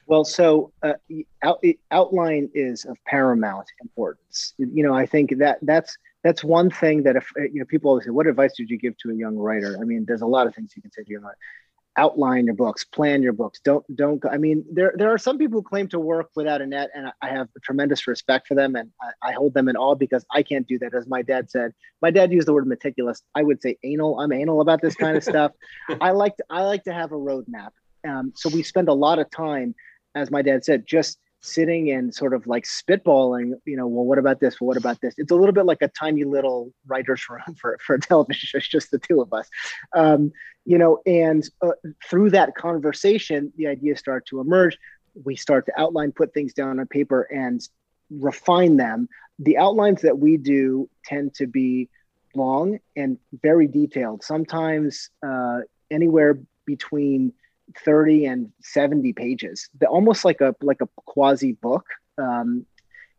Well, 0.07 0.25
so 0.25 0.73
uh, 0.83 0.93
out, 1.43 1.65
outline 1.91 2.49
is 2.55 2.85
of 2.85 2.97
paramount 3.07 3.67
importance. 3.83 4.55
You 4.59 4.85
know, 4.85 4.95
I 4.95 5.05
think 5.05 5.39
that 5.39 5.59
that's 5.63 5.99
that's 6.23 6.45
one 6.45 6.71
thing 6.71 7.03
that 7.03 7.17
if 7.17 7.29
you 7.37 7.59
know 7.59 7.65
people 7.65 7.91
always 7.91 8.05
say, 8.05 8.11
"What 8.11 8.27
advice 8.27 8.55
did 8.57 8.71
you 8.71 8.79
give 8.79 8.97
to 8.99 9.11
a 9.11 9.15
young 9.15 9.37
writer?" 9.37 9.77
I 9.81 9.85
mean, 9.85 10.05
there's 10.07 10.23
a 10.23 10.27
lot 10.27 10.47
of 10.47 10.55
things 10.55 10.73
you 10.77 10.83
can 10.83 10.93
say 10.93 11.03
to 11.03 11.11
a 11.11 11.13
young 11.15 11.23
writer. 11.23 11.39
Outline 11.99 12.45
your 12.45 12.55
books, 12.55 12.85
plan 12.85 13.23
your 13.23 13.33
books. 13.33 13.61
Don't 13.65 13.85
don't. 13.97 14.23
I 14.31 14.37
mean, 14.37 14.65
there 14.71 14.93
there 14.97 15.11
are 15.11 15.19
some 15.19 15.39
people 15.39 15.61
who 15.61 15.63
claim 15.63 15.89
to 15.89 15.99
work 15.99 16.31
without 16.37 16.61
a 16.61 16.67
net, 16.67 16.91
and 16.95 17.11
I 17.23 17.29
have 17.29 17.49
tremendous 17.63 18.07
respect 18.07 18.47
for 18.47 18.55
them, 18.55 18.77
and 18.77 18.91
I, 19.01 19.31
I 19.31 19.33
hold 19.33 19.55
them 19.55 19.69
in 19.69 19.77
awe 19.77 19.95
because 19.95 20.25
I 20.31 20.43
can't 20.43 20.67
do 20.67 20.79
that. 20.81 20.95
As 20.95 21.07
my 21.07 21.23
dad 21.23 21.51
said, 21.51 21.73
my 22.03 22.11
dad 22.11 22.33
used 22.33 22.49
the 22.49 22.53
word 22.53 22.67
meticulous. 22.67 23.23
I 23.35 23.43
would 23.43 23.63
say 23.63 23.79
anal. 23.83 24.21
I'm 24.21 24.33
anal 24.33 24.61
about 24.61 24.83
this 24.83 24.95
kind 24.95 25.17
of 25.17 25.25
stuff. 25.25 25.53
I 26.01 26.11
like 26.11 26.37
to 26.37 26.45
I 26.51 26.63
like 26.63 26.85
to 26.85 26.93
have 26.93 27.13
a 27.13 27.17
roadmap. 27.17 27.71
Um, 28.07 28.33
so 28.37 28.51
we 28.51 28.63
spend 28.63 28.89
a 28.89 28.95
lot 28.95 29.19
of 29.19 29.31
time 29.31 29.75
as 30.17 30.31
my 30.31 30.43
dad 30.43 30.65
said, 30.65 30.87
just 30.87 31.19
sitting 31.41 31.91
and 31.91 32.15
sort 32.15 32.35
of 32.35 32.47
like 32.47 32.65
spitballing, 32.65 33.53
you 33.65 33.77
know, 33.77 33.87
well, 33.87 34.05
what 34.05 34.19
about 34.19 34.41
this? 34.41 34.61
Well, 34.61 34.69
what 34.69 34.77
about 34.77 35.01
this? 35.01 35.15
It's 35.17 35.31
a 35.31 35.35
little 35.35 35.53
bit 35.53 35.67
like 35.67 35.83
a 35.83 35.89
tiny 35.89 36.25
little 36.25 36.73
writer's 36.87 37.25
room 37.31 37.55
for, 37.59 37.79
for 37.85 37.95
a 37.95 38.01
television 38.01 38.47
show, 38.47 38.59
it's 38.59 38.69
just 38.69 38.91
the 38.91 38.99
two 38.99 39.21
of 39.21 39.33
us. 39.33 39.49
Um, 39.95 40.33
you 40.65 40.79
know, 40.79 41.01
and 41.07 41.49
uh, 41.63 41.73
through 42.09 42.31
that 42.31 42.55
conversation, 42.57 43.53
the 43.57 43.69
ideas 43.69 44.01
start 44.01 44.27
to 44.27 44.41
emerge. 44.41 44.77
We 45.25 45.37
start 45.37 45.67
to 45.67 45.81
outline, 45.81 46.13
put 46.13 46.35
things 46.35 46.53
down 46.53 46.81
on 46.81 46.87
paper 46.87 47.23
and 47.23 47.61
refine 48.11 48.77
them. 48.77 49.09
The 49.39 49.59
outlines 49.59 50.03
that 50.03 50.19
we 50.19 50.37
do 50.37 50.91
tend 51.05 51.35
to 51.35 51.47
be 51.47 51.89
long 52.35 52.79
and 52.97 53.19
very 53.43 53.67
detailed, 53.67 54.25
sometimes 54.25 55.11
uh, 55.27 55.61
anywhere 55.91 56.39
between 56.67 57.33
30 57.85 58.27
and 58.27 58.53
70 58.63 59.13
pages. 59.13 59.69
The, 59.81 59.87
almost 59.87 60.25
like 60.25 60.41
a 60.41 60.55
like 60.63 60.81
a 60.81 60.89
quasi 61.07 61.53
book. 61.53 61.87
Um, 62.19 62.67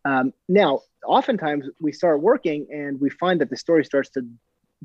um, 0.05 0.33
now 0.47 0.81
oftentimes 1.05 1.69
we 1.81 1.91
start 1.91 2.21
working 2.21 2.67
and 2.71 2.99
we 2.99 3.09
find 3.09 3.41
that 3.41 3.49
the 3.49 3.57
story 3.57 3.85
starts 3.85 4.09
to 4.11 4.21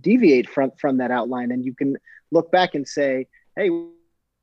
deviate 0.00 0.48
from 0.48 0.72
from 0.78 0.98
that 0.98 1.10
outline. 1.10 1.50
And 1.52 1.64
you 1.64 1.74
can 1.74 1.96
look 2.30 2.50
back 2.50 2.74
and 2.74 2.86
say 2.86 3.26
hey 3.56 3.70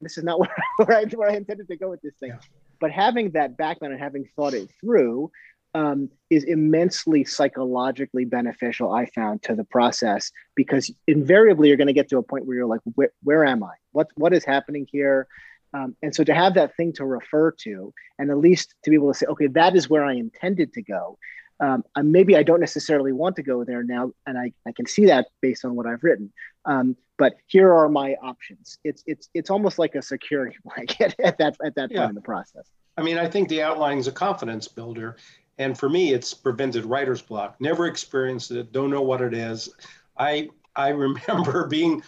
this 0.01 0.17
is 0.17 0.23
not 0.23 0.39
where, 0.39 0.55
where, 0.77 0.97
I, 0.97 1.03
where 1.05 1.29
I 1.29 1.35
intended 1.35 1.67
to 1.67 1.75
go 1.75 1.89
with 1.89 2.01
this 2.01 2.15
thing. 2.19 2.29
Yeah. 2.29 2.39
but 2.79 2.91
having 2.91 3.31
that 3.31 3.57
background 3.57 3.93
and 3.93 4.01
having 4.01 4.25
thought 4.35 4.53
it 4.53 4.69
through 4.79 5.31
um, 5.75 6.09
is 6.29 6.43
immensely 6.43 7.23
psychologically 7.23 8.25
beneficial 8.25 8.91
i 8.91 9.05
found 9.05 9.41
to 9.43 9.55
the 9.55 9.63
process 9.63 10.31
because 10.55 10.91
invariably 11.07 11.67
you're 11.67 11.77
going 11.77 11.87
to 11.87 11.93
get 11.93 12.09
to 12.09 12.17
a 12.17 12.23
point 12.23 12.45
where 12.45 12.57
you're 12.57 12.65
like 12.65 12.81
where, 12.95 13.11
where 13.23 13.45
am 13.45 13.63
i 13.63 13.73
what 13.91 14.07
what 14.15 14.33
is 14.33 14.43
happening 14.43 14.87
here 14.91 15.27
um, 15.73 15.95
and 16.01 16.15
so 16.15 16.23
to 16.23 16.33
have 16.33 16.55
that 16.55 16.75
thing 16.75 16.91
to 16.93 17.05
refer 17.05 17.51
to 17.51 17.93
and 18.17 18.31
at 18.31 18.37
least 18.37 18.73
to 18.83 18.89
be 18.89 18.95
able 18.95 19.11
to 19.13 19.17
say 19.17 19.25
okay 19.27 19.47
that 19.47 19.75
is 19.75 19.89
where 19.89 20.03
i 20.03 20.13
intended 20.13 20.73
to 20.73 20.81
go 20.81 21.17
um, 21.61 21.83
maybe 22.01 22.35
i 22.35 22.43
don't 22.43 22.59
necessarily 22.61 23.11
want 23.11 23.35
to 23.35 23.43
go 23.43 23.63
there 23.63 23.83
now 23.83 24.11
and 24.25 24.37
i, 24.37 24.51
I 24.67 24.71
can 24.71 24.87
see 24.87 25.05
that 25.05 25.27
based 25.41 25.65
on 25.65 25.75
what 25.75 25.85
i've 25.85 26.03
written 26.03 26.31
um, 26.65 26.95
but 27.17 27.35
here 27.47 27.71
are 27.73 27.89
my 27.89 28.15
options 28.23 28.79
it's 28.83 29.03
it's 29.05 29.29
it's 29.35 29.49
almost 29.51 29.77
like 29.77 29.93
a 29.93 30.01
security 30.01 30.57
blanket 30.63 31.15
at 31.23 31.37
that 31.37 31.57
at 31.63 31.75
that 31.75 31.91
Yeah. 31.91 31.99
point 31.99 32.09
in 32.09 32.15
the 32.15 32.21
process 32.21 32.67
I 32.97 33.01
mean, 33.01 33.17
I 33.17 33.29
think 33.29 33.47
the 33.47 33.61
outline 33.61 33.97
is 33.97 34.07
a 34.07 34.11
confidence 34.11 34.67
builder. 34.67 35.15
And 35.59 35.77
for 35.77 35.89
me, 35.89 36.13
it's 36.13 36.33
prevented 36.33 36.85
writer's 36.85 37.21
block. 37.21 37.57
Never 37.59 37.85
experienced 37.85 38.49
it, 38.51 38.71
don't 38.71 38.89
know 38.89 39.01
what 39.01 39.21
it 39.21 39.33
is. 39.33 39.69
I, 40.17 40.49
I 40.75 40.87
remember 40.89 41.67
being 41.67 42.01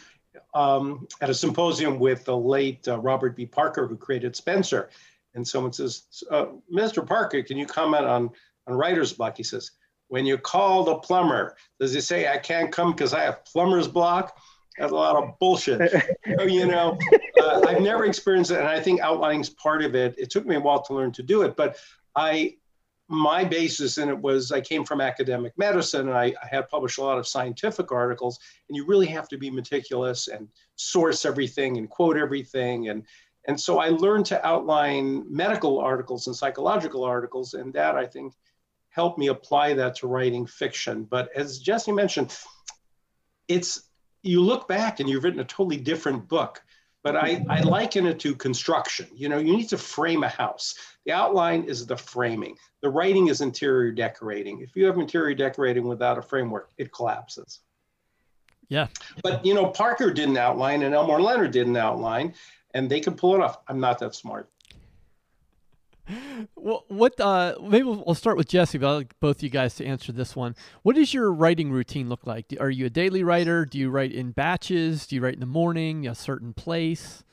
um, 0.54 1.08
at 1.22 1.30
a 1.30 1.34
symposium 1.34 2.00
with 2.00 2.26
the 2.26 2.36
late 2.36 2.88
uh, 2.88 2.98
Robert 3.00 3.36
B. 3.36 3.46
Parker, 3.46 3.86
who 3.86 3.98
created 3.98 4.36
Spenser. 4.36 4.90
And 5.36 5.48
someone 5.48 5.72
says, 5.72 6.04
uh, 6.30 6.48
Mr. 6.74 7.06
Parker, 7.06 7.44
can 7.44 7.58
you 7.58 7.66
comment 7.66 8.06
on, 8.06 8.32
on 8.68 8.74
writer's 8.74 9.14
block? 9.14 9.38
He 9.38 9.44
says, 9.44 9.72
when 10.08 10.26
you 10.26 10.38
call 10.38 10.84
the 10.84 10.96
plumber, 10.96 11.56
does 11.80 11.94
he 11.94 12.02
say, 12.02 12.28
I 12.28 12.38
can't 12.38 12.72
come 12.72 12.92
because 12.92 13.14
I 13.14 13.22
have 13.24 13.46
plumber's 13.46 13.88
block? 13.88 14.38
That's 14.78 14.92
a 14.92 14.96
lot 14.96 15.16
of 15.16 15.40
bullshit. 15.40 15.92
So, 16.38 16.44
you 16.44 16.66
know, 16.66 16.98
uh, 17.42 17.62
I've 17.68 17.82
never 17.82 18.06
experienced 18.06 18.52
it, 18.52 18.60
and 18.60 18.68
I 18.68 18.80
think 18.80 19.00
outlining 19.00 19.42
is 19.42 19.50
part 19.50 19.84
of 19.84 19.96
it. 19.96 20.16
It 20.18 20.30
took 20.30 20.46
me 20.46 20.56
a 20.56 20.60
while 20.60 20.82
to 20.84 20.94
learn 20.94 21.12
to 21.14 21.24
do 21.24 21.44
it, 21.44 21.56
but 21.56 21.78
I, 22.16 22.58
my 23.12 23.44
basis 23.44 23.98
in 23.98 24.10
it 24.10 24.18
was 24.18 24.52
I 24.52 24.62
came 24.62 24.86
from 24.86 25.02
academic 25.02 25.54
medicine, 25.58 26.08
and 26.08 26.18
I, 26.18 26.34
I 26.42 26.48
had 26.50 26.70
published 26.70 26.98
a 26.98 27.04
lot 27.04 27.18
of 27.18 27.28
scientific 27.28 27.92
articles, 27.92 28.40
and 28.70 28.76
you 28.76 28.86
really 28.86 29.08
have 29.08 29.28
to 29.30 29.38
be 29.38 29.52
meticulous 29.52 30.30
and 30.30 30.48
source 30.76 31.26
everything 31.26 31.78
and 31.78 31.90
quote 31.90 32.18
everything, 32.18 32.90
and 32.90 33.04
and 33.48 33.60
so 33.60 33.80
I 33.80 33.90
learned 33.90 34.28
to 34.28 34.46
outline 34.46 35.26
medical 35.28 35.80
articles 35.80 36.28
and 36.28 36.36
psychological 36.36 37.04
articles, 37.04 37.54
and 37.54 37.74
that 37.74 37.96
I 37.96 38.06
think 38.06 38.34
helped 38.90 39.18
me 39.18 39.28
apply 39.28 39.74
that 39.74 39.96
to 39.96 40.08
writing 40.08 40.46
fiction. 40.46 41.04
But 41.04 41.30
as 41.36 41.60
Jesse 41.60 41.92
mentioned, 41.92 42.38
it's 43.48 43.90
you 44.22 44.42
look 44.42 44.68
back 44.68 45.00
and 45.00 45.10
you've 45.10 45.24
written 45.24 45.40
a 45.40 45.46
totally 45.46 45.78
different 45.78 46.28
book 46.28 46.62
but 47.04 47.16
hmm. 47.16 47.50
I, 47.50 47.58
I 47.58 47.62
liken 47.62 48.06
it 48.06 48.20
to 48.22 48.36
construction. 48.36 49.08
You 49.14 49.30
know 49.30 49.38
you 49.38 49.56
need 49.56 49.70
to 49.70 49.78
frame 49.78 50.24
a 50.24 50.30
house. 50.30 50.76
The 51.06 51.12
outline 51.12 51.64
is 51.64 51.86
the 51.86 51.98
framing. 51.98 52.56
The 52.82 52.90
writing 52.90 53.28
is 53.28 53.42
interior 53.42 53.92
decorating. 53.92 54.62
If 54.62 54.76
you 54.76 54.86
have 54.86 54.98
interior 54.98 55.36
decorating 55.36 55.88
without 55.88 56.18
a 56.18 56.22
framework 56.22 56.72
it 56.78 56.92
collapses. 56.92 57.60
Yeah. 58.70 58.88
but 59.22 59.46
you 59.46 59.54
know 59.54 59.68
parker 59.68 60.14
didn't 60.14 60.38
outline 60.38 60.84
and 60.84 60.96
elmore 60.96 61.22
leonard 61.22 61.52
didn't 61.52 61.76
outline 61.76 62.34
and 62.74 62.90
they 62.90 63.02
could 63.02 63.18
pull 63.18 63.36
it 63.36 63.42
off. 63.42 63.58
I'm 63.68 63.82
not 63.82 64.00
that 64.00 64.16
smart 64.16 64.50
Well, 66.56 66.86
what? 66.88 67.20
Uh, 67.20 67.56
maybe 67.62 67.84
we'll 67.84 68.16
start 68.16 68.38
with 68.38 68.48
Jesse, 68.48 68.78
but 68.78 68.90
I'd 68.90 68.96
like 68.96 69.20
both 69.20 69.44
you 69.44 69.50
guys 69.50 69.76
to 69.76 69.86
answer 69.86 70.12
this 70.12 70.36
one. 70.36 70.56
What 70.84 70.96
does 70.96 71.14
your 71.14 71.32
writing 71.32 71.72
routine 71.72 72.10
look 72.10 72.26
like? 72.26 72.54
Are 72.60 72.70
you 72.70 72.86
a 72.86 72.90
daily 72.90 73.24
writer? 73.24 73.66
Do 73.66 73.78
you 73.78 73.90
write 73.90 74.12
in 74.12 74.32
batches? 74.32 75.08
Do 75.08 75.16
you 75.16 75.22
write 75.22 75.36
in 75.36 75.40
the 75.40 75.46
morning, 75.46 76.08
a 76.08 76.16
certain 76.16 76.54
place? 76.54 77.24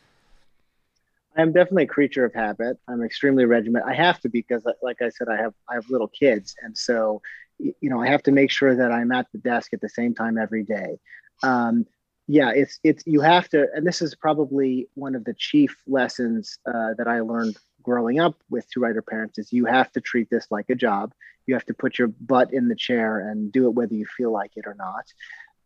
I'm 1.37 1.53
definitely 1.53 1.85
a 1.85 1.89
creature 1.89 2.25
of 2.25 2.35
habit. 2.35 2.79
I'm 2.89 3.03
extremely 3.03 3.45
regimented. 3.45 3.89
I 3.89 3.95
have 3.95 4.21
to 4.21 4.29
because, 4.29 4.67
like 4.83 5.01
I 5.01 5.09
said, 5.09 5.29
I 5.29 5.37
have 5.37 5.55
I 5.71 5.75
have 5.75 5.89
little 5.89 6.09
kids, 6.09 6.57
and 6.63 6.77
so 6.77 7.23
you 7.59 7.91
know 7.91 8.01
I 8.01 8.09
have 8.09 8.23
to 8.25 8.33
make 8.33 8.51
sure 8.51 8.75
that 8.75 8.91
I'm 8.91 9.13
at 9.13 9.27
the 9.33 9.39
desk 9.39 9.73
at 9.73 9.81
the 9.81 9.89
same 9.89 10.15
time 10.15 10.37
every 10.37 10.65
day. 10.65 10.99
Um, 11.43 11.87
yeah, 12.27 12.51
it's 12.51 12.79
it's 12.83 13.05
you 13.07 13.21
have 13.21 13.49
to, 13.51 13.69
and 13.75 13.87
this 13.87 14.03
is 14.03 14.15
probably 14.15 14.89
one 14.95 15.15
of 15.15 15.25
the 15.25 15.35
chief 15.35 15.77
lessons 15.87 16.59
uh, 16.67 16.95
that 16.99 17.07
I 17.07 17.21
learned 17.21 17.57
growing 17.89 18.21
up 18.21 18.37
with 18.51 18.69
two 18.71 18.81
writer 18.81 19.01
parents 19.01 19.39
is 19.39 19.51
you 19.51 19.65
have 19.65 19.91
to 19.93 20.01
treat 20.01 20.29
this 20.29 20.47
like 20.51 20.69
a 20.69 20.75
job. 20.75 21.15
You 21.47 21.55
have 21.55 21.65
to 21.67 21.75
put 21.75 21.99
your 21.99 22.09
butt 22.09 22.53
in 22.53 22.69
the 22.69 22.77
chair 22.77 23.21
and 23.21 23.51
do 23.51 23.67
it 23.67 23.71
whether 23.71 23.95
you 23.95 24.05
feel 24.05 24.31
like 24.31 24.53
it 24.57 24.67
or 24.67 24.75
not. 24.75 25.07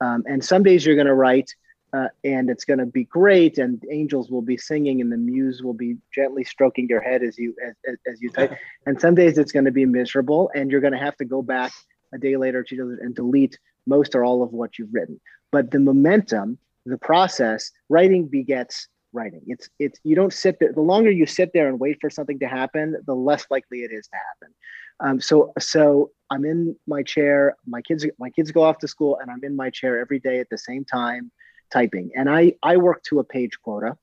Um, 0.01 0.23
and 0.29 0.45
some 0.45 0.63
days 0.63 0.87
you're 0.87 0.95
going 0.95 1.09
to 1.09 1.15
write 1.15 1.51
uh, 1.93 2.09
and 2.23 2.49
it's 2.49 2.65
going 2.65 2.79
to 2.79 2.87
be 2.87 3.05
great 3.05 3.59
and 3.59 3.85
angels 3.91 4.31
will 4.31 4.43
be 4.43 4.57
singing 4.57 5.01
and 5.01 5.11
the 5.11 5.17
muse 5.17 5.63
will 5.63 5.75
be 5.75 5.97
gently 6.15 6.45
stroking 6.45 6.89
your 6.89 7.01
head 7.01 7.25
as 7.25 7.37
you 7.37 7.55
as, 7.67 7.75
as, 7.87 7.97
as 8.11 8.23
you 8.23 8.31
type 8.31 8.57
and 8.87 9.01
some 9.01 9.15
days 9.15 9.37
it's 9.37 9.53
going 9.53 9.67
to 9.67 9.71
be 9.73 9.85
miserable 9.85 10.51
and 10.55 10.71
you're 10.71 10.81
going 10.81 10.95
to 10.95 10.99
have 10.99 11.17
to 11.17 11.27
go 11.27 11.43
back 11.43 11.71
a 12.15 12.19
day 12.19 12.37
later 12.37 12.61
or 12.61 12.63
two 12.63 12.77
days 12.77 12.99
and 13.03 13.15
delete 13.15 13.59
most 13.87 14.15
or 14.15 14.25
all 14.25 14.43
of 14.43 14.53
what 14.53 14.79
you've 14.79 14.95
written 14.95 15.21
but 15.51 15.71
the 15.71 15.79
momentum 15.79 16.57
the 16.87 16.97
process 16.97 17.71
writing 17.91 18.27
begets 18.27 18.89
writing 19.12 19.42
it's 19.46 19.68
it's 19.79 20.01
you 20.05 20.16
don't 20.16 20.33
sit 20.33 20.59
there 20.59 20.72
the 20.72 20.81
longer 20.81 21.11
you 21.11 21.27
sit 21.27 21.53
there 21.53 21.68
and 21.68 21.79
wait 21.79 21.98
for 22.01 22.11
something 22.11 22.38
to 22.38 22.46
happen 22.46 22.96
the 23.07 23.14
less 23.14 23.46
likely 23.51 23.81
it 23.81 23.92
is 23.92 24.07
to 24.07 24.16
happen 24.16 24.55
um, 25.01 25.20
so 25.20 25.53
so 25.59 26.11
i'm 26.31 26.44
in 26.44 26.75
my 26.87 27.03
chair 27.03 27.57
my 27.66 27.83
kids 27.83 28.07
my 28.18 28.31
kids 28.31 28.51
go 28.51 28.62
off 28.62 28.79
to 28.79 28.88
school 28.88 29.18
and 29.20 29.31
i'm 29.31 29.44
in 29.44 29.55
my 29.55 29.70
chair 29.70 29.98
every 29.98 30.18
day 30.18 30.40
at 30.40 30.48
the 30.51 30.59
same 30.59 30.85
time 30.85 31.31
typing. 31.72 32.11
And 32.14 32.29
I, 32.29 32.55
I 32.62 32.77
work 32.77 33.03
to 33.05 33.18
a 33.18 33.25
page 33.25 33.59
quota. 33.62 33.96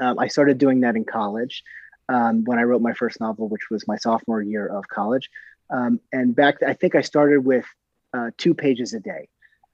Um, 0.00 0.18
I 0.18 0.28
started 0.28 0.58
doing 0.58 0.80
that 0.80 0.96
in 0.96 1.04
college 1.04 1.62
um, 2.08 2.44
when 2.44 2.58
I 2.58 2.62
wrote 2.62 2.82
my 2.82 2.92
first 2.92 3.20
novel, 3.20 3.48
which 3.48 3.70
was 3.70 3.88
my 3.88 3.96
sophomore 3.96 4.42
year 4.42 4.66
of 4.66 4.88
college. 4.88 5.28
Um, 5.68 6.00
and 6.12 6.34
back, 6.34 6.62
I 6.62 6.74
think 6.74 6.94
I 6.94 7.00
started 7.00 7.44
with 7.44 7.66
uh, 8.14 8.30
two 8.38 8.54
pages 8.54 8.94
a 8.94 9.00
day. 9.00 9.28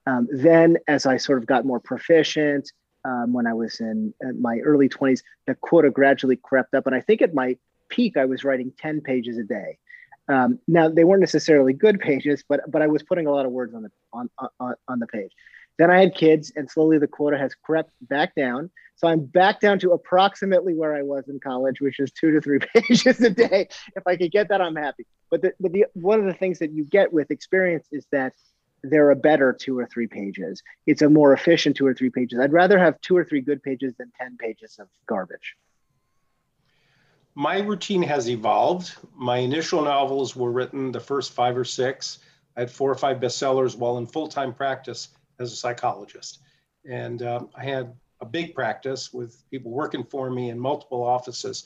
Um, 0.06 0.26
then, 0.32 0.78
as 0.88 1.06
I 1.06 1.18
sort 1.18 1.38
of 1.38 1.46
got 1.46 1.64
more 1.64 1.78
proficient, 1.78 2.72
um, 3.04 3.32
when 3.32 3.46
I 3.46 3.54
was 3.54 3.80
in, 3.80 4.14
in 4.20 4.40
my 4.40 4.58
early 4.58 4.88
20s, 4.88 5.22
the 5.46 5.54
quota 5.54 5.90
gradually 5.90 6.36
crept 6.36 6.74
up. 6.74 6.86
And 6.86 6.94
I 6.94 7.00
think 7.00 7.22
at 7.22 7.34
my 7.34 7.56
peak, 7.88 8.16
I 8.16 8.24
was 8.24 8.44
writing 8.44 8.72
10 8.78 9.00
pages 9.00 9.38
a 9.38 9.44
day. 9.44 9.78
Um, 10.28 10.58
now 10.68 10.88
they 10.88 11.04
weren't 11.04 11.20
necessarily 11.20 11.72
good 11.72 12.00
pages, 12.08 12.44
but 12.48 12.60
but 12.70 12.82
I 12.82 12.86
was 12.86 13.02
putting 13.02 13.26
a 13.26 13.32
lot 13.32 13.46
of 13.46 13.52
words 13.52 13.74
on 13.74 13.82
the 13.82 13.90
on 14.12 14.30
on, 14.60 14.74
on 14.88 14.98
the 14.98 15.06
page 15.06 15.32
Then 15.78 15.90
I 15.90 16.00
had 16.00 16.14
kids, 16.14 16.52
and 16.54 16.70
slowly 16.70 16.98
the 16.98 17.08
quota 17.08 17.36
has 17.38 17.54
crept 17.54 17.90
back 18.02 18.34
down. 18.34 18.70
So 18.96 19.08
I'm 19.08 19.24
back 19.24 19.58
down 19.58 19.80
to 19.80 19.92
approximately 19.92 20.74
where 20.74 20.94
I 20.94 21.02
was 21.02 21.28
in 21.28 21.40
college, 21.40 21.80
which 21.80 21.98
is 21.98 22.12
two 22.12 22.30
to 22.30 22.40
three 22.40 22.60
pages 22.74 23.20
a 23.20 23.30
day. 23.30 23.68
If 23.96 24.06
I 24.06 24.16
could 24.16 24.30
get 24.30 24.48
that, 24.50 24.60
I'm 24.60 24.76
happy. 24.76 25.06
But 25.30 25.42
the, 25.42 25.52
but 25.58 25.72
the 25.72 25.86
one 25.94 26.20
of 26.20 26.26
the 26.26 26.34
things 26.34 26.60
that 26.60 26.72
you 26.72 26.84
get 26.84 27.12
with 27.12 27.30
experience 27.30 27.88
is 27.90 28.06
that 28.12 28.34
they're 28.82 29.10
a 29.10 29.16
better 29.16 29.52
two 29.52 29.78
or 29.78 29.86
three 29.86 30.06
pages. 30.06 30.62
It's 30.86 31.02
a 31.02 31.08
more 31.08 31.32
efficient 31.32 31.76
two 31.76 31.86
or 31.86 31.94
three 31.94 32.10
pages. 32.10 32.38
I'd 32.40 32.52
rather 32.52 32.78
have 32.78 33.00
two 33.00 33.16
or 33.16 33.24
three 33.24 33.40
good 33.40 33.62
pages 33.62 33.94
than 33.98 34.12
10 34.18 34.36
pages 34.38 34.78
of 34.78 34.88
garbage. 35.06 35.56
My 37.34 37.60
routine 37.60 38.02
has 38.02 38.28
evolved. 38.28 38.94
My 39.14 39.38
initial 39.38 39.82
novels 39.82 40.36
were 40.36 40.52
written, 40.52 40.92
the 40.92 41.00
first 41.00 41.32
five 41.32 41.56
or 41.56 41.64
six. 41.64 42.18
I 42.56 42.60
had 42.60 42.70
four 42.70 42.90
or 42.90 42.94
five 42.94 43.18
bestsellers 43.18 43.76
while 43.76 43.98
in 43.98 44.06
full 44.06 44.28
time 44.28 44.52
practice 44.52 45.08
as 45.38 45.52
a 45.52 45.56
psychologist. 45.56 46.40
And 46.88 47.22
um, 47.22 47.48
I 47.54 47.64
had 47.64 47.94
a 48.20 48.26
big 48.26 48.54
practice 48.54 49.12
with 49.12 49.42
people 49.50 49.70
working 49.70 50.04
for 50.04 50.30
me 50.30 50.50
in 50.50 50.58
multiple 50.58 51.02
offices. 51.02 51.64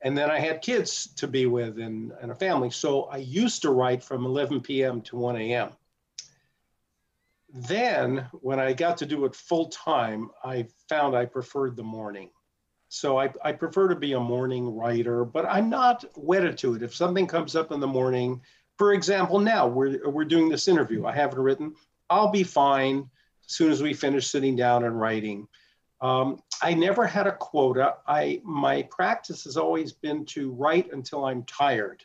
And 0.00 0.16
then 0.16 0.30
I 0.30 0.38
had 0.38 0.62
kids 0.62 1.08
to 1.16 1.26
be 1.26 1.46
with 1.46 1.78
and, 1.78 2.12
and 2.22 2.30
a 2.30 2.34
family. 2.34 2.70
So 2.70 3.04
I 3.04 3.18
used 3.18 3.62
to 3.62 3.70
write 3.70 4.02
from 4.02 4.24
11 4.24 4.60
p.m. 4.60 5.02
to 5.02 5.16
1 5.16 5.36
a.m. 5.36 5.70
Then, 7.52 8.26
when 8.32 8.60
I 8.60 8.72
got 8.72 8.98
to 8.98 9.06
do 9.06 9.24
it 9.24 9.34
full 9.34 9.68
time, 9.68 10.30
I 10.44 10.66
found 10.88 11.16
I 11.16 11.24
preferred 11.24 11.76
the 11.76 11.82
morning. 11.82 12.30
So 12.88 13.18
I, 13.18 13.32
I 13.44 13.52
prefer 13.52 13.88
to 13.88 13.96
be 13.96 14.12
a 14.12 14.20
morning 14.20 14.74
writer, 14.74 15.24
but 15.24 15.46
I'm 15.46 15.68
not 15.68 16.04
wedded 16.16 16.58
to 16.58 16.74
it. 16.74 16.82
If 16.82 16.94
something 16.94 17.26
comes 17.26 17.54
up 17.56 17.72
in 17.72 17.80
the 17.80 17.86
morning, 17.86 18.40
for 18.76 18.92
example, 18.92 19.38
now 19.38 19.66
we're, 19.66 20.08
we're 20.08 20.24
doing 20.24 20.48
this 20.48 20.68
interview, 20.68 21.04
I 21.04 21.12
haven't 21.14 21.40
written, 21.40 21.74
I'll 22.08 22.30
be 22.30 22.44
fine 22.44 23.10
as 23.46 23.52
soon 23.52 23.70
as 23.70 23.82
we 23.82 23.92
finish 23.92 24.28
sitting 24.28 24.56
down 24.56 24.84
and 24.84 24.98
writing. 24.98 25.48
Um, 26.00 26.42
I 26.62 26.74
never 26.74 27.06
had 27.06 27.26
a 27.26 27.36
quota. 27.36 27.96
I 28.06 28.40
my 28.44 28.82
practice 28.84 29.44
has 29.44 29.56
always 29.56 29.92
been 29.92 30.24
to 30.26 30.52
write 30.52 30.92
until 30.92 31.24
I'm 31.24 31.42
tired, 31.44 32.04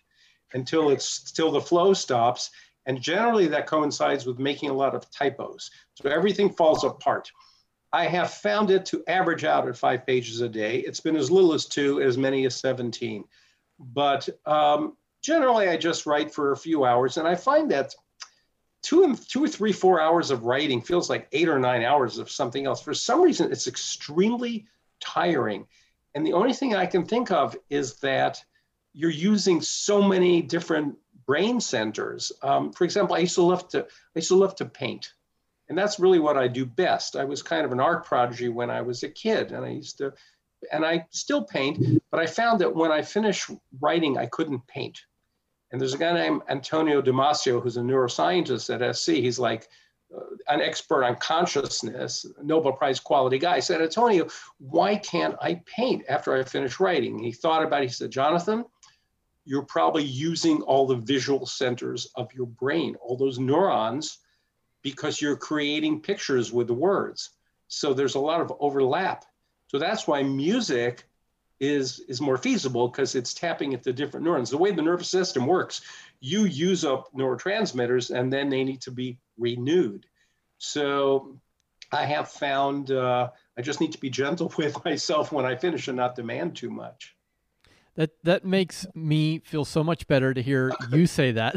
until 0.53 0.89
it's 0.89 1.31
till 1.31 1.51
the 1.51 1.61
flow 1.61 1.93
stops, 1.93 2.49
and 2.85 3.01
generally 3.01 3.47
that 3.47 3.67
coincides 3.67 4.25
with 4.25 4.39
making 4.39 4.69
a 4.69 4.73
lot 4.73 4.95
of 4.95 5.09
typos. 5.11 5.71
So 5.95 6.09
everything 6.09 6.49
falls 6.49 6.83
apart. 6.83 7.31
I 7.91 8.07
have 8.07 8.31
found 8.31 8.71
it 8.71 8.85
to 8.87 9.03
average 9.07 9.43
out 9.43 9.67
at 9.67 9.77
five 9.77 10.05
pages 10.05 10.41
a 10.41 10.49
day. 10.49 10.79
It's 10.79 10.99
been 10.99 11.15
as 11.15 11.29
little 11.29 11.53
as 11.53 11.65
two, 11.65 12.01
as 12.01 12.17
many 12.17 12.45
as 12.45 12.55
17. 12.55 13.23
But 13.79 14.27
um, 14.45 14.97
generally, 15.21 15.69
I 15.69 15.77
just 15.77 16.05
write 16.05 16.33
for 16.33 16.51
a 16.51 16.57
few 16.57 16.85
hours, 16.85 17.17
and 17.17 17.27
I 17.27 17.35
find 17.35 17.69
that 17.71 17.93
two 18.81 19.15
two 19.15 19.43
or 19.43 19.47
three, 19.47 19.71
four 19.71 20.01
hours 20.01 20.31
of 20.31 20.43
writing 20.43 20.81
feels 20.81 21.09
like 21.09 21.27
eight 21.31 21.47
or 21.47 21.59
nine 21.59 21.83
hours 21.83 22.17
of 22.17 22.29
something 22.29 22.65
else. 22.65 22.81
For 22.81 22.93
some 22.93 23.21
reason, 23.21 23.51
it's 23.51 23.67
extremely 23.67 24.65
tiring. 24.99 25.67
And 26.15 26.25
the 26.25 26.33
only 26.33 26.53
thing 26.53 26.75
I 26.75 26.85
can 26.85 27.05
think 27.05 27.31
of 27.31 27.55
is 27.69 27.95
that 27.97 28.43
you're 28.93 29.09
using 29.09 29.61
so 29.61 30.01
many 30.01 30.41
different 30.41 30.95
brain 31.25 31.59
centers. 31.59 32.31
Um, 32.41 32.71
for 32.71 32.83
example, 32.83 33.15
I 33.15 33.19
used 33.19 33.35
to 33.35 33.43
love 33.43 33.67
to 33.69 33.83
I 33.83 34.15
used 34.15 34.29
to 34.29 34.35
love 34.35 34.55
to 34.55 34.65
paint, 34.65 35.13
and 35.69 35.77
that's 35.77 35.99
really 35.99 36.19
what 36.19 36.37
I 36.37 36.47
do 36.47 36.65
best. 36.65 37.15
I 37.15 37.23
was 37.23 37.41
kind 37.41 37.65
of 37.65 37.71
an 37.71 37.79
art 37.79 38.05
prodigy 38.05 38.49
when 38.49 38.69
I 38.69 38.81
was 38.81 39.03
a 39.03 39.09
kid, 39.09 39.51
and 39.51 39.65
I 39.65 39.69
used 39.69 39.97
to, 39.99 40.13
and 40.71 40.85
I 40.85 41.05
still 41.09 41.43
paint. 41.43 42.01
But 42.11 42.19
I 42.19 42.25
found 42.25 42.61
that 42.61 42.75
when 42.75 42.91
I 42.91 43.01
finished 43.01 43.49
writing, 43.79 44.17
I 44.17 44.25
couldn't 44.27 44.65
paint. 44.67 44.99
And 45.73 45.81
there's 45.81 45.95
a 45.95 45.97
guy 45.97 46.13
named 46.13 46.43
Antonio 46.49 47.01
Damasio 47.01 47.61
who's 47.61 47.77
a 47.77 47.81
neuroscientist 47.81 48.69
at 48.69 48.95
SC. 48.95 49.13
He's 49.13 49.39
like 49.39 49.67
uh, 50.15 50.21
an 50.47 50.61
expert 50.61 51.03
on 51.03 51.15
consciousness, 51.15 52.27
Nobel 52.43 52.73
Prize 52.73 52.99
quality 52.99 53.39
guy. 53.39 53.55
I 53.55 53.59
said, 53.59 53.81
Antonio, 53.81 54.27
why 54.59 54.95
can't 54.97 55.35
I 55.41 55.61
paint 55.65 56.03
after 56.07 56.35
I 56.35 56.43
finish 56.43 56.79
writing? 56.79 57.17
He 57.17 57.31
thought 57.31 57.63
about 57.63 57.81
it. 57.81 57.87
He 57.87 57.93
said, 57.93 58.11
Jonathan, 58.11 58.65
you're 59.45 59.65
probably 59.65 60.03
using 60.03 60.61
all 60.61 60.87
the 60.87 60.95
visual 60.95 61.45
centers 61.45 62.07
of 62.15 62.33
your 62.33 62.47
brain, 62.47 62.95
all 63.01 63.17
those 63.17 63.39
neurons, 63.39 64.19
because 64.81 65.21
you're 65.21 65.35
creating 65.35 66.01
pictures 66.01 66.51
with 66.51 66.67
the 66.67 66.73
words. 66.73 67.31
So 67.67 67.93
there's 67.93 68.15
a 68.15 68.19
lot 68.19 68.41
of 68.41 68.53
overlap. 68.59 69.25
So 69.67 69.79
that's 69.79 70.07
why 70.07 70.23
music 70.23 71.05
is, 71.59 71.99
is 72.07 72.21
more 72.21 72.37
feasible 72.37 72.87
because 72.87 73.15
it's 73.15 73.33
tapping 73.33 73.73
into 73.73 73.93
different 73.93 74.25
neurons. 74.25 74.49
The 74.49 74.57
way 74.57 74.71
the 74.71 74.81
nervous 74.81 75.09
system 75.09 75.47
works, 75.47 75.81
you 76.19 76.45
use 76.45 76.85
up 76.85 77.11
neurotransmitters 77.13 78.15
and 78.15 78.31
then 78.31 78.49
they 78.49 78.63
need 78.63 78.81
to 78.81 78.91
be 78.91 79.17
renewed. 79.37 80.05
So 80.57 81.39
I 81.91 82.05
have 82.05 82.29
found 82.29 82.91
uh, 82.91 83.29
I 83.57 83.61
just 83.61 83.81
need 83.81 83.91
to 83.93 83.99
be 83.99 84.09
gentle 84.09 84.51
with 84.57 84.83
myself 84.85 85.31
when 85.31 85.45
I 85.45 85.55
finish 85.55 85.87
and 85.87 85.97
not 85.97 86.15
demand 86.15 86.55
too 86.55 86.69
much. 86.69 87.12
That 87.95 88.09
that 88.23 88.43
makes 88.43 88.87
me 88.95 89.39
feel 89.39 89.65
so 89.65 89.83
much 89.83 90.07
better 90.07 90.33
to 90.33 90.41
hear 90.41 90.71
you 90.91 91.05
say 91.19 91.31
that. 91.33 91.55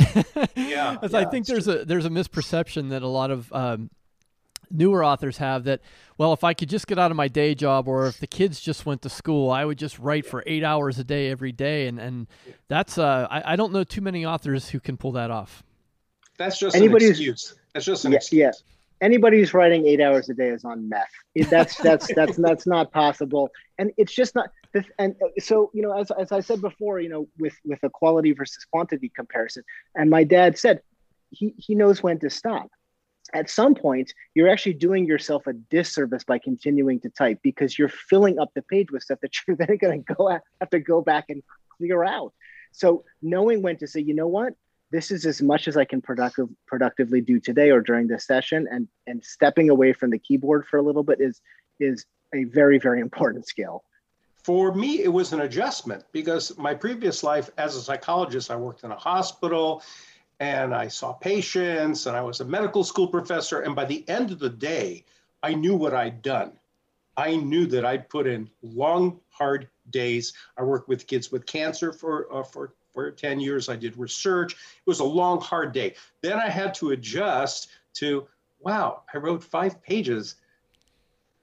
yeah, 0.54 0.98
As 1.02 1.12
yeah, 1.12 1.18
I 1.18 1.24
think 1.24 1.46
there's 1.46 1.66
a 1.66 1.84
there's 1.84 2.04
a 2.04 2.10
misperception 2.10 2.90
that 2.90 3.02
a 3.02 3.08
lot 3.08 3.30
of 3.30 3.50
um, 3.54 3.90
newer 4.70 5.02
authors 5.02 5.38
have 5.38 5.64
that 5.64 5.80
well 6.18 6.32
if 6.34 6.44
I 6.44 6.52
could 6.52 6.68
just 6.68 6.86
get 6.86 6.98
out 6.98 7.10
of 7.10 7.16
my 7.16 7.28
day 7.28 7.54
job 7.54 7.88
or 7.88 8.06
if 8.08 8.18
the 8.20 8.26
kids 8.26 8.60
just 8.60 8.84
went 8.84 9.00
to 9.02 9.08
school 9.08 9.50
I 9.50 9.64
would 9.64 9.78
just 9.78 9.98
write 9.98 10.26
for 10.26 10.42
eight 10.46 10.62
hours 10.64 10.98
a 10.98 11.04
day 11.04 11.30
every 11.30 11.52
day 11.52 11.86
and 11.86 11.98
and 12.00 12.26
that's 12.68 12.98
uh 12.98 13.26
I, 13.30 13.52
I 13.52 13.56
don't 13.56 13.72
know 13.72 13.84
too 13.84 14.00
many 14.02 14.26
authors 14.26 14.68
who 14.70 14.80
can 14.80 14.96
pull 14.96 15.12
that 15.12 15.30
off. 15.30 15.62
That's 16.36 16.58
just 16.58 16.76
Anybody 16.76 17.06
an 17.06 17.10
excuse. 17.12 17.54
That's 17.72 17.86
just 17.86 18.04
an 18.04 18.12
Yeah, 18.12 18.16
excuse. 18.16 18.38
yeah. 18.40 18.50
Anybody 19.00 19.38
who's 19.38 19.52
writing 19.52 19.86
eight 19.86 20.00
hours 20.00 20.28
a 20.28 20.34
day 20.34 20.48
is 20.48 20.64
on 20.64 20.88
meth. 20.88 21.06
That's 21.50 21.76
that's 21.82 22.12
that's 22.14 22.36
that's 22.36 22.66
not 22.66 22.92
possible, 22.92 23.50
and 23.78 23.92
it's 23.96 24.14
just 24.14 24.34
not. 24.34 24.50
This, 24.72 24.84
and 24.98 25.14
uh, 25.22 25.28
so 25.38 25.70
you 25.74 25.82
know, 25.82 25.92
as 25.92 26.10
as 26.12 26.32
I 26.32 26.40
said 26.40 26.60
before, 26.60 27.00
you 27.00 27.08
know, 27.08 27.28
with 27.38 27.54
with 27.64 27.78
a 27.82 27.90
quality 27.90 28.32
versus 28.32 28.64
quantity 28.70 29.10
comparison, 29.14 29.64
and 29.94 30.10
my 30.10 30.24
dad 30.24 30.58
said 30.58 30.80
he 31.30 31.54
he 31.56 31.74
knows 31.74 32.02
when 32.02 32.18
to 32.20 32.30
stop. 32.30 32.70
At 33.34 33.50
some 33.50 33.74
point, 33.74 34.14
you're 34.34 34.48
actually 34.48 34.74
doing 34.74 35.04
yourself 35.04 35.48
a 35.48 35.52
disservice 35.52 36.22
by 36.22 36.38
continuing 36.38 37.00
to 37.00 37.10
type 37.10 37.40
because 37.42 37.76
you're 37.76 37.88
filling 37.88 38.38
up 38.38 38.50
the 38.54 38.62
page 38.62 38.92
with 38.92 39.02
stuff 39.02 39.18
that 39.20 39.32
you're 39.46 39.56
then 39.58 39.76
going 39.78 40.04
to 40.04 40.14
go 40.14 40.28
have 40.60 40.70
to 40.70 40.78
go 40.80 41.02
back 41.02 41.26
and 41.28 41.42
clear 41.76 42.04
out. 42.04 42.32
So 42.72 43.04
knowing 43.22 43.62
when 43.62 43.78
to 43.78 43.86
say, 43.86 44.00
you 44.00 44.14
know 44.14 44.28
what, 44.28 44.54
this 44.90 45.10
is 45.10 45.26
as 45.26 45.42
much 45.42 45.68
as 45.68 45.76
I 45.76 45.84
can 45.84 46.00
productive, 46.00 46.48
productively 46.66 47.20
do 47.20 47.40
today 47.40 47.70
or 47.70 47.80
during 47.80 48.06
this 48.06 48.26
session, 48.26 48.66
and 48.70 48.88
and 49.06 49.24
stepping 49.24 49.70
away 49.70 49.92
from 49.92 50.10
the 50.10 50.18
keyboard 50.18 50.66
for 50.66 50.78
a 50.78 50.82
little 50.82 51.02
bit 51.02 51.20
is 51.20 51.40
is 51.80 52.06
a 52.34 52.44
very 52.44 52.78
very 52.78 53.00
important 53.00 53.46
skill. 53.46 53.84
For 54.46 54.72
me, 54.72 55.02
it 55.02 55.12
was 55.12 55.32
an 55.32 55.40
adjustment 55.40 56.04
because 56.12 56.56
my 56.56 56.72
previous 56.72 57.24
life 57.24 57.50
as 57.58 57.74
a 57.74 57.82
psychologist, 57.82 58.48
I 58.48 58.54
worked 58.54 58.84
in 58.84 58.92
a 58.92 58.96
hospital 58.96 59.82
and 60.38 60.72
I 60.72 60.86
saw 60.86 61.12
patients 61.12 62.06
and 62.06 62.16
I 62.16 62.20
was 62.20 62.40
a 62.40 62.44
medical 62.44 62.84
school 62.84 63.08
professor. 63.08 63.62
And 63.62 63.74
by 63.74 63.86
the 63.86 64.08
end 64.08 64.30
of 64.30 64.38
the 64.38 64.50
day, 64.50 65.04
I 65.42 65.54
knew 65.54 65.74
what 65.74 65.94
I'd 65.94 66.22
done. 66.22 66.52
I 67.16 67.34
knew 67.34 67.66
that 67.66 67.84
I'd 67.84 68.08
put 68.08 68.26
in 68.26 68.48
long, 68.62 69.18
hard 69.30 69.68
days. 69.90 70.32
I 70.56 70.62
worked 70.62 70.88
with 70.88 71.06
kids 71.06 71.32
with 71.32 71.46
cancer 71.46 71.92
for, 71.92 72.32
uh, 72.32 72.42
for, 72.42 72.74
for 72.96 73.10
10 73.10 73.38
years. 73.40 73.68
I 73.68 73.76
did 73.76 73.96
research. 73.98 74.54
It 74.54 74.86
was 74.86 75.00
a 75.00 75.04
long, 75.04 75.38
hard 75.40 75.72
day. 75.72 75.94
Then 76.22 76.38
I 76.38 76.48
had 76.48 76.72
to 76.76 76.92
adjust 76.92 77.68
to, 77.94 78.26
wow, 78.60 79.02
I 79.12 79.18
wrote 79.18 79.44
five 79.44 79.82
pages 79.82 80.36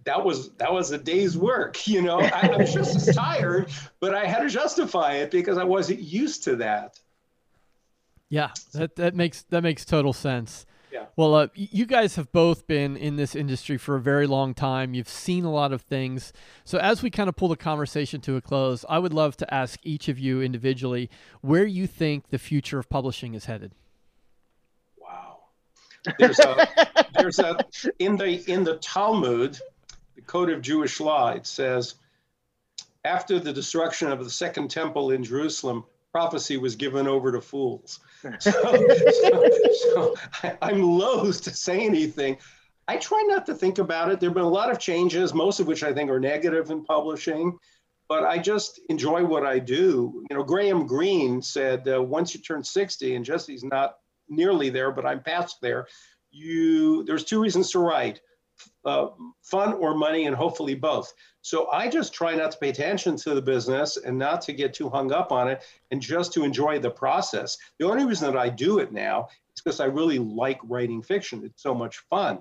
that 0.05 0.25
was 0.25 0.51
that 0.55 0.73
was 0.73 0.91
a 0.91 0.97
day's 0.97 1.37
work 1.37 1.87
you 1.87 2.01
know 2.01 2.19
I, 2.19 2.49
I 2.51 2.57
was 2.57 2.73
just 2.73 2.93
as 2.93 3.15
tired 3.15 3.69
but 4.01 4.13
i 4.13 4.25
had 4.25 4.39
to 4.39 4.49
justify 4.49 5.13
it 5.13 5.31
because 5.31 5.57
i 5.57 5.63
wasn't 5.63 6.01
used 6.01 6.43
to 6.43 6.57
that 6.57 6.99
Yeah, 8.33 8.49
that 8.73 8.95
that 8.95 9.13
makes 9.13 9.43
that 9.43 9.61
makes 9.61 9.85
total 9.85 10.11
sense. 10.11 10.65
Yeah. 10.93 11.05
Well, 11.15 11.33
uh, 11.33 11.47
you 11.55 11.87
guys 11.87 12.17
have 12.17 12.31
both 12.31 12.67
been 12.67 12.95
in 12.95 13.15
this 13.15 13.35
industry 13.35 13.79
for 13.79 13.95
a 13.95 13.99
very 13.99 14.27
long 14.27 14.53
time. 14.53 14.93
You've 14.93 15.09
seen 15.09 15.43
a 15.43 15.51
lot 15.51 15.73
of 15.73 15.81
things. 15.81 16.31
So, 16.65 16.77
as 16.77 17.01
we 17.01 17.09
kind 17.09 17.27
of 17.27 17.35
pull 17.35 17.47
the 17.47 17.55
conversation 17.57 18.21
to 18.21 18.35
a 18.35 18.41
close, 18.41 18.85
I 18.87 18.99
would 18.99 19.11
love 19.11 19.35
to 19.37 19.51
ask 19.51 19.79
each 19.81 20.07
of 20.07 20.19
you 20.19 20.39
individually 20.43 21.09
where 21.41 21.65
you 21.65 21.87
think 21.87 22.29
the 22.29 22.37
future 22.37 22.77
of 22.77 22.89
publishing 22.89 23.33
is 23.33 23.45
headed. 23.45 23.73
wow 24.99 25.37
there's 26.19 26.37
a 26.37 26.67
there's 27.17 27.39
a 27.39 27.57
in 27.97 28.15
the 28.17 28.51
in 28.51 28.63
the 28.63 28.75
talmud 28.75 29.57
the 30.15 30.21
code 30.21 30.49
of 30.49 30.61
jewish 30.61 30.99
law 30.99 31.29
it 31.29 31.47
says 31.47 31.95
after 33.03 33.39
the 33.39 33.53
destruction 33.53 34.11
of 34.11 34.23
the 34.23 34.29
second 34.29 34.69
temple 34.69 35.11
in 35.11 35.23
jerusalem 35.23 35.83
prophecy 36.13 36.55
was 36.57 36.75
given 36.75 37.07
over 37.07 37.31
to 37.31 37.41
fools. 37.41 37.99
So, 38.39 38.51
so, 38.51 39.49
so 39.91 40.15
I, 40.43 40.57
i'm 40.61 40.81
loath 40.81 41.41
to 41.41 41.49
say 41.49 41.85
anything. 41.85 42.37
I 42.87 42.95
try 42.95 43.21
not 43.27 43.45
to 43.47 43.53
think 43.53 43.79
about 43.79 44.09
it. 44.09 44.21
There 44.21 44.29
have 44.29 44.33
been 44.33 44.45
a 44.45 44.49
lot 44.49 44.71
of 44.71 44.79
changes 44.79 45.33
most 45.33 45.59
of 45.59 45.67
which 45.67 45.83
i 45.83 45.91
think 45.93 46.09
are 46.09 46.21
negative 46.21 46.71
in 46.71 46.85
publishing 46.85 47.57
but 48.09 48.23
I 48.25 48.37
just 48.37 48.79
enjoy 48.89 49.23
what 49.25 49.45
I 49.45 49.59
do. 49.59 50.23
You 50.29 50.37
know, 50.37 50.43
Graham 50.43 50.85
Greene 50.85 51.41
said, 51.41 51.87
uh, 51.87 52.03
once 52.03 52.35
you 52.35 52.41
turn 52.41 52.63
60, 52.63 53.15
and 53.15 53.25
Jesse's 53.25 53.63
not 53.63 53.95
nearly 54.29 54.69
there, 54.69 54.91
but 54.91 55.05
I'm 55.05 55.23
past 55.23 55.57
there, 55.61 55.87
you 56.29 57.03
there's 57.05 57.23
two 57.23 57.41
reasons 57.41 57.71
to 57.71 57.79
write 57.79 58.21
uh, 58.85 59.07
fun 59.41 59.73
or 59.73 59.95
money 59.95 60.25
and 60.25 60.35
hopefully 60.35 60.75
both 60.75 61.13
so 61.43 61.69
i 61.71 61.87
just 61.87 62.13
try 62.13 62.33
not 62.33 62.51
to 62.51 62.57
pay 62.57 62.69
attention 62.69 63.15
to 63.15 63.35
the 63.35 63.41
business 63.41 63.97
and 63.97 64.17
not 64.17 64.41
to 64.41 64.53
get 64.53 64.73
too 64.73 64.89
hung 64.89 65.11
up 65.11 65.31
on 65.31 65.47
it 65.47 65.61
and 65.91 66.01
just 66.01 66.33
to 66.33 66.43
enjoy 66.43 66.79
the 66.79 66.89
process 66.89 67.57
the 67.77 67.85
only 67.85 68.05
reason 68.05 68.31
that 68.31 68.39
i 68.39 68.49
do 68.49 68.79
it 68.79 68.91
now 68.91 69.27
is 69.55 69.61
because 69.61 69.79
i 69.79 69.85
really 69.85 70.17
like 70.17 70.59
writing 70.63 71.03
fiction 71.03 71.43
it's 71.45 71.61
so 71.61 71.75
much 71.75 71.99
fun 72.09 72.39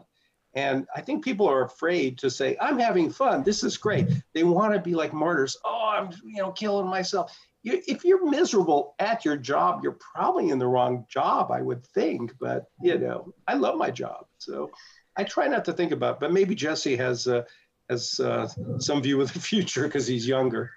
and 0.55 0.87
i 0.97 1.01
think 1.01 1.23
people 1.23 1.47
are 1.47 1.65
afraid 1.65 2.17
to 2.17 2.31
say 2.31 2.57
i'm 2.61 2.79
having 2.79 3.11
fun 3.11 3.43
this 3.43 3.63
is 3.63 3.77
great 3.77 4.07
they 4.33 4.45
want 4.45 4.73
to 4.73 4.81
be 4.81 4.95
like 4.95 5.13
martyrs 5.13 5.59
oh 5.65 5.93
i'm 5.95 6.11
you 6.25 6.41
know 6.41 6.53
killing 6.53 6.87
myself 6.87 7.37
you, 7.63 7.81
if 7.87 8.05
you're 8.05 8.29
miserable 8.29 8.95
at 8.99 9.25
your 9.25 9.37
job, 9.37 9.81
you're 9.83 9.99
probably 10.15 10.51
in 10.51 10.59
the 10.59 10.67
wrong 10.67 11.07
job, 11.09 11.51
I 11.51 11.63
would 11.63 11.87
think. 11.87 12.35
But 12.41 12.67
you 12.81 12.99
know, 12.99 13.33
I 13.47 13.55
love 13.55 13.77
my 13.77 13.91
job, 13.91 14.27
so 14.39 14.71
I 15.17 15.25
try 15.25 15.47
not 15.47 15.65
to 15.67 15.73
think 15.73 15.93
about. 15.93 16.15
It. 16.15 16.21
But 16.21 16.33
maybe 16.33 16.55
Jesse 16.55 16.97
has 16.97 17.27
uh, 17.27 17.43
has 17.89 18.21
uh, 18.21 18.49
some 18.79 19.03
view 19.03 19.21
of 19.21 19.33
the 19.33 19.41
future 19.41 19.85
because 19.85 20.07
he's 20.07 20.27
younger. 20.27 20.71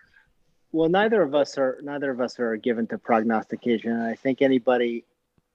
Well, 0.72 0.90
neither 0.90 1.22
of 1.22 1.34
us 1.34 1.58
are 1.58 1.80
neither 1.82 2.12
of 2.12 2.20
us 2.20 2.40
are 2.40 2.58
given 2.58 2.88
to 2.88 2.98
prognostication. 2.98 3.94
I 3.94 4.16
think 4.16 4.42
anybody 4.42 5.06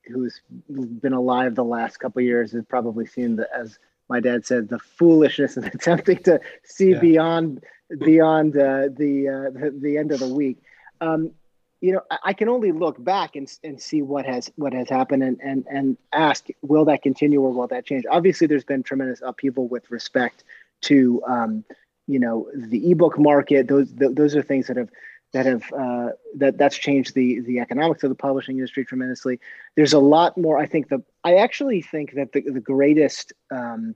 who's 0.06 0.40
been 0.68 1.12
alive 1.12 1.54
the 1.54 1.64
last 1.64 1.98
couple 1.98 2.22
years 2.22 2.52
has 2.52 2.64
probably 2.64 3.06
seen 3.06 3.36
the 3.36 3.48
as 3.54 3.78
my 4.08 4.18
dad 4.18 4.46
said 4.46 4.68
the 4.68 4.78
foolishness 4.78 5.56
of 5.56 5.64
attempting 5.74 6.22
to 6.24 6.40
see 6.64 6.92
yeah. 6.92 7.00
beyond 7.00 7.62
beyond 7.98 8.56
uh, 8.56 8.88
the, 8.96 9.28
uh, 9.28 9.50
the 9.50 9.74
the 9.78 9.98
end 9.98 10.10
of 10.10 10.20
the 10.20 10.32
week 10.32 10.58
um, 11.00 11.32
you 11.80 11.92
know, 11.92 12.02
I 12.22 12.34
can 12.34 12.48
only 12.48 12.72
look 12.72 13.02
back 13.02 13.36
and, 13.36 13.50
and 13.64 13.80
see 13.80 14.02
what 14.02 14.26
has 14.26 14.50
what 14.56 14.74
has 14.74 14.88
happened 14.88 15.22
and, 15.22 15.40
and 15.42 15.66
and 15.70 15.96
ask, 16.12 16.46
will 16.60 16.84
that 16.86 17.02
continue 17.02 17.40
or 17.40 17.52
will 17.52 17.68
that 17.68 17.86
change? 17.86 18.04
Obviously, 18.10 18.46
there's 18.46 18.64
been 18.64 18.82
tremendous 18.82 19.22
upheaval 19.24 19.66
with 19.66 19.90
respect 19.90 20.44
to 20.82 21.22
um, 21.26 21.64
you 22.06 22.18
know 22.18 22.48
the 22.54 22.90
ebook 22.90 23.18
market. 23.18 23.68
Those 23.68 23.92
those 23.94 24.36
are 24.36 24.42
things 24.42 24.66
that 24.66 24.76
have 24.76 24.90
that 25.32 25.46
have 25.46 25.72
uh, 25.72 26.08
that 26.36 26.58
that's 26.58 26.76
changed 26.76 27.14
the 27.14 27.40
the 27.40 27.60
economics 27.60 28.02
of 28.02 28.10
the 28.10 28.16
publishing 28.16 28.56
industry 28.56 28.84
tremendously. 28.84 29.38
There's 29.76 29.92
a 29.92 29.98
lot 29.98 30.36
more. 30.36 30.58
I 30.58 30.66
think 30.66 30.88
the 30.88 31.02
I 31.24 31.36
actually 31.36 31.82
think 31.82 32.14
that 32.14 32.32
the 32.32 32.42
the 32.42 32.60
greatest 32.60 33.32
um, 33.50 33.94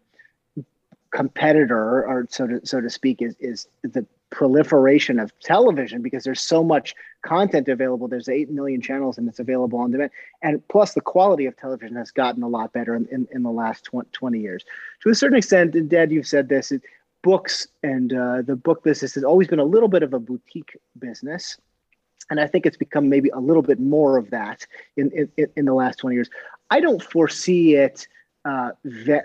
competitor, 1.11 2.07
or 2.07 2.27
so 2.31 2.47
to 2.47 2.67
so 2.67 2.81
to 2.81 2.91
speak, 2.91 3.21
is 3.21 3.37
is 3.41 3.67
the 3.83 4.07
proliferation 4.35 5.21
of 5.21 5.33
television 5.39 6.03
because 6.03 6.25
there's 6.25 6.43
so 6.43 6.65
much 6.65 6.95
content 7.23 7.69
available. 7.69 8.09
There's 8.09 8.29
8 8.29 8.51
million 8.51 8.83
channels 8.83 9.17
and 9.17 9.29
it's 9.29 9.39
available 9.39 9.79
on 9.79 9.93
demand. 9.93 10.11
And 10.43 10.67
plus, 10.69 10.93
the 10.93 11.01
quality 11.01 11.47
of 11.47 11.57
television 11.57 11.97
has 11.97 12.11
gotten 12.11 12.43
a 12.43 12.49
lot 12.49 12.73
better 12.73 12.97
in, 12.97 13.07
in, 13.13 13.29
in 13.31 13.45
the 13.45 13.53
last 13.53 13.89
20 14.13 14.41
years. 14.41 14.65
To 15.03 15.09
a 15.09 15.15
certain 15.15 15.39
extent, 15.39 15.77
and 15.77 15.89
Dad, 15.89 16.11
you've 16.11 16.27
said 16.27 16.49
this, 16.49 16.73
books 17.23 17.69
and 17.85 18.13
uh, 18.13 18.43
the 18.43 18.57
book 18.57 18.83
business 18.83 19.15
has 19.15 19.23
always 19.23 19.47
been 19.47 19.61
a 19.61 19.65
little 19.65 19.89
bit 19.89 20.03
of 20.03 20.13
a 20.13 20.19
boutique 20.19 20.77
business. 20.99 21.57
And 22.29 22.41
I 22.41 22.49
think 22.49 22.67
it's 22.67 22.77
become 22.77 23.09
maybe 23.09 23.29
a 23.29 23.39
little 23.39 23.63
bit 23.63 23.79
more 23.79 24.19
of 24.19 24.31
that 24.31 24.67
in, 24.97 25.13
in, 25.13 25.47
in 25.57 25.65
the 25.65 25.75
last 25.75 26.01
20 26.01 26.17
years. 26.17 26.31
I 26.71 26.81
don't 26.81 27.03
foresee 27.03 27.77
it 27.77 28.09
uh, 28.45 28.71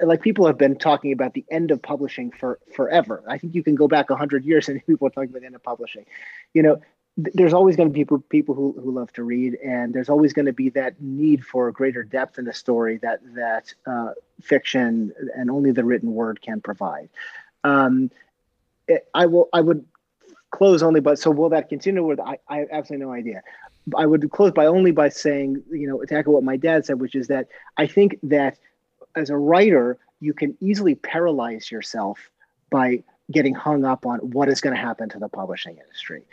like 0.04 0.22
people 0.22 0.48
have 0.48 0.58
been 0.58 0.78
talking 0.78 1.12
about 1.12 1.34
the 1.34 1.46
end 1.52 1.72
of 1.72 1.82
publishing 1.82 2.32
for 2.32 2.60
forever. 2.74 3.24
I 3.28 3.38
think 3.38 3.54
you 3.54 3.64
can 3.64 3.76
go 3.76 3.88
back 3.88 4.10
hundred 4.10 4.46
years 4.46 4.70
and 4.70 4.86
people 4.88 5.08
are 5.08 5.12
talking 5.12 5.30
about 5.30 5.42
the 5.42 5.48
end 5.48 5.56
of 5.56 5.64
publishing. 5.64 6.06
You 6.54 6.64
know, 6.64 6.82
th- 7.18 7.34
there's 7.34 7.54
always 7.54 7.76
going 7.76 7.90
to 7.90 7.94
be 7.94 8.00
people 8.00 8.20
people 8.20 8.56
who, 8.56 8.76
who 8.82 8.92
love 8.92 9.12
to 9.14 9.24
read, 9.24 9.56
and 9.56 9.94
there's 9.94 10.10
always 10.10 10.32
going 10.32 10.46
to 10.46 10.54
be 10.54 10.70
that 10.70 11.02
need 11.02 11.46
for 11.46 11.72
greater 11.72 12.04
depth 12.04 12.40
in 12.40 12.46
the 12.46 12.54
story 12.54 12.98
that 12.98 13.20
that 13.36 13.74
uh, 13.86 14.12
fiction 14.42 15.14
and 15.36 15.52
only 15.52 15.72
the 15.72 15.84
written 15.84 16.14
word 16.14 16.42
can 16.42 16.62
provide. 16.62 17.10
Um, 17.64 18.12
it, 18.88 19.08
I 19.14 19.26
will. 19.26 19.50
I 19.52 19.60
would 19.60 19.86
close 20.52 20.82
only, 20.82 21.02
but 21.02 21.20
so 21.20 21.30
will 21.30 21.50
that 21.50 21.68
continue? 21.68 22.06
With 22.06 22.22
I, 22.22 22.38
I 22.48 22.58
have 22.60 22.70
absolutely 22.72 23.06
no 23.06 23.12
idea. 23.12 23.44
I 23.98 24.06
would 24.06 24.30
close 24.32 24.52
by 24.52 24.68
only 24.68 24.92
by 24.92 25.10
saying, 25.10 25.64
you 25.72 25.88
know, 25.88 26.04
tackle 26.06 26.34
what 26.34 26.44
my 26.44 26.58
dad 26.58 26.86
said, 26.86 27.00
which 27.00 27.16
is 27.16 27.28
that 27.28 27.48
I 27.78 27.88
think 27.88 28.18
that 28.24 28.58
as 29.16 29.30
a 29.30 29.38
writer, 29.38 29.98
you 30.20 30.34
can 30.34 30.58
easily 30.60 30.96
paralyze 30.96 31.72
yourself 31.72 32.30
by 32.70 33.04
getting 33.32 33.54
hung 33.54 33.86
up 33.86 34.06
on 34.06 34.20
what 34.20 34.50
is 34.50 34.62
going 34.62 34.76
to 34.76 34.82
happen 34.82 35.10
to 35.10 35.20
the 35.20 35.30
publishing 35.30 35.78
industry. 35.78 36.24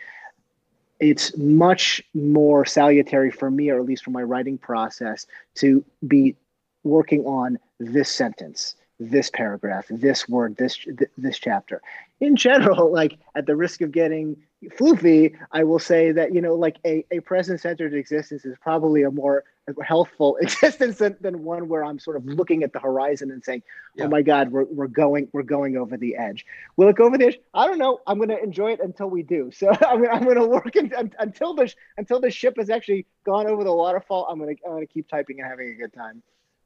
It's 0.98 1.36
much 1.36 2.02
more 2.14 2.64
salutary 2.64 3.30
for 3.30 3.50
me, 3.50 3.70
or 3.70 3.78
at 3.78 3.84
least 3.84 4.04
for 4.04 4.10
my 4.10 4.22
writing 4.22 4.56
process, 4.56 5.26
to 5.56 5.84
be 6.06 6.36
working 6.84 7.26
on 7.26 7.58
this 7.78 8.08
sentence, 8.08 8.76
this 8.98 9.28
paragraph, 9.28 9.86
this 9.90 10.26
word, 10.26 10.56
this 10.56 10.78
this 11.18 11.38
chapter. 11.38 11.82
In 12.20 12.34
general, 12.34 12.90
like 13.00 13.18
at 13.34 13.44
the 13.44 13.56
risk 13.56 13.82
of 13.82 13.92
getting 13.92 14.36
floofy, 14.78 15.36
I 15.52 15.64
will 15.64 15.78
say 15.78 16.12
that 16.12 16.34
you 16.34 16.40
know, 16.40 16.54
like 16.54 16.76
a, 16.86 17.04
a 17.10 17.20
present-centered 17.20 17.92
existence 17.92 18.46
is 18.46 18.56
probably 18.58 19.02
a 19.02 19.10
more 19.10 19.44
healthful 19.84 20.36
existence 20.40 20.98
than, 20.98 21.16
than 21.20 21.44
one 21.44 21.68
where 21.68 21.84
I'm 21.84 21.98
sort 21.98 22.16
of 22.16 22.22
mm-hmm. 22.22 22.34
looking 22.34 22.62
at 22.62 22.72
the 22.72 22.78
horizon 22.78 23.30
and 23.30 23.42
saying, 23.44 23.62
oh 23.66 23.90
yeah. 23.96 24.04
"Oh 24.04 24.08
my 24.08 24.22
God, 24.22 24.50
we're, 24.50 24.64
we're 24.64 24.86
going 24.86 25.28
we're 25.32 25.42
going 25.42 25.76
over 25.76 25.96
the 25.96 26.16
edge." 26.16 26.46
Will 26.76 26.88
it 26.88 26.96
go 26.96 27.04
over 27.04 27.18
the 27.18 27.26
edge? 27.26 27.38
I 27.54 27.66
don't 27.66 27.78
know. 27.78 28.00
I'm 28.06 28.18
going 28.18 28.28
to 28.28 28.42
enjoy 28.42 28.72
it 28.72 28.80
until 28.80 29.08
we 29.08 29.22
do. 29.22 29.50
So 29.52 29.70
I'm, 29.86 30.08
I'm 30.08 30.24
going 30.24 30.36
to 30.36 30.46
work 30.46 30.76
in, 30.76 30.92
until 31.18 31.54
the 31.54 31.72
until 31.96 32.20
the 32.20 32.30
ship 32.30 32.54
has 32.58 32.70
actually 32.70 33.06
gone 33.24 33.46
over 33.46 33.64
the 33.64 33.74
waterfall. 33.74 34.26
I'm 34.30 34.38
going 34.38 34.56
to 34.56 34.62
I'm 34.64 34.72
going 34.72 34.86
to 34.86 34.92
keep 34.92 35.08
typing 35.08 35.40
and 35.40 35.48
having 35.48 35.68
a 35.68 35.74
good 35.74 35.92
time. 35.92 36.22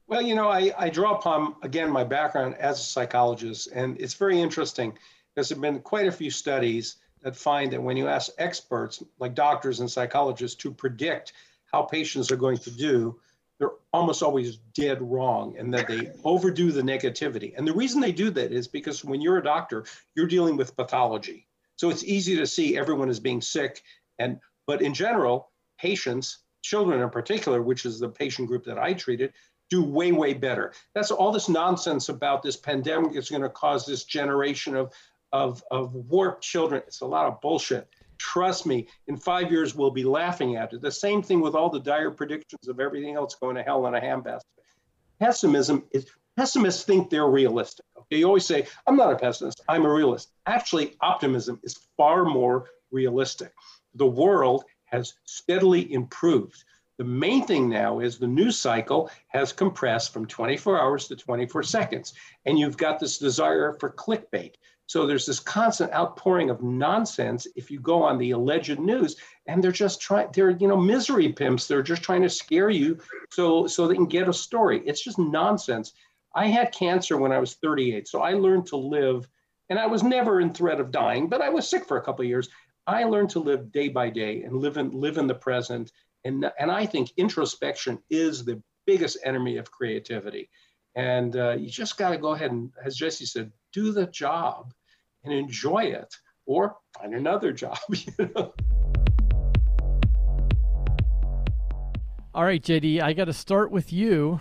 Well, 0.06 0.22
you 0.22 0.34
know, 0.34 0.48
I, 0.48 0.72
I 0.76 0.90
draw 0.90 1.14
upon 1.14 1.54
again 1.62 1.90
my 1.90 2.04
background 2.04 2.56
as 2.56 2.80
a 2.80 2.82
psychologist, 2.82 3.68
and 3.72 3.98
it's 4.00 4.14
very 4.14 4.40
interesting. 4.40 4.92
There's 5.34 5.52
been 5.52 5.80
quite 5.80 6.08
a 6.08 6.12
few 6.12 6.30
studies 6.30 6.96
that 7.22 7.36
find 7.36 7.72
that 7.72 7.82
when 7.82 7.96
you 7.96 8.08
ask 8.08 8.32
experts 8.38 9.02
like 9.18 9.34
doctors 9.34 9.80
and 9.80 9.90
psychologists 9.90 10.56
to 10.62 10.72
predict 10.72 11.32
how 11.72 11.82
patients 11.82 12.30
are 12.30 12.36
going 12.36 12.58
to 12.58 12.70
do, 12.70 13.18
they're 13.58 13.72
almost 13.92 14.22
always 14.22 14.56
dead 14.74 15.02
wrong 15.02 15.56
and 15.58 15.72
that 15.74 15.86
they 15.86 16.10
overdo 16.24 16.72
the 16.72 16.82
negativity. 16.82 17.52
And 17.56 17.68
the 17.68 17.74
reason 17.74 18.00
they 18.00 18.12
do 18.12 18.30
that 18.30 18.52
is 18.52 18.66
because 18.66 19.04
when 19.04 19.20
you're 19.20 19.38
a 19.38 19.42
doctor, 19.42 19.84
you're 20.14 20.26
dealing 20.26 20.56
with 20.56 20.76
pathology. 20.76 21.46
So 21.76 21.90
it's 21.90 22.04
easy 22.04 22.36
to 22.36 22.46
see 22.46 22.78
everyone 22.78 23.10
as 23.10 23.20
being 23.20 23.40
sick. 23.40 23.82
And 24.18 24.40
but 24.66 24.82
in 24.82 24.94
general, 24.94 25.50
patients, 25.78 26.38
children 26.62 27.00
in 27.00 27.10
particular, 27.10 27.62
which 27.62 27.84
is 27.84 27.98
the 27.98 28.08
patient 28.08 28.48
group 28.48 28.64
that 28.64 28.78
I 28.78 28.94
treated, 28.94 29.32
do 29.68 29.82
way, 29.82 30.12
way 30.12 30.34
better. 30.34 30.72
That's 30.94 31.10
all 31.10 31.32
this 31.32 31.48
nonsense 31.48 32.08
about 32.08 32.42
this 32.42 32.56
pandemic 32.56 33.16
is 33.16 33.30
going 33.30 33.42
to 33.42 33.48
cause 33.48 33.86
this 33.86 34.04
generation 34.04 34.74
of, 34.74 34.92
of, 35.32 35.62
of 35.70 35.94
warped 35.94 36.42
children. 36.42 36.82
It's 36.86 37.00
a 37.00 37.06
lot 37.06 37.26
of 37.26 37.40
bullshit. 37.40 37.88
Trust 38.20 38.66
me, 38.66 38.86
in 39.06 39.16
five 39.16 39.50
years, 39.50 39.74
we'll 39.74 39.90
be 39.90 40.04
laughing 40.04 40.56
at 40.56 40.74
it. 40.74 40.82
The 40.82 40.92
same 40.92 41.22
thing 41.22 41.40
with 41.40 41.54
all 41.54 41.70
the 41.70 41.80
dire 41.80 42.10
predictions 42.10 42.68
of 42.68 42.78
everything 42.78 43.14
else 43.14 43.34
going 43.34 43.56
to 43.56 43.62
hell 43.62 43.86
in 43.86 43.94
a 43.94 44.00
handbasket. 44.00 44.42
Pessimism 45.18 45.84
is 45.92 46.06
pessimists 46.36 46.84
think 46.84 47.08
they're 47.08 47.28
realistic. 47.28 47.86
Okay, 47.96 48.18
you 48.18 48.26
always 48.26 48.44
say, 48.44 48.66
I'm 48.86 48.96
not 48.96 49.10
a 49.10 49.16
pessimist, 49.16 49.62
I'm 49.70 49.86
a 49.86 49.92
realist. 49.92 50.32
Actually, 50.44 50.98
optimism 51.00 51.60
is 51.62 51.88
far 51.96 52.26
more 52.26 52.66
realistic. 52.90 53.54
The 53.94 54.06
world 54.06 54.64
has 54.84 55.14
steadily 55.24 55.90
improved. 55.90 56.62
The 56.98 57.04
main 57.04 57.46
thing 57.46 57.70
now 57.70 58.00
is 58.00 58.18
the 58.18 58.26
news 58.26 58.60
cycle 58.60 59.10
has 59.28 59.50
compressed 59.50 60.12
from 60.12 60.26
24 60.26 60.78
hours 60.78 61.08
to 61.08 61.16
24 61.16 61.62
seconds. 61.62 62.12
And 62.44 62.58
you've 62.58 62.76
got 62.76 63.00
this 63.00 63.16
desire 63.16 63.78
for 63.80 63.90
clickbait. 63.90 64.56
So 64.90 65.06
there's 65.06 65.24
this 65.24 65.38
constant 65.38 65.92
outpouring 65.92 66.50
of 66.50 66.64
nonsense 66.64 67.46
if 67.54 67.70
you 67.70 67.78
go 67.78 68.02
on 68.02 68.18
the 68.18 68.32
alleged 68.32 68.80
news, 68.80 69.14
and 69.46 69.62
they're 69.62 69.70
just 69.70 70.00
trying, 70.00 70.30
they're, 70.32 70.50
you 70.50 70.66
know, 70.66 70.76
misery 70.76 71.32
pimps. 71.32 71.68
They're 71.68 71.80
just 71.80 72.02
trying 72.02 72.22
to 72.22 72.28
scare 72.28 72.70
you 72.70 72.98
so 73.30 73.68
so 73.68 73.86
they 73.86 73.94
can 73.94 74.06
get 74.06 74.28
a 74.28 74.32
story. 74.32 74.82
It's 74.84 75.00
just 75.00 75.16
nonsense. 75.16 75.92
I 76.34 76.48
had 76.48 76.72
cancer 76.72 77.18
when 77.18 77.30
I 77.30 77.38
was 77.38 77.54
38, 77.54 78.08
so 78.08 78.20
I 78.20 78.32
learned 78.32 78.66
to 78.66 78.76
live, 78.76 79.28
and 79.68 79.78
I 79.78 79.86
was 79.86 80.02
never 80.02 80.40
in 80.40 80.52
threat 80.52 80.80
of 80.80 80.90
dying, 80.90 81.28
but 81.28 81.40
I 81.40 81.50
was 81.50 81.68
sick 81.68 81.86
for 81.86 81.98
a 81.98 82.02
couple 82.02 82.24
of 82.24 82.28
years. 82.28 82.48
I 82.84 83.04
learned 83.04 83.30
to 83.30 83.38
live 83.38 83.70
day 83.70 83.90
by 83.90 84.10
day 84.10 84.42
and 84.42 84.56
live 84.56 84.76
in 84.76 84.90
live 84.90 85.18
in 85.18 85.28
the 85.28 85.36
present. 85.36 85.92
And, 86.24 86.50
and 86.58 86.68
I 86.68 86.84
think 86.84 87.12
introspection 87.16 88.00
is 88.10 88.44
the 88.44 88.60
biggest 88.86 89.18
enemy 89.24 89.56
of 89.56 89.70
creativity. 89.70 90.50
And 90.96 91.36
uh, 91.36 91.52
you 91.52 91.70
just 91.70 91.96
got 91.96 92.10
to 92.10 92.18
go 92.18 92.30
ahead 92.30 92.50
and, 92.50 92.72
as 92.84 92.96
Jesse 92.96 93.26
said, 93.26 93.52
do 93.72 93.92
the 93.92 94.06
job 94.06 94.74
and 95.24 95.32
enjoy 95.32 95.84
it 95.84 96.14
or 96.46 96.76
find 96.98 97.14
another 97.14 97.52
job. 97.52 97.78
You 97.88 98.30
know? 98.34 98.52
All 102.32 102.44
right, 102.44 102.62
JD, 102.62 103.02
I 103.02 103.12
got 103.12 103.24
to 103.24 103.32
start 103.32 103.72
with 103.72 103.92
you. 103.92 104.40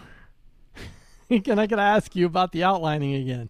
and 1.29 1.59
I 1.59 1.65
got 1.65 1.77
to 1.77 1.81
ask 1.81 2.15
you 2.15 2.27
about 2.27 2.51
the 2.51 2.63
outlining 2.63 3.15
again. 3.15 3.49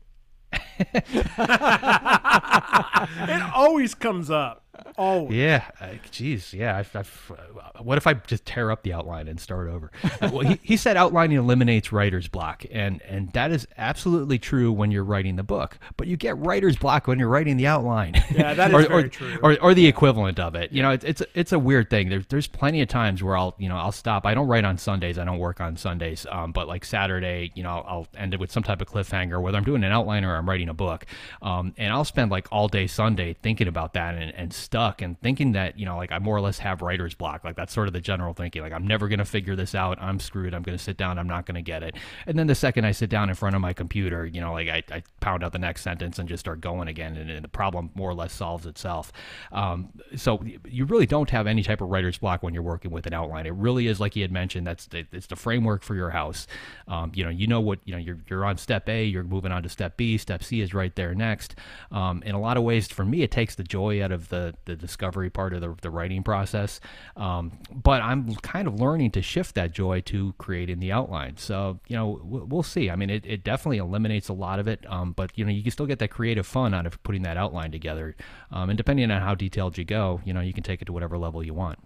it 2.32 3.42
always 3.54 3.96
comes 3.96 4.30
up. 4.30 4.64
Always. 4.98 5.36
Yeah, 5.36 5.64
jeez, 6.12 6.54
yeah. 6.54 6.78
I've, 6.78 6.96
I've, 6.96 7.32
uh, 7.32 7.84
what 7.84 7.98
if 7.98 8.08
I 8.08 8.14
just 8.14 8.46
tear 8.46 8.72
up 8.72 8.84
the 8.84 8.94
outline 8.94 9.28
and 9.28 9.40
start 9.40 9.70
over? 9.70 9.92
uh, 10.04 10.30
well, 10.32 10.42
he, 10.42 10.60
he 10.62 10.78
said 10.78 10.98
outlining 10.98 11.38
eliminates 11.38 11.92
writer's 11.92 12.28
block, 12.28 12.66
and 12.72 13.02
and 13.04 13.32
that 13.34 13.52
is 13.52 13.68
absolutely 13.78 14.40
true 14.40 14.72
when 14.72 14.92
you're 14.92 15.04
writing 15.04 15.36
the 15.36 15.44
book. 15.44 15.80
But 15.98 16.08
you 16.08 16.18
get 16.18 16.38
writer's 16.38 16.78
block 16.78 17.08
when 17.08 17.20
you're 17.20 17.30
writing 17.30 17.58
the 17.58 17.68
outline. 17.68 18.22
Yeah, 18.32 18.54
that 18.54 18.72
is 18.74 18.86
or, 18.86 18.88
very 18.88 19.04
or, 19.04 19.08
true. 19.08 19.40
Or, 19.42 19.62
or 19.62 19.74
the 19.74 19.88
equivalent 19.88 20.40
of 20.40 20.56
it. 20.56 20.72
You 20.72 20.82
know, 20.82 20.92
it's 20.92 21.06
it's 21.06 21.22
it's 21.34 21.52
a 21.52 21.60
weird 21.60 21.90
thing. 21.90 22.10
There's 22.10 22.26
there's 22.28 22.48
plenty 22.48 22.82
of 22.82 22.90
times 22.90 23.24
where 23.24 23.38
I'll 23.38 23.56
you 23.58 23.70
know 23.70 23.78
I'll 23.78 23.92
stop. 23.92 24.26
I 24.26 24.34
don't 24.34 24.48
write 24.48 24.66
on 24.66 24.78
Sundays. 24.78 25.18
I 25.18 25.26
don't 25.26 25.40
work 25.40 25.62
on 25.62 25.78
Sundays. 25.78 26.26
Um, 26.30 26.52
but 26.52 26.68
like 26.68 26.86
Saturday, 26.86 27.52
you 27.56 27.64
know, 27.64 27.70
I'll, 27.70 27.86
I'll 27.88 28.08
end 28.18 28.34
it 28.34 28.40
with 28.40 28.52
some 28.52 28.64
type 28.64 28.82
of 28.82 28.88
cliffhanger, 28.88 29.42
whether 29.42 29.58
I'm 29.58 29.64
doing 29.64 29.84
an 29.84 29.92
outline 29.92 30.26
or 30.26 30.36
I'm 30.36 30.48
writing 30.48 30.70
a 30.70 30.74
book. 30.74 31.06
Um, 31.42 31.74
and 31.78 31.94
I'll 31.94 32.06
spend 32.06 32.19
like 32.28 32.48
all 32.52 32.68
day 32.68 32.88
Sunday 32.88 33.34
thinking 33.42 33.68
about 33.68 33.94
that 33.94 34.16
and, 34.16 34.34
and 34.36 34.52
stuck 34.52 35.02
and 35.02 35.20
thinking 35.22 35.54
that 35.54 35.80
you 35.80 35.86
know 35.86 35.96
like 35.96 36.12
I 36.12 36.20
more 36.20 36.36
or 36.36 36.42
less 36.42 36.60
have 36.60 36.82
writer's 36.82 37.14
block. 37.14 37.46
Like 37.46 37.56
that's 37.56 37.74
sort 37.74 37.88
of 37.88 37.94
the 37.94 38.02
general 38.02 38.34
thinking. 38.34 38.62
Like 38.62 38.74
I'm 38.74 38.86
never 38.86 39.08
gonna 39.08 39.24
figure 39.24 39.56
this 39.56 39.74
out. 39.74 39.98
I'm 40.02 40.20
screwed. 40.20 40.54
I'm 40.54 40.64
gonna 40.64 40.78
sit 40.78 40.98
down. 40.98 41.18
I'm 41.18 41.28
not 41.28 41.46
gonna 41.46 41.62
get 41.62 41.84
it. 41.84 41.96
And 42.28 42.38
then 42.38 42.48
the 42.48 42.56
second 42.56 42.84
I 42.84 42.92
sit 42.92 43.10
down 43.10 43.30
in 43.30 43.36
front 43.36 43.56
of 43.56 43.62
my 43.62 43.72
computer, 43.72 44.26
you 44.26 44.42
know, 44.42 44.52
like 44.52 44.68
I, 44.68 44.84
I 44.92 45.04
pound 45.22 45.44
out 45.44 45.54
the 45.54 45.60
next 45.60 45.84
sentence 45.84 46.20
and 46.20 46.28
just 46.28 46.42
start 46.42 46.60
going 46.60 46.88
again, 46.88 47.16
and, 47.16 47.30
and 47.30 47.44
the 47.44 47.50
problem 47.50 47.92
more 47.96 48.10
or 48.10 48.16
less 48.16 48.34
solves 48.34 48.66
itself. 48.66 49.12
Um, 49.52 49.90
so 50.16 50.44
you 50.68 50.86
really 50.86 51.06
don't 51.06 51.30
have 51.30 51.48
any 51.48 51.64
type 51.64 51.82
of 51.82 51.90
writer's 51.90 52.18
block 52.18 52.44
when 52.44 52.54
you're 52.54 52.64
working 52.64 52.92
with 52.92 53.06
an 53.06 53.14
outline. 53.14 53.46
It 53.46 53.54
really 53.54 53.88
is 53.88 54.00
like 54.00 54.16
he 54.16 54.22
had 54.22 54.32
mentioned. 54.32 54.68
That's 54.68 54.88
the, 54.88 55.06
it's 55.12 55.28
the 55.28 55.36
framework 55.36 55.84
for 55.84 55.96
your 55.96 56.10
house. 56.10 56.48
Um, 56.88 57.12
you 57.14 57.24
know, 57.24 57.30
you 57.30 57.48
know 57.48 57.62
what 57.62 57.80
you 57.86 57.94
know. 57.94 58.00
You're 58.00 58.20
you're 58.28 58.46
on 58.46 58.58
step 58.58 58.90
A. 58.90 59.04
You're 59.04 59.24
moving 59.24 59.52
on 59.52 59.64
to 59.64 59.70
step 59.70 59.98
B. 59.98 60.18
Step 60.18 60.44
C 60.44 60.62
is 60.62 60.74
right 60.74 60.96
there 60.96 61.14
next. 61.14 61.56
Um, 61.92 62.09
in 62.26 62.36
a 62.36 62.40
lot 62.40 62.58
of 62.58 62.64
ways, 62.64 62.88
for 62.88 63.06
me, 63.06 63.22
it 63.22 63.32
takes 63.32 63.56
the 63.56 63.64
joy 63.64 64.04
out 64.04 64.12
of 64.12 64.30
the 64.30 64.56
the 64.66 64.76
discovery 64.76 65.30
part 65.30 65.54
of 65.54 65.62
the, 65.62 65.76
the 65.82 65.90
writing 65.90 66.24
process. 66.24 66.80
Um, 67.16 67.60
but 67.74 68.02
I'm 68.02 68.36
kind 68.36 68.68
of 68.68 68.80
learning 68.80 69.12
to 69.12 69.22
shift 69.22 69.56
that 69.56 69.72
joy 69.72 70.02
to 70.02 70.34
creating 70.38 70.80
the 70.80 70.92
outline. 70.92 71.38
So 71.38 71.80
you 71.88 71.96
know, 71.96 72.20
we'll, 72.24 72.46
we'll 72.46 72.64
see. 72.64 72.90
I 72.90 72.96
mean, 72.96 73.10
it, 73.10 73.26
it 73.26 73.44
definitely 73.44 73.78
eliminates 73.78 74.30
a 74.30 74.34
lot 74.34 74.60
of 74.60 74.68
it. 74.68 74.86
Um, 74.90 75.14
but 75.14 75.38
you 75.38 75.46
know, 75.46 75.52
you 75.52 75.64
can 75.64 75.72
still 75.72 75.86
get 75.86 76.00
that 76.00 76.10
creative 76.10 76.46
fun 76.46 76.74
out 76.74 76.86
of 76.86 77.02
putting 77.04 77.24
that 77.24 77.38
outline 77.38 77.72
together. 77.72 78.16
Um, 78.52 78.70
and 78.70 78.78
depending 78.78 79.10
on 79.12 79.22
how 79.22 79.36
detailed 79.36 79.78
you 79.78 79.86
go, 79.86 80.22
you 80.26 80.34
know, 80.34 80.42
you 80.42 80.54
can 80.54 80.64
take 80.64 80.82
it 80.82 80.86
to 80.86 80.94
whatever 80.94 81.18
level 81.18 81.44
you 81.44 81.54
want. 81.54 81.80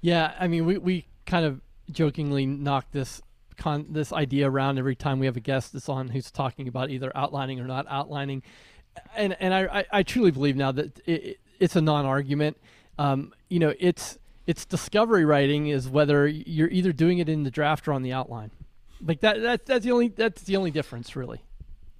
Yeah, 0.00 0.34
I 0.38 0.48
mean, 0.48 0.66
we, 0.66 0.78
we 0.78 1.06
kind 1.26 1.46
of 1.46 1.60
jokingly 1.90 2.46
knock 2.46 2.86
this 2.92 3.22
con 3.56 3.86
this 3.90 4.12
idea 4.12 4.48
around 4.48 4.78
every 4.78 4.96
time 4.96 5.18
we 5.18 5.26
have 5.26 5.36
a 5.36 5.40
guest 5.40 5.72
that's 5.72 5.88
on 5.88 6.08
who's 6.08 6.30
talking 6.30 6.68
about 6.68 6.90
either 6.90 7.12
outlining 7.14 7.60
or 7.60 7.64
not 7.64 7.86
outlining, 7.88 8.42
and 9.16 9.36
and 9.40 9.54
I 9.54 9.84
I, 9.92 10.02
truly 10.02 10.30
believe 10.30 10.56
now 10.56 10.72
that 10.72 11.00
it, 11.06 11.38
it's 11.58 11.76
a 11.76 11.80
non-argument. 11.80 12.56
Um, 12.98 13.32
you 13.48 13.58
know, 13.58 13.74
it's 13.78 14.18
it's 14.46 14.64
discovery 14.64 15.24
writing 15.24 15.68
is 15.68 15.88
whether 15.88 16.26
you're 16.26 16.68
either 16.68 16.92
doing 16.92 17.18
it 17.18 17.28
in 17.28 17.44
the 17.44 17.50
draft 17.50 17.86
or 17.86 17.92
on 17.92 18.02
the 18.02 18.12
outline. 18.12 18.50
Like 19.00 19.20
that, 19.20 19.40
that 19.42 19.66
that's 19.66 19.84
the 19.84 19.92
only 19.92 20.08
that's 20.08 20.42
the 20.42 20.56
only 20.56 20.70
difference 20.70 21.16
really. 21.16 21.42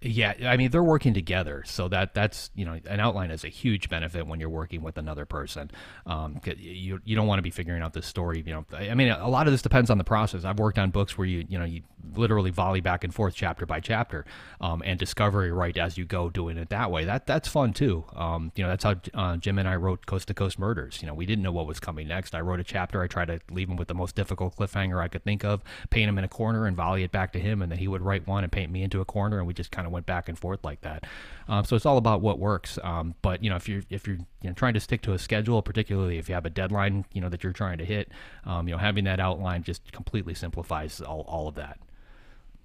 Yeah, 0.05 0.35
I 0.45 0.57
mean 0.57 0.71
they're 0.71 0.83
working 0.83 1.15
together, 1.15 1.63
so 1.65 1.87
that 1.89 2.13
that's 2.13 2.51
you 2.57 2.65
know 2.65 2.81
an 2.87 2.99
outline 2.99 3.31
is 3.31 3.45
a 3.45 3.49
huge 3.49 3.89
benefit 3.89 4.27
when 4.27 4.41
you're 4.41 4.49
working 4.51 4.83
with 4.83 4.99
another 4.99 5.25
person. 5.27 5.71
Um, 6.07 6.41
you 6.45 7.01
you 7.05 7.15
don't 7.15 7.29
want 7.29 7.39
to 7.39 7.43
be 7.43 7.51
figuring 7.51 7.83
out 7.83 7.93
this 7.93 8.07
story. 8.07 8.43
You 8.45 8.53
know, 8.53 8.67
I 8.77 8.95
mean 8.95 9.11
a 9.11 9.29
lot 9.29 9.47
of 9.47 9.53
this 9.53 9.63
depends 9.63 9.91
on 9.91 9.99
the 9.99 10.05
process. 10.05 10.45
I've 10.45 10.59
worked 10.59 10.79
on 10.79 10.91
books 10.91 11.17
where 11.17 11.27
you 11.27 11.47
you 11.49 11.59
know 11.59 11.65
you 11.65 11.83
literally 12.17 12.51
volley 12.51 12.81
back 12.81 13.05
and 13.05 13.15
forth 13.15 13.35
chapter 13.35 13.65
by 13.65 13.79
chapter, 13.79 14.25
um, 14.61 14.83
and 14.85 14.99
discovery 14.99 15.53
right 15.53 15.77
as 15.77 15.97
you 15.97 16.05
go, 16.05 16.29
doing 16.29 16.57
it 16.57 16.71
that 16.71 16.91
way. 16.91 17.05
That 17.05 17.27
that's 17.27 17.47
fun 17.47 17.73
too. 17.73 18.05
Um, 18.17 18.51
you 18.57 18.65
know 18.65 18.71
that's 18.71 18.83
how 18.83 18.97
uh, 19.15 19.37
Jim 19.37 19.59
and 19.59 19.69
I 19.69 19.77
wrote 19.77 20.07
Coast 20.07 20.27
to 20.29 20.35
Coast 20.35 20.59
Murders. 20.59 20.99
You 21.01 21.07
know 21.07 21.15
we 21.15 21.27
didn't 21.27 21.45
know 21.45 21.53
what 21.53 21.69
was 21.69 21.79
coming 21.79 22.09
next. 22.09 22.35
I 22.35 22.41
wrote 22.41 22.59
a 22.59 22.65
chapter. 22.65 23.03
I 23.03 23.07
tried 23.07 23.27
to 23.27 23.41
leave 23.53 23.69
him 23.69 23.77
with 23.77 23.87
the 23.87 23.95
most 23.95 24.17
difficult 24.17 24.57
cliffhanger 24.57 25.01
I 25.01 25.07
could 25.07 25.23
think 25.23 25.45
of, 25.45 25.63
paint 25.91 26.09
him 26.09 26.19
in 26.19 26.25
a 26.25 26.29
corner, 26.29 26.67
and 26.67 26.77
volley 26.77 27.05
it 27.05 27.13
back 27.13 27.33
to 27.35 27.39
him, 27.39 27.63
and 27.63 27.71
then 27.71 27.79
he 27.79 27.87
would 27.87 28.03
write 28.03 28.27
one 28.27 28.43
and 28.43 28.51
paint 28.51 28.73
me 28.73 28.83
into 28.83 29.01
a 29.01 29.05
corner, 29.05 29.39
and 29.39 29.47
we 29.47 29.55
just 29.55 29.71
kind 29.71 29.87
of 29.87 29.92
went 29.93 30.07
back 30.07 30.29
and 30.29 30.39
forth 30.39 30.65
like 30.65 30.81
that. 30.81 31.05
Um, 31.49 31.65
so 31.65 31.77
it's 31.77 31.87
all 31.87 31.99
about 31.99 32.21
what 32.21 32.39
works. 32.39 32.79
Um, 32.83 33.15
but 33.23 33.43
you 33.45 33.51
know, 33.51 33.57
if 33.57 33.69
you're 33.69 33.83
if 33.91 34.07
you're 34.07 34.17
you 34.17 34.49
know, 34.49 34.53
trying 34.53 34.75
to 34.75 34.81
stick 34.81 35.03
to 35.03 35.13
a 35.13 35.19
schedule, 35.19 35.63
particularly 35.63 36.19
if 36.19 36.29
you 36.29 36.35
have 36.35 36.47
a 36.47 36.51
deadline, 36.51 37.05
you 37.13 37.21
know 37.21 37.29
that 37.29 37.43
you're 37.45 37.53
trying 37.53 37.79
to 37.79 37.85
hit, 37.85 38.11
um, 38.45 38.69
you 38.69 38.75
know, 38.75 38.79
having 38.79 39.05
that 39.05 39.21
outline 39.21 39.63
just 39.63 39.93
completely 39.93 40.35
simplifies 40.35 41.01
all, 41.01 41.25
all 41.29 41.49
of 41.49 41.55
that. 41.55 41.79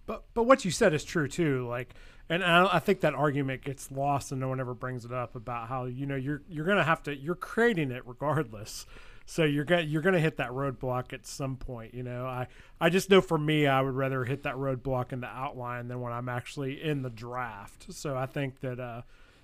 But 0.05 0.23
but 0.33 0.43
what 0.43 0.65
you 0.65 0.71
said 0.71 0.93
is 0.93 1.03
true 1.03 1.27
too. 1.27 1.67
Like, 1.67 1.93
and 2.29 2.43
I, 2.43 2.75
I 2.75 2.79
think 2.79 3.01
that 3.01 3.13
argument 3.13 3.63
gets 3.63 3.91
lost 3.91 4.31
and 4.31 4.41
no 4.41 4.47
one 4.47 4.59
ever 4.59 4.73
brings 4.73 5.05
it 5.05 5.11
up 5.11 5.35
about 5.35 5.67
how 5.67 5.85
you 5.85 6.05
know 6.05 6.15
you're 6.15 6.41
you're 6.49 6.65
gonna 6.65 6.83
have 6.83 7.03
to 7.03 7.15
you're 7.15 7.35
creating 7.35 7.91
it 7.91 8.03
regardless. 8.05 8.85
So 9.29 9.43
you're 9.43 9.65
gonna 9.65 9.81
you're 9.81 10.01
gonna 10.01 10.21
hit 10.21 10.37
that 10.37 10.51
roadblock 10.51 11.11
at 11.11 11.27
some 11.27 11.57
point. 11.57 11.93
You 11.93 12.01
know, 12.01 12.25
I 12.25 12.47
I 12.79 12.89
just 12.89 13.09
know 13.09 13.19
for 13.19 13.37
me, 13.37 13.67
I 13.67 13.81
would 13.81 13.93
rather 13.93 14.23
hit 14.23 14.43
that 14.43 14.55
roadblock 14.55 15.11
in 15.11 15.19
the 15.19 15.27
outline 15.27 15.89
than 15.89 15.99
when 15.99 16.13
I'm 16.13 16.29
actually 16.29 16.81
in 16.81 17.01
the 17.01 17.09
draft. 17.09 17.93
So 17.93 18.15
I 18.15 18.25
think 18.25 18.61
that 18.61 18.79
uh, 18.79 19.01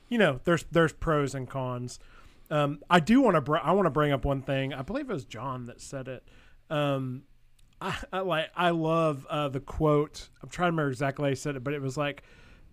you 0.07 0.17
know, 0.17 0.39
there's 0.45 0.63
there's 0.71 0.93
pros 0.93 1.35
and 1.35 1.49
cons. 1.49 1.99
Um, 2.49 2.79
I 2.89 3.01
do 3.01 3.19
want 3.19 3.35
to 3.35 3.41
br- 3.41 3.57
I 3.57 3.73
want 3.73 3.85
to 3.85 3.89
bring 3.91 4.13
up 4.13 4.23
one 4.23 4.41
thing. 4.41 4.73
I 4.73 4.83
believe 4.83 5.09
it 5.09 5.13
was 5.13 5.25
Jon 5.25 5.65
that 5.65 5.81
said 5.81 6.07
it. 6.07 6.23
Um, 6.69 7.23
I, 7.81 7.97
I 8.13 8.19
like 8.19 8.51
I 8.55 8.69
love 8.69 9.27
uh, 9.29 9.49
the 9.49 9.59
quote. 9.59 10.29
I'm 10.41 10.47
trying 10.47 10.67
to 10.67 10.71
remember 10.71 10.91
exactly 10.91 11.25
how 11.25 11.29
he 11.29 11.35
said 11.35 11.57
it, 11.57 11.63
but 11.63 11.73
it 11.73 11.81
was 11.81 11.97
like 11.97 12.23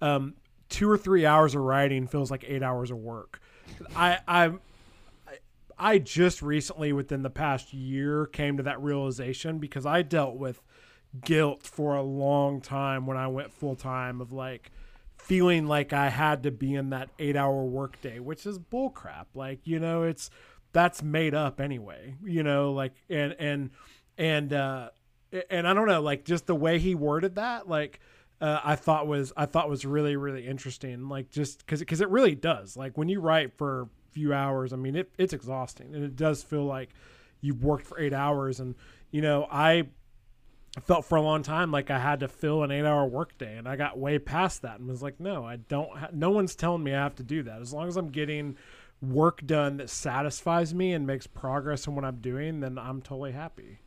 um, 0.00 0.34
two 0.68 0.88
or 0.88 0.96
three 0.96 1.26
hours 1.26 1.56
of 1.56 1.62
writing 1.62 2.06
feels 2.06 2.30
like 2.30 2.44
eight 2.46 2.62
hours 2.62 2.92
of 2.92 2.98
work. 2.98 3.40
I 3.96 4.18
I 4.28 4.52
I 5.80 5.98
just 5.98 6.42
recently, 6.42 6.92
within 6.92 7.22
the 7.22 7.30
past 7.30 7.72
year, 7.72 8.26
came 8.26 8.58
to 8.58 8.62
that 8.64 8.80
realization 8.82 9.58
because 9.58 9.86
I 9.86 10.02
dealt 10.02 10.36
with 10.36 10.60
guilt 11.24 11.62
for 11.64 11.96
a 11.96 12.02
long 12.02 12.60
time 12.60 13.06
when 13.06 13.16
I 13.16 13.26
went 13.28 13.52
full 13.52 13.74
time 13.74 14.20
of 14.20 14.30
like 14.30 14.70
feeling 15.16 15.66
like 15.66 15.92
I 15.92 16.10
had 16.10 16.42
to 16.44 16.50
be 16.50 16.74
in 16.74 16.90
that 16.90 17.08
eight 17.18 17.34
hour 17.34 17.64
workday, 17.64 18.18
which 18.20 18.44
is 18.46 18.58
bullcrap. 18.58 19.26
Like, 19.34 19.66
you 19.66 19.80
know, 19.80 20.02
it's 20.02 20.30
that's 20.72 21.02
made 21.02 21.34
up 21.34 21.60
anyway, 21.60 22.14
you 22.22 22.42
know, 22.42 22.72
like, 22.72 22.92
and, 23.08 23.34
and, 23.38 23.70
and, 24.18 24.52
uh, 24.52 24.90
and 25.48 25.66
I 25.66 25.74
don't 25.74 25.88
know, 25.88 26.02
like 26.02 26.24
just 26.24 26.46
the 26.46 26.54
way 26.54 26.78
he 26.78 26.94
worded 26.94 27.36
that, 27.36 27.68
like, 27.68 28.00
uh, 28.40 28.60
I 28.64 28.74
thought 28.76 29.06
was 29.06 29.32
I 29.36 29.44
thought 29.44 29.68
was 29.68 29.84
really 29.84 30.16
really 30.16 30.46
interesting. 30.46 31.08
Like 31.10 31.30
just 31.30 31.58
because 31.58 31.80
because 31.80 32.00
it 32.00 32.08
really 32.08 32.34
does. 32.34 32.74
Like 32.74 32.96
when 32.96 33.08
you 33.10 33.20
write 33.20 33.52
for 33.58 33.88
few 34.12 34.32
hours, 34.32 34.72
I 34.72 34.76
mean 34.76 34.96
it, 34.96 35.10
it's 35.18 35.32
exhausting, 35.32 35.94
and 35.94 36.04
it 36.04 36.16
does 36.16 36.42
feel 36.42 36.64
like 36.64 36.90
you've 37.40 37.62
worked 37.62 37.86
for 37.86 37.98
eight 37.98 38.12
hours. 38.12 38.60
And 38.60 38.74
you 39.10 39.22
know 39.22 39.46
I 39.50 39.88
felt 40.84 41.04
for 41.04 41.16
a 41.16 41.22
long 41.22 41.42
time 41.42 41.72
like 41.72 41.90
I 41.90 41.98
had 41.98 42.20
to 42.20 42.28
fill 42.28 42.62
an 42.62 42.70
eight 42.70 42.84
hour 42.84 43.06
workday, 43.06 43.56
and 43.56 43.68
I 43.68 43.76
got 43.76 43.98
way 43.98 44.18
past 44.18 44.62
that 44.62 44.78
and 44.78 44.88
was 44.88 45.02
like, 45.02 45.18
no, 45.18 45.44
I 45.44 45.56
don't. 45.56 45.96
Ha- 45.96 46.10
no 46.12 46.30
one's 46.30 46.54
telling 46.54 46.84
me 46.84 46.94
I 46.94 47.02
have 47.02 47.16
to 47.16 47.22
do 47.22 47.42
that. 47.44 47.60
As 47.60 47.72
long 47.72 47.88
as 47.88 47.96
I'm 47.96 48.10
getting 48.10 48.56
work 49.02 49.44
done 49.46 49.78
that 49.78 49.90
satisfies 49.90 50.74
me 50.74 50.92
and 50.92 51.06
makes 51.06 51.26
progress 51.26 51.86
in 51.86 51.94
what 51.94 52.04
I'm 52.04 52.20
doing, 52.20 52.60
then 52.60 52.78
I'm 52.78 53.00
totally 53.02 53.32
happy. 53.32 53.80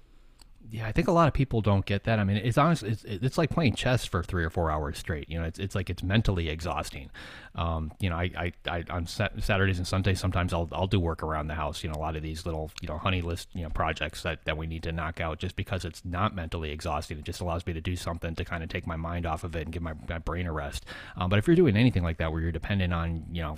Yeah, 0.74 0.88
I 0.88 0.92
think 0.92 1.08
a 1.08 1.12
lot 1.12 1.28
of 1.28 1.36
people 1.36 1.62
don't 1.62 1.86
get 1.86 2.06
that. 2.06 2.18
I 2.18 2.24
mean, 2.24 2.38
it's 2.38 2.58
honestly, 2.58 2.90
it's, 2.90 3.04
it's 3.04 3.38
like 3.38 3.52
playing 3.52 3.76
chess 3.76 4.06
for 4.06 4.24
three 4.24 4.44
or 4.44 4.50
four 4.50 4.72
hours 4.72 4.98
straight. 4.98 5.30
You 5.30 5.40
know, 5.40 5.46
it's, 5.46 5.60
it's 5.60 5.76
like 5.76 5.88
it's 5.92 6.02
mentally 6.02 6.50
exhausting. 6.50 7.12
Um, 7.54 7.92
you 8.00 8.10
know, 8.10 8.16
I, 8.16 8.32
I, 8.36 8.54
I 8.68 8.84
on 8.90 9.06
Saturdays 9.06 9.78
and 9.78 9.86
Sundays, 9.86 10.20
sometimes 10.20 10.52
I'll, 10.52 10.68
I'll 10.72 10.88
do 10.88 11.00
work 11.00 11.22
around 11.22 11.46
the 11.46 11.54
house. 11.54 11.84
You 11.84 11.92
know, 11.92 11.96
a 11.96 12.02
lot 12.02 12.16
of 12.16 12.24
these 12.24 12.48
little, 12.48 12.72
you 12.82 12.88
know, 12.88 12.98
honey 12.98 13.22
list, 13.22 13.50
you 13.54 13.62
know, 13.62 13.70
projects 13.70 14.24
that, 14.24 14.46
that 14.46 14.58
we 14.58 14.66
need 14.66 14.82
to 14.82 14.92
knock 14.92 15.22
out 15.22 15.38
just 15.38 15.56
because 15.56 15.86
it's 15.86 16.04
not 16.04 16.36
mentally 16.36 16.72
exhausting. 16.72 17.20
It 17.20 17.24
just 17.24 17.40
allows 17.40 17.68
me 17.68 17.74
to 17.74 17.82
do 17.82 17.96
something 17.96 18.34
to 18.34 18.44
kind 18.44 18.64
of 18.64 18.70
take 18.70 18.88
my 18.88 18.96
mind 18.96 19.28
off 19.28 19.44
of 19.44 19.56
it 19.56 19.62
and 19.62 19.72
give 19.72 19.84
my, 19.84 19.94
my 20.10 20.18
brain 20.18 20.48
a 20.48 20.52
rest. 20.52 20.88
Um, 21.18 21.30
but 21.30 21.38
if 21.38 21.46
you're 21.46 21.56
doing 21.56 21.78
anything 21.78 22.02
like 22.02 22.18
that 22.18 22.32
where 22.32 22.42
you're 22.42 22.52
dependent 22.52 22.92
on, 22.94 23.26
you 23.32 23.44
know, 23.44 23.58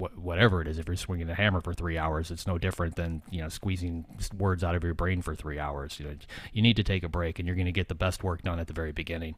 wh- 0.00 0.18
whatever 0.18 0.62
it 0.62 0.66
is, 0.66 0.78
if 0.78 0.86
you're 0.86 0.96
swinging 0.96 1.28
a 1.28 1.34
hammer 1.34 1.60
for 1.60 1.74
three 1.74 1.98
hours, 1.98 2.30
it's 2.30 2.46
no 2.46 2.56
different 2.56 2.96
than, 2.96 3.20
you 3.30 3.42
know, 3.42 3.50
squeezing 3.50 4.06
words 4.38 4.64
out 4.64 4.74
of 4.74 4.82
your 4.82 4.94
brain 4.94 5.20
for 5.20 5.34
three 5.34 5.58
hours. 5.58 6.00
You 6.00 6.06
know, 6.06 6.14
you 6.54 6.62
need 6.62 6.76
to 6.76 6.84
take 6.84 7.02
a 7.02 7.08
break 7.08 7.38
and 7.38 7.46
you're 7.46 7.56
going 7.56 7.66
to 7.66 7.72
get 7.72 7.88
the 7.88 7.94
best 7.94 8.24
work 8.24 8.42
done 8.42 8.58
at 8.58 8.68
the 8.68 8.72
very 8.72 8.92
beginning. 8.92 9.34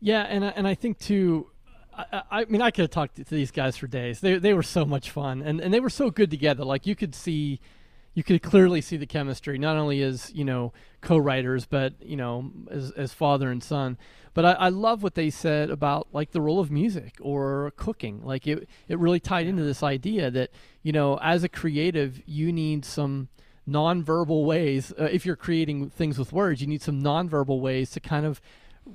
Yeah, 0.00 0.22
and 0.22 0.44
and 0.44 0.68
I 0.68 0.74
think 0.74 0.98
too. 0.98 1.50
I, 1.94 2.22
I 2.30 2.44
mean, 2.44 2.60
I 2.60 2.70
could 2.70 2.82
have 2.82 2.90
talked 2.90 3.16
to 3.16 3.24
these 3.24 3.50
guys 3.50 3.76
for 3.76 3.86
days. 3.86 4.20
They 4.20 4.38
they 4.38 4.52
were 4.52 4.62
so 4.62 4.84
much 4.84 5.10
fun, 5.10 5.40
and 5.42 5.60
and 5.60 5.72
they 5.72 5.80
were 5.80 5.90
so 5.90 6.10
good 6.10 6.30
together. 6.30 6.64
Like 6.64 6.86
you 6.86 6.94
could 6.94 7.14
see, 7.14 7.60
you 8.14 8.22
could 8.22 8.42
clearly 8.42 8.80
see 8.80 8.96
the 8.96 9.06
chemistry, 9.06 9.58
not 9.58 9.76
only 9.76 10.02
as 10.02 10.32
you 10.34 10.44
know 10.44 10.72
co-writers, 11.00 11.66
but 11.66 11.94
you 12.00 12.16
know 12.16 12.50
as 12.70 12.90
as 12.92 13.12
father 13.12 13.50
and 13.50 13.62
son. 13.62 13.96
But 14.34 14.44
I, 14.44 14.52
I 14.52 14.68
love 14.68 15.02
what 15.02 15.14
they 15.14 15.30
said 15.30 15.70
about 15.70 16.08
like 16.12 16.30
the 16.30 16.40
role 16.40 16.60
of 16.60 16.70
music 16.70 17.16
or 17.20 17.72
cooking. 17.76 18.22
Like 18.24 18.46
it 18.46 18.68
it 18.86 18.98
really 18.98 19.20
tied 19.20 19.46
into 19.46 19.64
this 19.64 19.82
idea 19.82 20.30
that 20.30 20.50
you 20.82 20.92
know 20.92 21.18
as 21.22 21.42
a 21.42 21.48
creative, 21.48 22.22
you 22.26 22.52
need 22.52 22.84
some 22.84 23.28
nonverbal 23.68 24.44
ways. 24.44 24.92
Uh, 24.98 25.04
if 25.04 25.26
you're 25.26 25.36
creating 25.36 25.90
things 25.90 26.18
with 26.18 26.32
words, 26.32 26.60
you 26.60 26.66
need 26.66 26.82
some 26.82 27.02
nonverbal 27.02 27.60
ways 27.60 27.90
to 27.90 28.00
kind 28.00 28.24
of 28.26 28.40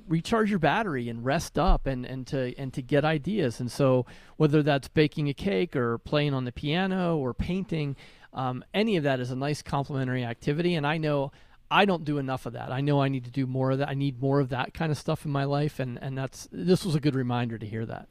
recharge 0.08 0.50
your 0.50 0.58
battery 0.58 1.08
and 1.08 1.24
rest 1.24 1.58
up 1.58 1.86
and, 1.86 2.04
and 2.04 2.26
to 2.26 2.52
and 2.58 2.72
to 2.72 2.82
get 2.82 3.04
ideas. 3.04 3.60
And 3.60 3.70
so 3.70 4.06
whether 4.36 4.62
that's 4.62 4.88
baking 4.88 5.28
a 5.28 5.34
cake 5.34 5.76
or 5.76 5.98
playing 5.98 6.34
on 6.34 6.44
the 6.44 6.52
piano 6.52 7.16
or 7.16 7.32
painting, 7.32 7.96
Um, 8.34 8.64
any 8.72 8.98
of 8.98 9.04
that 9.04 9.20
is 9.20 9.30
a 9.30 9.36
nice 9.36 9.62
complementary 9.62 10.24
activity, 10.24 10.74
and 10.74 10.84
I 10.84 10.98
know 10.98 11.30
I 11.70 11.84
don't 11.84 12.04
do 12.04 12.18
enough 12.18 12.46
of 12.46 12.52
that. 12.54 12.72
I 12.72 12.80
know 12.80 13.00
I 13.04 13.08
need 13.08 13.24
to 13.24 13.30
do 13.30 13.46
more 13.46 13.70
of 13.70 13.78
that. 13.78 13.88
I 13.88 13.94
need 13.94 14.20
more 14.20 14.40
of 14.40 14.48
that 14.48 14.74
kind 14.74 14.90
of 14.90 14.98
stuff 14.98 15.24
in 15.24 15.30
my 15.30 15.44
life, 15.44 15.82
and 15.82 15.98
and 16.02 16.18
that's 16.18 16.48
this 16.50 16.84
was 16.84 16.94
a 16.96 17.00
good 17.00 17.14
reminder 17.14 17.58
to 17.58 17.66
hear 17.66 17.86
that. 17.86 18.08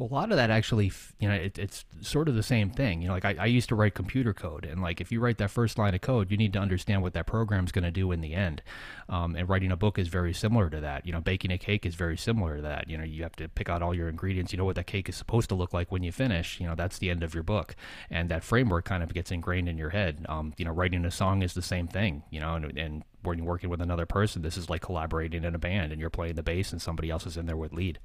Well, 0.00 0.08
a 0.10 0.14
lot 0.14 0.30
of 0.30 0.38
that 0.38 0.48
actually, 0.48 0.90
you 1.18 1.28
know, 1.28 1.34
it, 1.34 1.58
it's 1.58 1.84
sort 2.00 2.30
of 2.30 2.34
the 2.34 2.42
same 2.42 2.70
thing. 2.70 3.02
You 3.02 3.08
know, 3.08 3.12
like 3.12 3.26
I, 3.26 3.36
I, 3.38 3.44
used 3.44 3.68
to 3.68 3.74
write 3.74 3.92
computer 3.92 4.32
code, 4.32 4.64
and 4.64 4.80
like 4.80 4.98
if 4.98 5.12
you 5.12 5.20
write 5.20 5.36
that 5.36 5.50
first 5.50 5.76
line 5.76 5.94
of 5.94 6.00
code, 6.00 6.30
you 6.30 6.38
need 6.38 6.54
to 6.54 6.58
understand 6.58 7.02
what 7.02 7.12
that 7.12 7.26
program's 7.26 7.70
going 7.70 7.84
to 7.84 7.90
do 7.90 8.10
in 8.10 8.22
the 8.22 8.32
end. 8.32 8.62
Um, 9.10 9.36
and 9.36 9.46
writing 9.46 9.70
a 9.70 9.76
book 9.76 9.98
is 9.98 10.08
very 10.08 10.32
similar 10.32 10.70
to 10.70 10.80
that. 10.80 11.04
You 11.04 11.12
know, 11.12 11.20
baking 11.20 11.50
a 11.50 11.58
cake 11.58 11.84
is 11.84 11.96
very 11.96 12.16
similar 12.16 12.56
to 12.56 12.62
that. 12.62 12.88
You 12.88 12.96
know, 12.96 13.04
you 13.04 13.22
have 13.24 13.36
to 13.36 13.48
pick 13.48 13.68
out 13.68 13.82
all 13.82 13.94
your 13.94 14.08
ingredients. 14.08 14.54
You 14.54 14.56
know 14.56 14.64
what 14.64 14.76
that 14.76 14.86
cake 14.86 15.06
is 15.10 15.16
supposed 15.16 15.50
to 15.50 15.54
look 15.54 15.74
like 15.74 15.92
when 15.92 16.02
you 16.02 16.12
finish. 16.12 16.58
You 16.60 16.66
know, 16.66 16.74
that's 16.74 16.96
the 16.96 17.10
end 17.10 17.22
of 17.22 17.34
your 17.34 17.42
book, 17.42 17.76
and 18.08 18.30
that 18.30 18.42
framework 18.42 18.86
kind 18.86 19.02
of 19.02 19.12
gets 19.12 19.30
ingrained 19.30 19.68
in 19.68 19.76
your 19.76 19.90
head. 19.90 20.24
Um, 20.30 20.54
you 20.56 20.64
know, 20.64 20.72
writing 20.72 21.04
a 21.04 21.10
song 21.10 21.42
is 21.42 21.52
the 21.52 21.60
same 21.60 21.88
thing. 21.88 22.22
You 22.30 22.40
know, 22.40 22.54
and, 22.54 22.78
and 22.78 23.04
when 23.22 23.36
you're 23.36 23.46
working 23.46 23.68
with 23.68 23.82
another 23.82 24.06
person, 24.06 24.40
this 24.40 24.56
is 24.56 24.70
like 24.70 24.80
collaborating 24.80 25.44
in 25.44 25.54
a 25.54 25.58
band, 25.58 25.92
and 25.92 26.00
you're 26.00 26.08
playing 26.08 26.36
the 26.36 26.42
bass, 26.42 26.72
and 26.72 26.80
somebody 26.80 27.10
else 27.10 27.26
is 27.26 27.36
in 27.36 27.44
there 27.44 27.54
with 27.54 27.74
lead. 27.74 27.98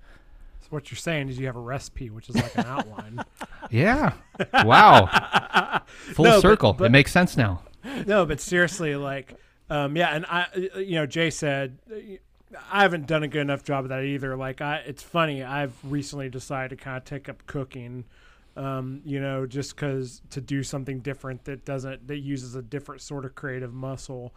So 0.66 0.70
what 0.72 0.90
you're 0.90 0.98
saying 0.98 1.30
is 1.30 1.38
you 1.38 1.46
have 1.46 1.56
a 1.56 1.60
recipe, 1.62 2.10
which 2.10 2.28
is 2.28 2.36
like 2.36 2.58
an 2.58 2.66
outline. 2.66 3.24
yeah. 3.70 4.14
Wow. 4.64 5.06
Full 6.14 6.26
no, 6.26 6.40
circle. 6.40 6.74
But, 6.74 6.80
but, 6.80 6.86
it 6.86 6.92
makes 6.92 7.12
sense 7.12 7.38
now. 7.38 7.62
No, 8.08 8.26
but 8.26 8.42
seriously, 8.42 8.96
like, 8.96 9.36
um, 9.70 9.96
yeah, 9.96 10.16
and 10.16 10.26
I, 10.26 10.48
you 10.78 10.96
know, 10.96 11.06
Jay 11.06 11.30
said. 11.30 11.78
I 12.72 12.84
haven't 12.84 13.06
done 13.06 13.22
a 13.22 13.28
good 13.28 13.42
enough 13.42 13.64
job 13.64 13.86
of 13.86 13.90
that 13.90 14.04
either. 14.04 14.36
Like, 14.36 14.62
I, 14.62 14.78
it's 14.78 15.04
funny. 15.04 15.44
I've 15.44 15.74
recently 15.84 16.30
decided 16.30 16.78
to 16.78 16.84
kind 16.84 16.98
of 16.98 17.04
take 17.04 17.28
up 17.28 17.46
cooking, 17.48 18.06
um, 18.56 19.02
you 19.04 19.20
know, 19.20 19.46
just 19.46 19.76
because 19.76 20.22
to 20.32 20.42
do 20.42 20.64
something 20.64 21.00
different 21.00 21.44
that 21.46 21.66
doesn't 21.66 22.08
that 22.08 22.20
uses 22.20 22.56
a 22.56 22.62
different 22.62 23.02
sort 23.02 23.26
of 23.26 23.36
creative 23.36 23.74
muscle 23.74 24.34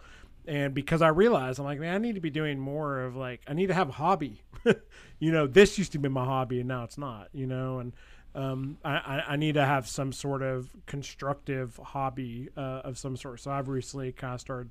and 0.48 0.74
because 0.74 1.02
I 1.02 1.08
realized 1.08 1.58
I'm 1.58 1.66
like, 1.66 1.78
man, 1.78 1.94
I 1.94 1.98
need 1.98 2.14
to 2.14 2.20
be 2.20 2.30
doing 2.30 2.58
more 2.58 3.00
of 3.00 3.14
like 3.14 3.42
I 3.46 3.52
need 3.52 3.66
to 3.68 3.74
have 3.74 3.90
a 3.90 3.92
hobby. 3.92 4.42
you 5.18 5.30
know, 5.30 5.46
this 5.46 5.78
used 5.78 5.92
to 5.92 5.98
be 5.98 6.08
my 6.08 6.24
hobby 6.24 6.60
and 6.60 6.68
now 6.68 6.84
it's 6.84 6.98
not. 6.98 7.28
You 7.32 7.46
know, 7.46 7.78
and 7.80 7.92
um, 8.34 8.78
I, 8.84 9.22
I 9.28 9.36
need 9.36 9.54
to 9.54 9.64
have 9.64 9.86
some 9.86 10.12
sort 10.12 10.42
of 10.42 10.68
constructive 10.86 11.78
hobby 11.82 12.48
uh, 12.56 12.82
of 12.84 12.98
some 12.98 13.16
sort. 13.16 13.40
So 13.40 13.50
I've 13.50 13.68
recently 13.68 14.12
kind 14.12 14.34
of 14.34 14.40
started 14.40 14.70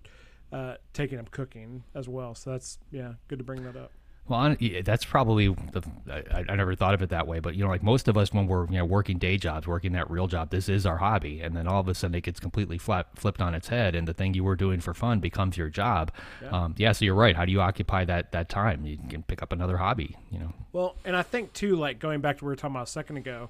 uh, 0.52 0.76
taking 0.94 1.20
up 1.20 1.32
cooking 1.32 1.84
as 1.94 2.10
well. 2.10 2.34
So 2.34 2.52
that's 2.52 2.80
yeah, 2.92 3.14
good 3.28 3.38
to 3.38 3.46
bring 3.46 3.64
that 3.64 3.76
up. 3.76 3.92
Well, 4.28 4.58
that's 4.84 5.06
probably 5.06 5.48
the. 5.48 5.82
I, 6.12 6.44
I, 6.50 6.56
never 6.56 6.76
thought 6.76 6.94
of 6.94 7.02
it 7.02 7.10
that 7.10 7.28
way, 7.28 7.40
but 7.40 7.56
you 7.56 7.64
know, 7.64 7.70
like 7.70 7.82
most 7.82 8.10
of 8.10 8.18
us, 8.18 8.34
when 8.34 8.48
we're 8.48 8.66
you 8.68 8.78
know 8.78 8.84
working 8.84 9.18
day 9.18 9.38
jobs, 9.38 9.68
working 9.68 9.94
that 9.94 10.10
real 10.12 10.28
job, 10.28 10.50
this 10.50 10.68
is 10.68 10.86
our 10.86 10.98
hobby, 10.98 11.40
and 11.40 11.56
then 11.56 11.66
all 11.66 11.80
of 11.80 11.88
a 11.88 11.96
sudden 11.96 12.16
it 12.16 12.22
gets 12.22 12.40
completely 12.40 12.78
flat, 12.78 13.08
flipped 13.16 13.40
on 13.40 13.56
its 13.56 13.70
head, 13.70 13.96
and 13.96 14.08
the 14.08 14.14
thing 14.14 14.34
you 14.34 14.44
were 14.44 14.58
doing 14.58 14.82
for 14.82 14.94
fun 14.94 15.22
becomes 15.22 15.56
your 15.56 15.70
job. 15.70 16.12
Yeah. 16.42 16.50
Um, 16.50 16.76
yeah. 16.78 16.92
So 16.92 17.06
you're 17.06 17.16
right. 17.16 17.38
How 17.38 17.46
do 17.46 17.54
you 17.54 17.62
occupy 17.62 18.04
that 18.06 18.34
that 18.34 18.50
time? 18.50 18.86
You 18.86 18.98
can 18.98 19.24
pick 19.24 19.42
up 19.42 19.54
another 19.54 19.78
hobby. 19.78 20.18
You 20.30 20.40
know. 20.40 20.54
Well, 20.74 20.96
and 21.06 21.16
I 21.16 21.22
think 21.22 21.54
too, 21.54 21.78
like 21.78 22.00
going 22.00 22.20
back 22.20 22.40
to 22.40 22.44
what 22.44 22.50
we 22.50 22.52
were 22.52 22.56
talking 22.58 22.76
about 22.76 22.88
a 22.88 22.92
second 22.92 23.18
ago, 23.18 23.50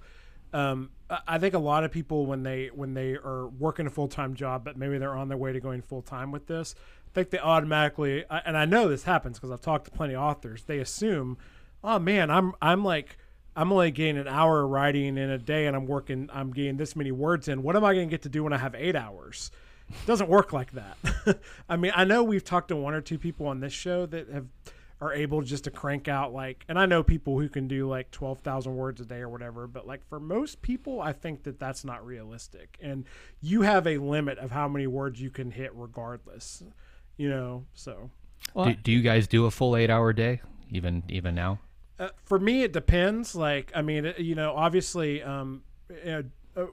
um, 0.54 0.92
I 1.28 1.38
think 1.38 1.54
a 1.54 1.60
lot 1.60 1.84
of 1.84 1.92
people 1.92 2.26
when 2.26 2.44
they 2.44 2.68
when 2.68 2.94
they 2.94 3.14
are 3.14 3.48
working 3.48 3.88
a 3.88 3.90
full 3.90 4.08
time 4.08 4.36
job, 4.36 4.64
but 4.64 4.78
maybe 4.78 4.98
they're 4.98 5.16
on 5.16 5.28
their 5.28 5.38
way 5.38 5.54
to 5.54 5.60
going 5.60 5.82
full 5.82 6.02
time 6.02 6.32
with 6.32 6.48
this, 6.48 6.76
think 7.14 7.30
they 7.30 7.40
automatically, 7.40 8.26
and 8.30 8.58
I 8.58 8.66
know 8.66 8.88
this 8.88 9.04
happens 9.04 9.38
because 9.38 9.52
I've 9.52 9.62
talked 9.62 9.86
to 9.86 9.92
plenty 9.92 10.16
of 10.16 10.22
authors. 10.22 10.64
They 10.64 10.80
assume, 10.80 11.38
oh 11.84 12.00
man, 12.00 12.30
I'm 12.30 12.54
I'm 12.62 12.84
like 12.84 13.18
I'm 13.56 13.72
only 13.72 13.92
getting 13.92 14.18
an 14.18 14.28
hour 14.28 14.68
writing 14.68 15.18
in 15.18 15.30
a 15.30 15.38
day, 15.38 15.66
and 15.66 15.76
I'm 15.76 15.88
working. 15.88 16.30
I'm 16.32 16.52
getting 16.52 16.78
this 16.78 16.96
many 16.96 17.12
words 17.12 17.48
in. 17.48 17.64
What 17.64 17.76
am 17.76 17.84
I 17.84 17.94
going 17.94 18.08
to 18.08 18.12
get 18.12 18.22
to 18.24 18.30
do 18.30 18.44
when 18.44 18.54
I 18.54 18.58
have 18.58 18.76
eight 18.76 18.96
hours? 18.96 19.52
It 19.90 20.06
doesn't 20.06 20.30
work 20.30 20.54
like 20.54 20.74
that. 20.74 21.40
I 21.70 21.78
mean, 21.78 21.92
I 21.96 22.04
know 22.04 22.24
we've 22.24 22.44
talked 22.44 22.68
to 22.70 22.76
one 22.76 22.94
or 22.94 23.02
two 23.02 23.18
people 23.18 23.48
on 23.48 23.62
this 23.62 23.74
show 23.74 24.06
that 24.06 24.30
have 24.30 24.48
are 25.00 25.14
able 25.14 25.42
just 25.42 25.66
to 25.66 25.72
crank 25.72 26.08
out 26.08 26.34
like 26.34 26.66
and 26.68 26.80
i 26.80 26.86
know 26.86 27.04
people 27.04 27.40
who 27.40 27.48
can 27.48 27.68
do 27.68 27.88
like 27.88 28.10
12000 28.12 28.76
words 28.76 29.00
a 29.00 29.06
day 29.06 29.20
or 29.20 29.30
whatever 29.30 29.68
but 29.68 29.86
like 29.86 30.04
for 30.08 30.20
most 30.20 30.62
people 30.62 31.00
i 31.02 31.14
think 31.14 31.44
that 31.44 31.60
that's 31.60 31.86
not 31.86 32.04
realistic 32.06 32.78
and 32.82 33.06
you 33.40 33.62
have 33.62 33.86
a 33.86 33.98
limit 33.98 34.38
of 34.40 34.52
how 34.52 34.68
many 34.68 34.88
words 34.88 35.22
you 35.22 35.30
can 35.30 35.52
hit 35.52 35.72
regardless 35.76 36.64
you 37.18 37.30
know. 37.30 37.66
So, 37.74 38.10
well, 38.54 38.68
do, 38.68 38.74
do 38.76 38.92
you 38.92 39.02
guys 39.02 39.28
do 39.28 39.46
a 39.46 39.52
full 39.52 39.76
eight 39.76 39.90
hour 39.90 40.14
day 40.14 40.42
even 40.72 41.04
even 41.10 41.36
now? 41.36 41.60
Uh, 42.00 42.10
for 42.24 42.40
me, 42.40 42.64
it 42.64 42.74
depends. 42.74 43.36
Like, 43.36 43.72
I 43.76 43.82
mean, 43.82 44.14
you 44.18 44.36
know, 44.36 44.54
obviously, 44.56 45.24
um, 45.24 45.64
you 45.90 46.06
know, 46.06 46.24
uh, 46.56 46.66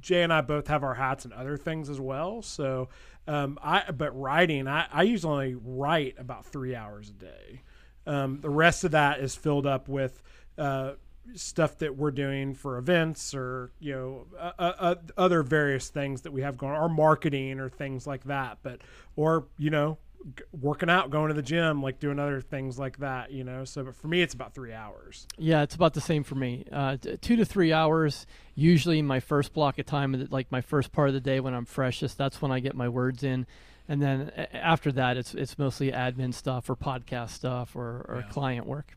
Jay 0.00 0.22
and 0.22 0.32
I 0.32 0.40
both 0.40 0.66
have 0.66 0.82
our 0.82 0.94
hats 0.94 1.24
and 1.24 1.32
other 1.32 1.56
things 1.56 1.88
as 1.88 2.00
well. 2.00 2.42
So, 2.42 2.88
um, 3.28 3.58
I 3.62 3.90
but 3.92 4.18
writing, 4.18 4.68
I, 4.68 4.86
I 4.92 5.02
usually 5.02 5.32
only 5.32 5.54
write 5.54 6.16
about 6.18 6.44
three 6.46 6.74
hours 6.74 7.10
a 7.10 7.12
day. 7.12 7.62
Um, 8.06 8.40
the 8.40 8.50
rest 8.50 8.84
of 8.84 8.92
that 8.92 9.20
is 9.20 9.34
filled 9.34 9.66
up 9.66 9.88
with 9.88 10.22
uh, 10.58 10.92
stuff 11.34 11.78
that 11.78 11.96
we're 11.96 12.10
doing 12.10 12.54
for 12.54 12.78
events 12.78 13.34
or 13.34 13.70
you 13.80 13.92
know 13.92 14.26
uh, 14.38 14.52
uh, 14.58 14.72
uh 14.78 14.94
other 15.16 15.42
various 15.42 15.88
things 15.88 16.22
that 16.22 16.32
we 16.32 16.42
have 16.42 16.56
going 16.56 16.74
or 16.74 16.88
marketing 16.88 17.58
or 17.60 17.68
things 17.68 18.06
like 18.06 18.24
that 18.24 18.58
but 18.62 18.80
or 19.16 19.46
you 19.58 19.70
know 19.70 19.98
g- 20.36 20.44
working 20.52 20.90
out 20.90 21.10
going 21.10 21.28
to 21.28 21.34
the 21.34 21.42
gym 21.42 21.82
like 21.82 21.98
doing 21.98 22.18
other 22.18 22.40
things 22.40 22.78
like 22.78 22.98
that 22.98 23.30
you 23.30 23.44
know 23.44 23.64
so 23.64 23.84
but 23.84 23.94
for 23.94 24.08
me 24.08 24.22
it's 24.22 24.34
about 24.34 24.54
three 24.54 24.72
hours. 24.72 25.26
Yeah 25.36 25.62
it's 25.62 25.74
about 25.74 25.94
the 25.94 26.00
same 26.00 26.22
for 26.22 26.34
me. 26.34 26.64
Uh, 26.70 26.96
t- 26.96 27.16
two 27.16 27.36
to 27.36 27.44
three 27.44 27.72
hours 27.72 28.26
usually 28.54 29.02
my 29.02 29.20
first 29.20 29.52
block 29.52 29.78
of 29.78 29.86
time 29.86 30.26
like 30.30 30.50
my 30.50 30.60
first 30.60 30.92
part 30.92 31.08
of 31.08 31.14
the 31.14 31.20
day 31.20 31.40
when 31.40 31.54
i'm 31.54 31.66
freshest 31.66 32.16
that's 32.16 32.40
when 32.40 32.50
i 32.50 32.60
get 32.60 32.74
my 32.74 32.88
words 32.88 33.22
in. 33.22 33.46
And 33.88 34.02
then 34.02 34.30
after 34.52 34.90
that 34.92 35.16
it's 35.16 35.34
it's 35.34 35.58
mostly 35.58 35.92
admin 35.92 36.34
stuff 36.34 36.68
or 36.68 36.76
podcast 36.76 37.30
stuff 37.30 37.76
or, 37.76 38.04
or 38.08 38.22
yeah. 38.24 38.32
client 38.32 38.66
work 38.66 38.96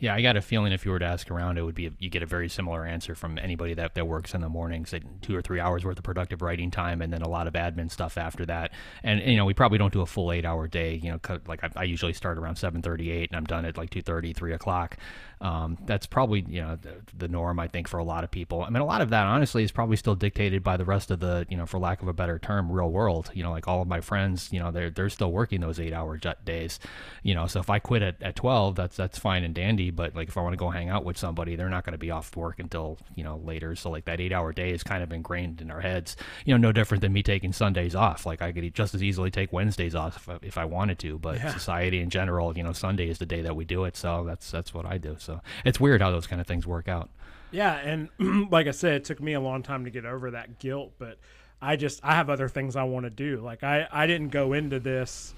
yeah, 0.00 0.14
I 0.14 0.22
got 0.22 0.36
a 0.36 0.40
feeling 0.40 0.72
if 0.72 0.86
you 0.86 0.90
were 0.90 0.98
to 0.98 1.04
ask 1.04 1.30
around, 1.30 1.58
it 1.58 1.62
would 1.62 1.74
be 1.74 1.90
you 1.98 2.08
get 2.08 2.22
a 2.22 2.26
very 2.26 2.48
similar 2.48 2.86
answer 2.86 3.14
from 3.14 3.38
anybody 3.38 3.74
that, 3.74 3.94
that 3.94 4.06
works 4.06 4.34
in 4.34 4.40
the 4.40 4.48
mornings. 4.48 4.92
That 4.92 5.02
two 5.20 5.36
or 5.36 5.42
three 5.42 5.60
hours 5.60 5.84
worth 5.84 5.98
of 5.98 6.04
productive 6.04 6.40
writing 6.40 6.70
time, 6.70 7.02
and 7.02 7.12
then 7.12 7.20
a 7.20 7.28
lot 7.28 7.46
of 7.46 7.52
admin 7.52 7.90
stuff 7.90 8.16
after 8.16 8.46
that. 8.46 8.72
And 9.02 9.20
you 9.20 9.36
know, 9.36 9.44
we 9.44 9.52
probably 9.52 9.76
don't 9.76 9.92
do 9.92 10.00
a 10.00 10.06
full 10.06 10.32
eight 10.32 10.46
hour 10.46 10.66
day. 10.66 10.94
You 10.94 11.12
know, 11.12 11.38
like 11.46 11.62
I, 11.62 11.70
I 11.76 11.84
usually 11.84 12.14
start 12.14 12.38
around 12.38 12.56
seven 12.56 12.80
thirty 12.80 13.10
eight, 13.10 13.28
and 13.30 13.36
I'm 13.36 13.44
done 13.44 13.66
at 13.66 13.76
like 13.76 13.90
2:30, 13.90 14.34
3 14.34 14.54
o'clock. 14.54 14.96
Um, 15.42 15.78
that's 15.86 16.04
probably 16.06 16.44
you 16.46 16.60
know 16.60 16.76
the, 16.76 16.96
the, 17.16 17.28
norm 17.28 17.58
I 17.58 17.66
think 17.66 17.88
for 17.88 17.96
a 17.96 18.04
lot 18.04 18.24
of 18.24 18.30
people. 18.30 18.62
I 18.62 18.68
mean, 18.68 18.82
a 18.82 18.86
lot 18.86 19.00
of 19.00 19.08
that 19.10 19.24
honestly 19.24 19.64
is 19.64 19.72
probably 19.72 19.96
still 19.96 20.14
dictated 20.14 20.62
by 20.62 20.76
the 20.76 20.84
rest 20.84 21.10
of 21.10 21.20
the 21.20 21.46
you 21.48 21.56
know, 21.56 21.64
for 21.64 21.78
lack 21.78 22.02
of 22.02 22.08
a 22.08 22.12
better 22.12 22.38
term, 22.38 22.70
real 22.70 22.90
world. 22.90 23.30
You 23.32 23.42
know, 23.42 23.50
like 23.50 23.66
all 23.66 23.80
of 23.80 23.88
my 23.88 24.00
friends, 24.00 24.50
you 24.52 24.60
know, 24.60 24.70
they're 24.70 24.90
they're 24.90 25.08
still 25.08 25.32
working 25.32 25.60
those 25.60 25.80
eight 25.80 25.94
hour 25.94 26.18
days. 26.44 26.78
You 27.22 27.34
know, 27.34 27.46
so 27.46 27.60
if 27.60 27.70
I 27.70 27.78
quit 27.78 28.02
at, 28.02 28.22
at 28.22 28.36
12, 28.36 28.76
that's 28.76 28.96
that's 28.96 29.18
fine 29.18 29.44
and 29.44 29.54
dandy. 29.54 29.89
But 29.90 30.14
like 30.14 30.28
if 30.28 30.36
I 30.36 30.42
want 30.42 30.52
to 30.52 30.58
go 30.58 30.68
hang 30.68 30.90
out 30.90 31.04
with 31.04 31.16
somebody, 31.16 31.56
they're 31.56 31.70
not 31.70 31.84
going 31.84 31.92
to 31.92 31.98
be 31.98 32.10
off 32.10 32.36
work 32.36 32.58
until 32.58 32.98
you 33.14 33.24
know 33.24 33.40
later. 33.44 33.74
So 33.74 33.90
like 33.90 34.04
that 34.04 34.20
eight 34.20 34.32
hour 34.32 34.52
day 34.52 34.70
is 34.70 34.82
kind 34.82 35.02
of 35.02 35.12
ingrained 35.12 35.62
in 35.62 35.70
our 35.70 35.80
heads. 35.80 36.16
You 36.44 36.52
know, 36.54 36.58
no 36.58 36.72
different 36.72 37.00
than 37.00 37.12
me 37.14 37.22
taking 37.22 37.52
Sundays 37.54 37.94
off. 37.94 38.26
Like 38.26 38.42
I 38.42 38.52
could 38.52 38.74
just 38.74 38.94
as 38.94 39.02
easily 39.02 39.30
take 39.30 39.52
Wednesdays 39.52 39.94
off 39.94 40.16
if 40.16 40.28
I, 40.28 40.38
if 40.42 40.58
I 40.58 40.64
wanted 40.66 40.98
to. 41.00 41.18
But 41.18 41.36
yeah. 41.36 41.52
society 41.52 42.00
in 42.00 42.10
general, 42.10 42.56
you 42.56 42.62
know, 42.62 42.72
Sunday 42.72 43.08
is 43.08 43.18
the 43.18 43.26
day 43.26 43.40
that 43.40 43.56
we 43.56 43.64
do 43.64 43.84
it. 43.84 43.96
So 43.96 44.24
that's 44.26 44.50
that's 44.50 44.74
what 44.74 44.84
I 44.84 44.98
do. 44.98 45.16
So 45.18 45.30
so 45.30 45.40
it's 45.64 45.78
weird 45.78 46.02
how 46.02 46.10
those 46.10 46.26
kind 46.26 46.40
of 46.40 46.46
things 46.48 46.66
work 46.66 46.88
out. 46.88 47.08
Yeah, 47.52 47.74
and 47.74 48.08
like 48.50 48.66
I 48.66 48.72
said, 48.72 48.94
it 48.94 49.04
took 49.04 49.20
me 49.20 49.34
a 49.34 49.40
long 49.40 49.62
time 49.62 49.84
to 49.84 49.90
get 49.90 50.04
over 50.04 50.32
that 50.32 50.58
guilt, 50.58 50.92
but 50.98 51.18
I 51.62 51.76
just 51.76 52.00
I 52.02 52.16
have 52.16 52.28
other 52.28 52.48
things 52.48 52.74
I 52.74 52.82
want 52.82 53.04
to 53.04 53.10
do. 53.10 53.40
Like 53.40 53.62
I 53.62 53.86
I 53.92 54.08
didn't 54.08 54.30
go 54.30 54.52
into 54.52 54.80
this. 54.80 55.34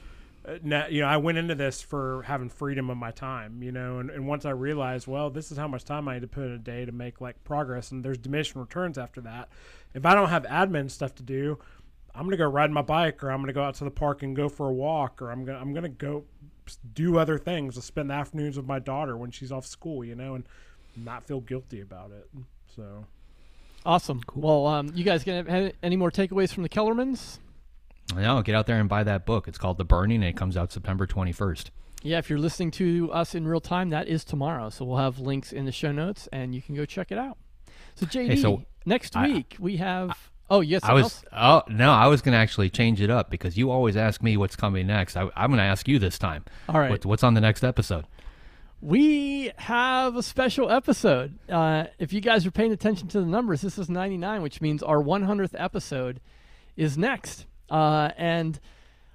Uh, 0.46 0.54
you 0.90 1.02
know, 1.02 1.06
I 1.06 1.18
went 1.18 1.38
into 1.38 1.54
this 1.54 1.80
for 1.80 2.22
having 2.22 2.48
freedom 2.48 2.90
of 2.90 2.96
my 2.96 3.12
time, 3.12 3.62
you 3.62 3.70
know, 3.70 4.00
and, 4.00 4.10
and 4.10 4.26
once 4.26 4.44
I 4.44 4.50
realized, 4.50 5.06
well, 5.06 5.30
this 5.30 5.52
is 5.52 5.58
how 5.58 5.68
much 5.68 5.84
time 5.84 6.08
I 6.08 6.14
need 6.14 6.22
to 6.22 6.26
put 6.26 6.44
in 6.44 6.52
a 6.52 6.58
day 6.58 6.84
to 6.84 6.90
make 6.90 7.20
like 7.20 7.42
progress, 7.44 7.92
and 7.92 8.04
there's 8.04 8.18
diminishing 8.18 8.60
returns 8.60 8.98
after 8.98 9.20
that. 9.20 9.48
If 9.94 10.04
I 10.04 10.14
don't 10.14 10.30
have 10.30 10.42
admin 10.44 10.90
stuff 10.90 11.14
to 11.16 11.22
do, 11.22 11.58
I'm 12.14 12.24
gonna 12.24 12.36
go 12.36 12.46
ride 12.46 12.72
my 12.72 12.82
bike, 12.82 13.22
or 13.22 13.30
I'm 13.30 13.40
gonna 13.40 13.52
go 13.52 13.62
out 13.62 13.76
to 13.76 13.84
the 13.84 13.90
park 13.90 14.22
and 14.22 14.34
go 14.34 14.48
for 14.48 14.68
a 14.68 14.72
walk, 14.72 15.22
or 15.22 15.30
I'm 15.30 15.44
gonna 15.44 15.58
I'm 15.58 15.72
gonna 15.72 15.88
go 15.88 16.24
do 16.92 17.18
other 17.18 17.38
things, 17.38 17.76
to 17.76 17.82
spend 17.82 18.10
the 18.10 18.14
afternoons 18.14 18.56
with 18.56 18.66
my 18.66 18.78
daughter 18.78 19.16
when 19.16 19.30
she's 19.30 19.52
off 19.52 19.66
school, 19.66 20.04
you 20.04 20.14
know, 20.14 20.34
and 20.34 20.44
not 20.96 21.24
feel 21.24 21.40
guilty 21.40 21.80
about 21.80 22.10
it. 22.10 22.28
So 22.74 23.06
awesome. 23.86 24.20
Cool. 24.26 24.42
Well, 24.42 24.66
um, 24.66 24.90
you 24.94 25.04
guys 25.04 25.22
gonna 25.22 25.48
have 25.50 25.72
any 25.82 25.96
more 25.96 26.10
takeaways 26.10 26.52
from 26.52 26.64
the 26.64 26.68
Kellermans? 26.68 27.38
No, 28.14 28.42
get 28.42 28.54
out 28.54 28.66
there 28.66 28.78
and 28.78 28.88
buy 28.88 29.04
that 29.04 29.24
book. 29.26 29.48
It's 29.48 29.58
called 29.58 29.78
The 29.78 29.84
Burning, 29.84 30.16
and 30.16 30.24
it 30.24 30.36
comes 30.36 30.56
out 30.56 30.72
September 30.72 31.06
21st. 31.06 31.70
Yeah, 32.02 32.18
if 32.18 32.28
you're 32.28 32.38
listening 32.38 32.72
to 32.72 33.10
us 33.12 33.34
in 33.34 33.46
real 33.46 33.60
time, 33.60 33.90
that 33.90 34.08
is 34.08 34.24
tomorrow. 34.24 34.70
So 34.70 34.84
we'll 34.84 34.98
have 34.98 35.18
links 35.18 35.52
in 35.52 35.64
the 35.64 35.72
show 35.72 35.92
notes, 35.92 36.28
and 36.32 36.54
you 36.54 36.60
can 36.60 36.74
go 36.74 36.84
check 36.84 37.12
it 37.12 37.18
out. 37.18 37.38
So 37.94 38.06
JD, 38.06 38.26
hey, 38.28 38.36
so 38.36 38.64
next 38.84 39.14
week 39.16 39.56
we 39.58 39.76
have 39.76 40.30
Oh 40.50 40.60
yes, 40.60 40.82
I 40.82 40.92
was. 40.94 41.04
Else? 41.04 41.24
Oh 41.32 41.62
no, 41.68 41.92
I 41.92 42.08
was 42.08 42.20
going 42.20 42.32
to 42.32 42.38
actually 42.38 42.68
change 42.70 43.00
it 43.00 43.08
up 43.08 43.30
because 43.30 43.56
you 43.56 43.70
always 43.70 43.96
ask 43.96 44.22
me 44.22 44.36
what's 44.36 44.56
coming 44.56 44.86
next. 44.86 45.16
I, 45.16 45.22
am 45.36 45.50
going 45.50 45.58
to 45.58 45.62
ask 45.62 45.86
you 45.88 45.98
this 45.98 46.18
time. 46.18 46.44
All 46.68 46.78
right. 46.80 46.90
What, 46.90 47.06
what's 47.06 47.22
on 47.22 47.34
the 47.34 47.40
next 47.40 47.62
episode? 47.64 48.06
we 48.82 49.52
have 49.58 50.16
a 50.16 50.22
special 50.22 50.68
episode. 50.68 51.38
Uh, 51.48 51.84
if 52.00 52.12
you 52.12 52.20
guys 52.20 52.44
are 52.44 52.50
paying 52.50 52.72
attention 52.72 53.06
to 53.08 53.20
the 53.20 53.26
numbers, 53.26 53.62
this 53.62 53.78
is 53.78 53.88
99, 53.88 54.42
which 54.42 54.60
means 54.60 54.82
our 54.82 55.00
100th 55.00 55.54
episode 55.54 56.20
is 56.76 56.98
next. 56.98 57.46
Uh, 57.72 58.10
and 58.18 58.60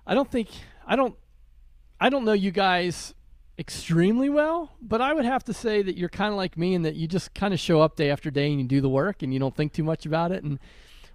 I 0.08 0.16
don't 0.16 0.30
think 0.30 0.50
I 0.88 0.96
don't 0.96 1.16
I 2.00 2.10
don't 2.10 2.26
know 2.26 2.34
you 2.34 2.50
guys 2.50 3.14
extremely 3.60 4.30
well, 4.30 4.72
but 4.82 5.00
I 5.00 5.14
would 5.14 5.26
have 5.26 5.44
to 5.46 5.54
say 5.54 5.84
that 5.84 5.96
you're 5.96 6.10
kind 6.10 6.32
of 6.32 6.38
like 6.38 6.58
me 6.58 6.74
in 6.74 6.82
that 6.82 6.96
you 6.96 7.08
just 7.08 7.36
kind 7.36 7.54
of 7.54 7.60
show 7.60 7.82
up 7.82 7.96
day 7.96 8.10
after 8.10 8.32
day 8.32 8.50
and 8.50 8.60
you 8.60 8.68
do 8.68 8.82
the 8.82 8.90
work 8.90 9.22
and 9.22 9.32
you 9.32 9.40
don't 9.40 9.56
think 9.56 9.74
too 9.74 9.84
much 9.84 10.08
about 10.08 10.32
it. 10.32 10.44
And 10.44 10.58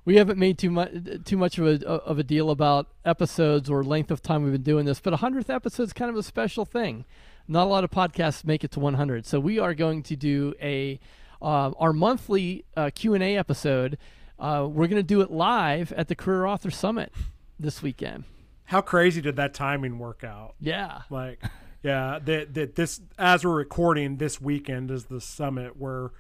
we 0.04 0.16
haven't 0.16 0.38
made 0.38 0.56
too 0.56 0.70
much 0.70 0.92
too 1.24 1.36
much 1.36 1.58
of 1.58 1.66
a 1.66 1.86
of 1.88 2.20
a 2.20 2.22
deal 2.22 2.48
about 2.48 2.86
episodes 3.04 3.68
or 3.68 3.82
length 3.82 4.12
of 4.12 4.22
time 4.22 4.44
we've 4.44 4.52
been 4.52 4.62
doing 4.62 4.84
this, 4.84 5.00
but 5.00 5.12
a 5.12 5.16
hundredth 5.16 5.50
episode 5.50 5.82
is 5.82 5.92
kind 5.92 6.10
of 6.10 6.16
a 6.16 6.22
special 6.22 6.64
thing. 6.64 7.04
Not 7.48 7.64
a 7.64 7.70
lot 7.70 7.82
of 7.82 7.90
podcasts 7.90 8.44
make 8.44 8.62
it 8.62 8.70
to 8.70 8.80
100, 8.80 9.26
so 9.26 9.40
we 9.40 9.58
are 9.58 9.74
going 9.74 10.04
to 10.04 10.14
do 10.14 10.54
a 10.62 11.00
uh, 11.40 11.72
our 11.76 11.92
monthly 11.92 12.64
uh, 12.76 12.90
Q 12.94 13.14
and 13.14 13.24
A 13.24 13.36
episode. 13.36 13.98
Uh, 14.38 14.68
we're 14.70 14.86
going 14.86 14.96
to 14.96 15.02
do 15.02 15.20
it 15.22 15.30
live 15.32 15.92
at 15.92 16.06
the 16.06 16.14
Career 16.14 16.46
Author 16.46 16.70
Summit 16.70 17.12
this 17.62 17.82
weekend. 17.82 18.24
How 18.64 18.80
crazy 18.80 19.20
did 19.20 19.36
that 19.36 19.54
timing 19.54 19.98
work 19.98 20.24
out? 20.24 20.54
Yeah, 20.60 21.02
Like, 21.10 21.42
yeah, 21.82 22.18
that 22.24 22.54
that 22.54 22.74
this 22.76 23.00
as 23.18 23.44
we're 23.44 23.54
recording 23.54 24.16
this 24.18 24.40
weekend 24.40 24.90
is 24.90 25.06
the 25.06 25.20
summit 25.20 25.76
where 25.76 26.10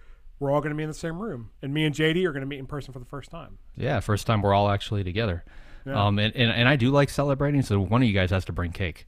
we're 0.40 0.50
all 0.50 0.60
going 0.60 0.70
to 0.70 0.76
be 0.76 0.82
in 0.82 0.88
the 0.88 0.94
same 0.94 1.18
room, 1.20 1.50
and 1.62 1.72
me 1.72 1.84
and 1.84 1.94
JD 1.94 2.24
are 2.26 2.32
going 2.32 2.40
to 2.40 2.46
meet 2.46 2.58
in 2.58 2.66
person 2.66 2.92
for 2.92 2.98
the 2.98 3.04
first 3.04 3.30
time. 3.30 3.58
Yeah, 3.76 4.00
first 4.00 4.26
time 4.26 4.42
we're 4.42 4.54
all 4.54 4.68
actually 4.70 5.04
together. 5.04 5.44
Yeah. 5.86 6.04
Um, 6.06 6.18
and, 6.18 6.34
and, 6.36 6.50
and 6.50 6.68
I 6.68 6.76
do 6.76 6.90
like 6.90 7.10
celebrating, 7.10 7.62
so 7.62 7.80
one 7.80 8.02
of 8.02 8.08
you 8.08 8.14
guys 8.14 8.30
has 8.30 8.44
to 8.46 8.52
bring 8.52 8.72
cake. 8.72 9.06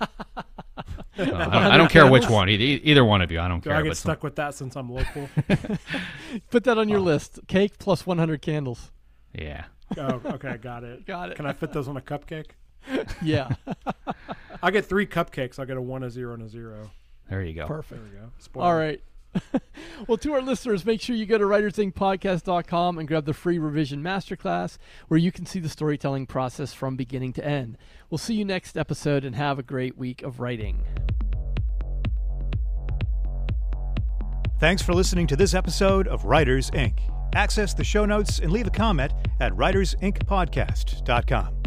Uh, 0.00 0.06
I, 1.18 1.24
don't, 1.24 1.34
I 1.34 1.76
don't 1.76 1.90
care 1.90 2.08
which 2.10 2.28
one, 2.28 2.48
either, 2.48 2.80
either 2.84 3.04
one 3.04 3.22
of 3.22 3.30
you. 3.30 3.38
I 3.40 3.46
don't 3.48 3.62
Do 3.62 3.70
care. 3.70 3.78
I 3.78 3.82
get 3.82 3.90
but 3.90 3.96
some- 3.96 4.10
stuck 4.10 4.22
with 4.22 4.36
that 4.36 4.54
since 4.54 4.76
I'm 4.76 4.90
local? 4.90 5.28
put 6.50 6.64
that 6.64 6.78
on 6.78 6.88
your 6.88 7.00
list. 7.00 7.40
Cake 7.48 7.78
plus 7.78 8.06
100 8.06 8.40
candles. 8.42 8.90
yeah. 9.32 9.64
Oh, 9.98 10.20
okay, 10.26 10.56
got 10.56 10.84
it. 10.84 11.06
Got 11.06 11.30
it. 11.30 11.36
Can 11.36 11.46
I 11.46 11.52
fit 11.52 11.72
those 11.72 11.88
on 11.88 11.96
a 11.96 12.00
cupcake? 12.00 12.50
Yeah, 13.22 13.48
I 14.62 14.72
get 14.72 14.86
three 14.86 15.06
cupcakes. 15.06 15.60
I 15.60 15.64
get 15.64 15.76
a 15.76 15.80
one, 15.80 16.02
a 16.02 16.10
zero, 16.10 16.34
and 16.34 16.42
a 16.42 16.48
zero. 16.48 16.90
There 17.30 17.42
you 17.42 17.54
go. 17.54 17.66
perfect. 17.66 18.02
There 18.02 18.12
we 18.12 18.26
go. 18.26 18.32
Spoiler. 18.38 18.66
All 18.66 18.74
right. 18.74 19.00
well, 20.08 20.18
to 20.18 20.32
our 20.34 20.42
listeners, 20.42 20.84
make 20.84 21.00
sure 21.00 21.14
you 21.14 21.24
go 21.24 21.38
to 21.38 21.44
writersincpodcast.com 21.44 22.98
and 22.98 23.06
grab 23.08 23.24
the 23.24 23.32
free 23.32 23.58
revision 23.58 24.02
masterclass 24.02 24.78
where 25.08 25.18
you 25.18 25.30
can 25.30 25.46
see 25.46 25.60
the 25.60 25.68
storytelling 25.68 26.26
process 26.26 26.74
from 26.74 26.96
beginning 26.96 27.32
to 27.34 27.44
end. 27.44 27.78
We'll 28.10 28.18
see 28.18 28.34
you 28.34 28.44
next 28.44 28.76
episode 28.76 29.24
and 29.24 29.36
have 29.36 29.58
a 29.60 29.62
great 29.62 29.96
week 29.96 30.22
of 30.22 30.40
writing. 30.40 30.84
Thanks 34.58 34.82
for 34.82 34.92
listening 34.92 35.26
to 35.28 35.36
this 35.36 35.54
episode 35.54 36.06
of 36.06 36.24
Writers 36.24 36.70
Inc. 36.72 36.98
Access 37.34 37.74
the 37.74 37.84
show 37.84 38.04
notes 38.04 38.38
and 38.38 38.52
leave 38.52 38.66
a 38.66 38.70
comment 38.70 39.12
at 39.40 39.52
writersincpodcast.com. 39.52 41.62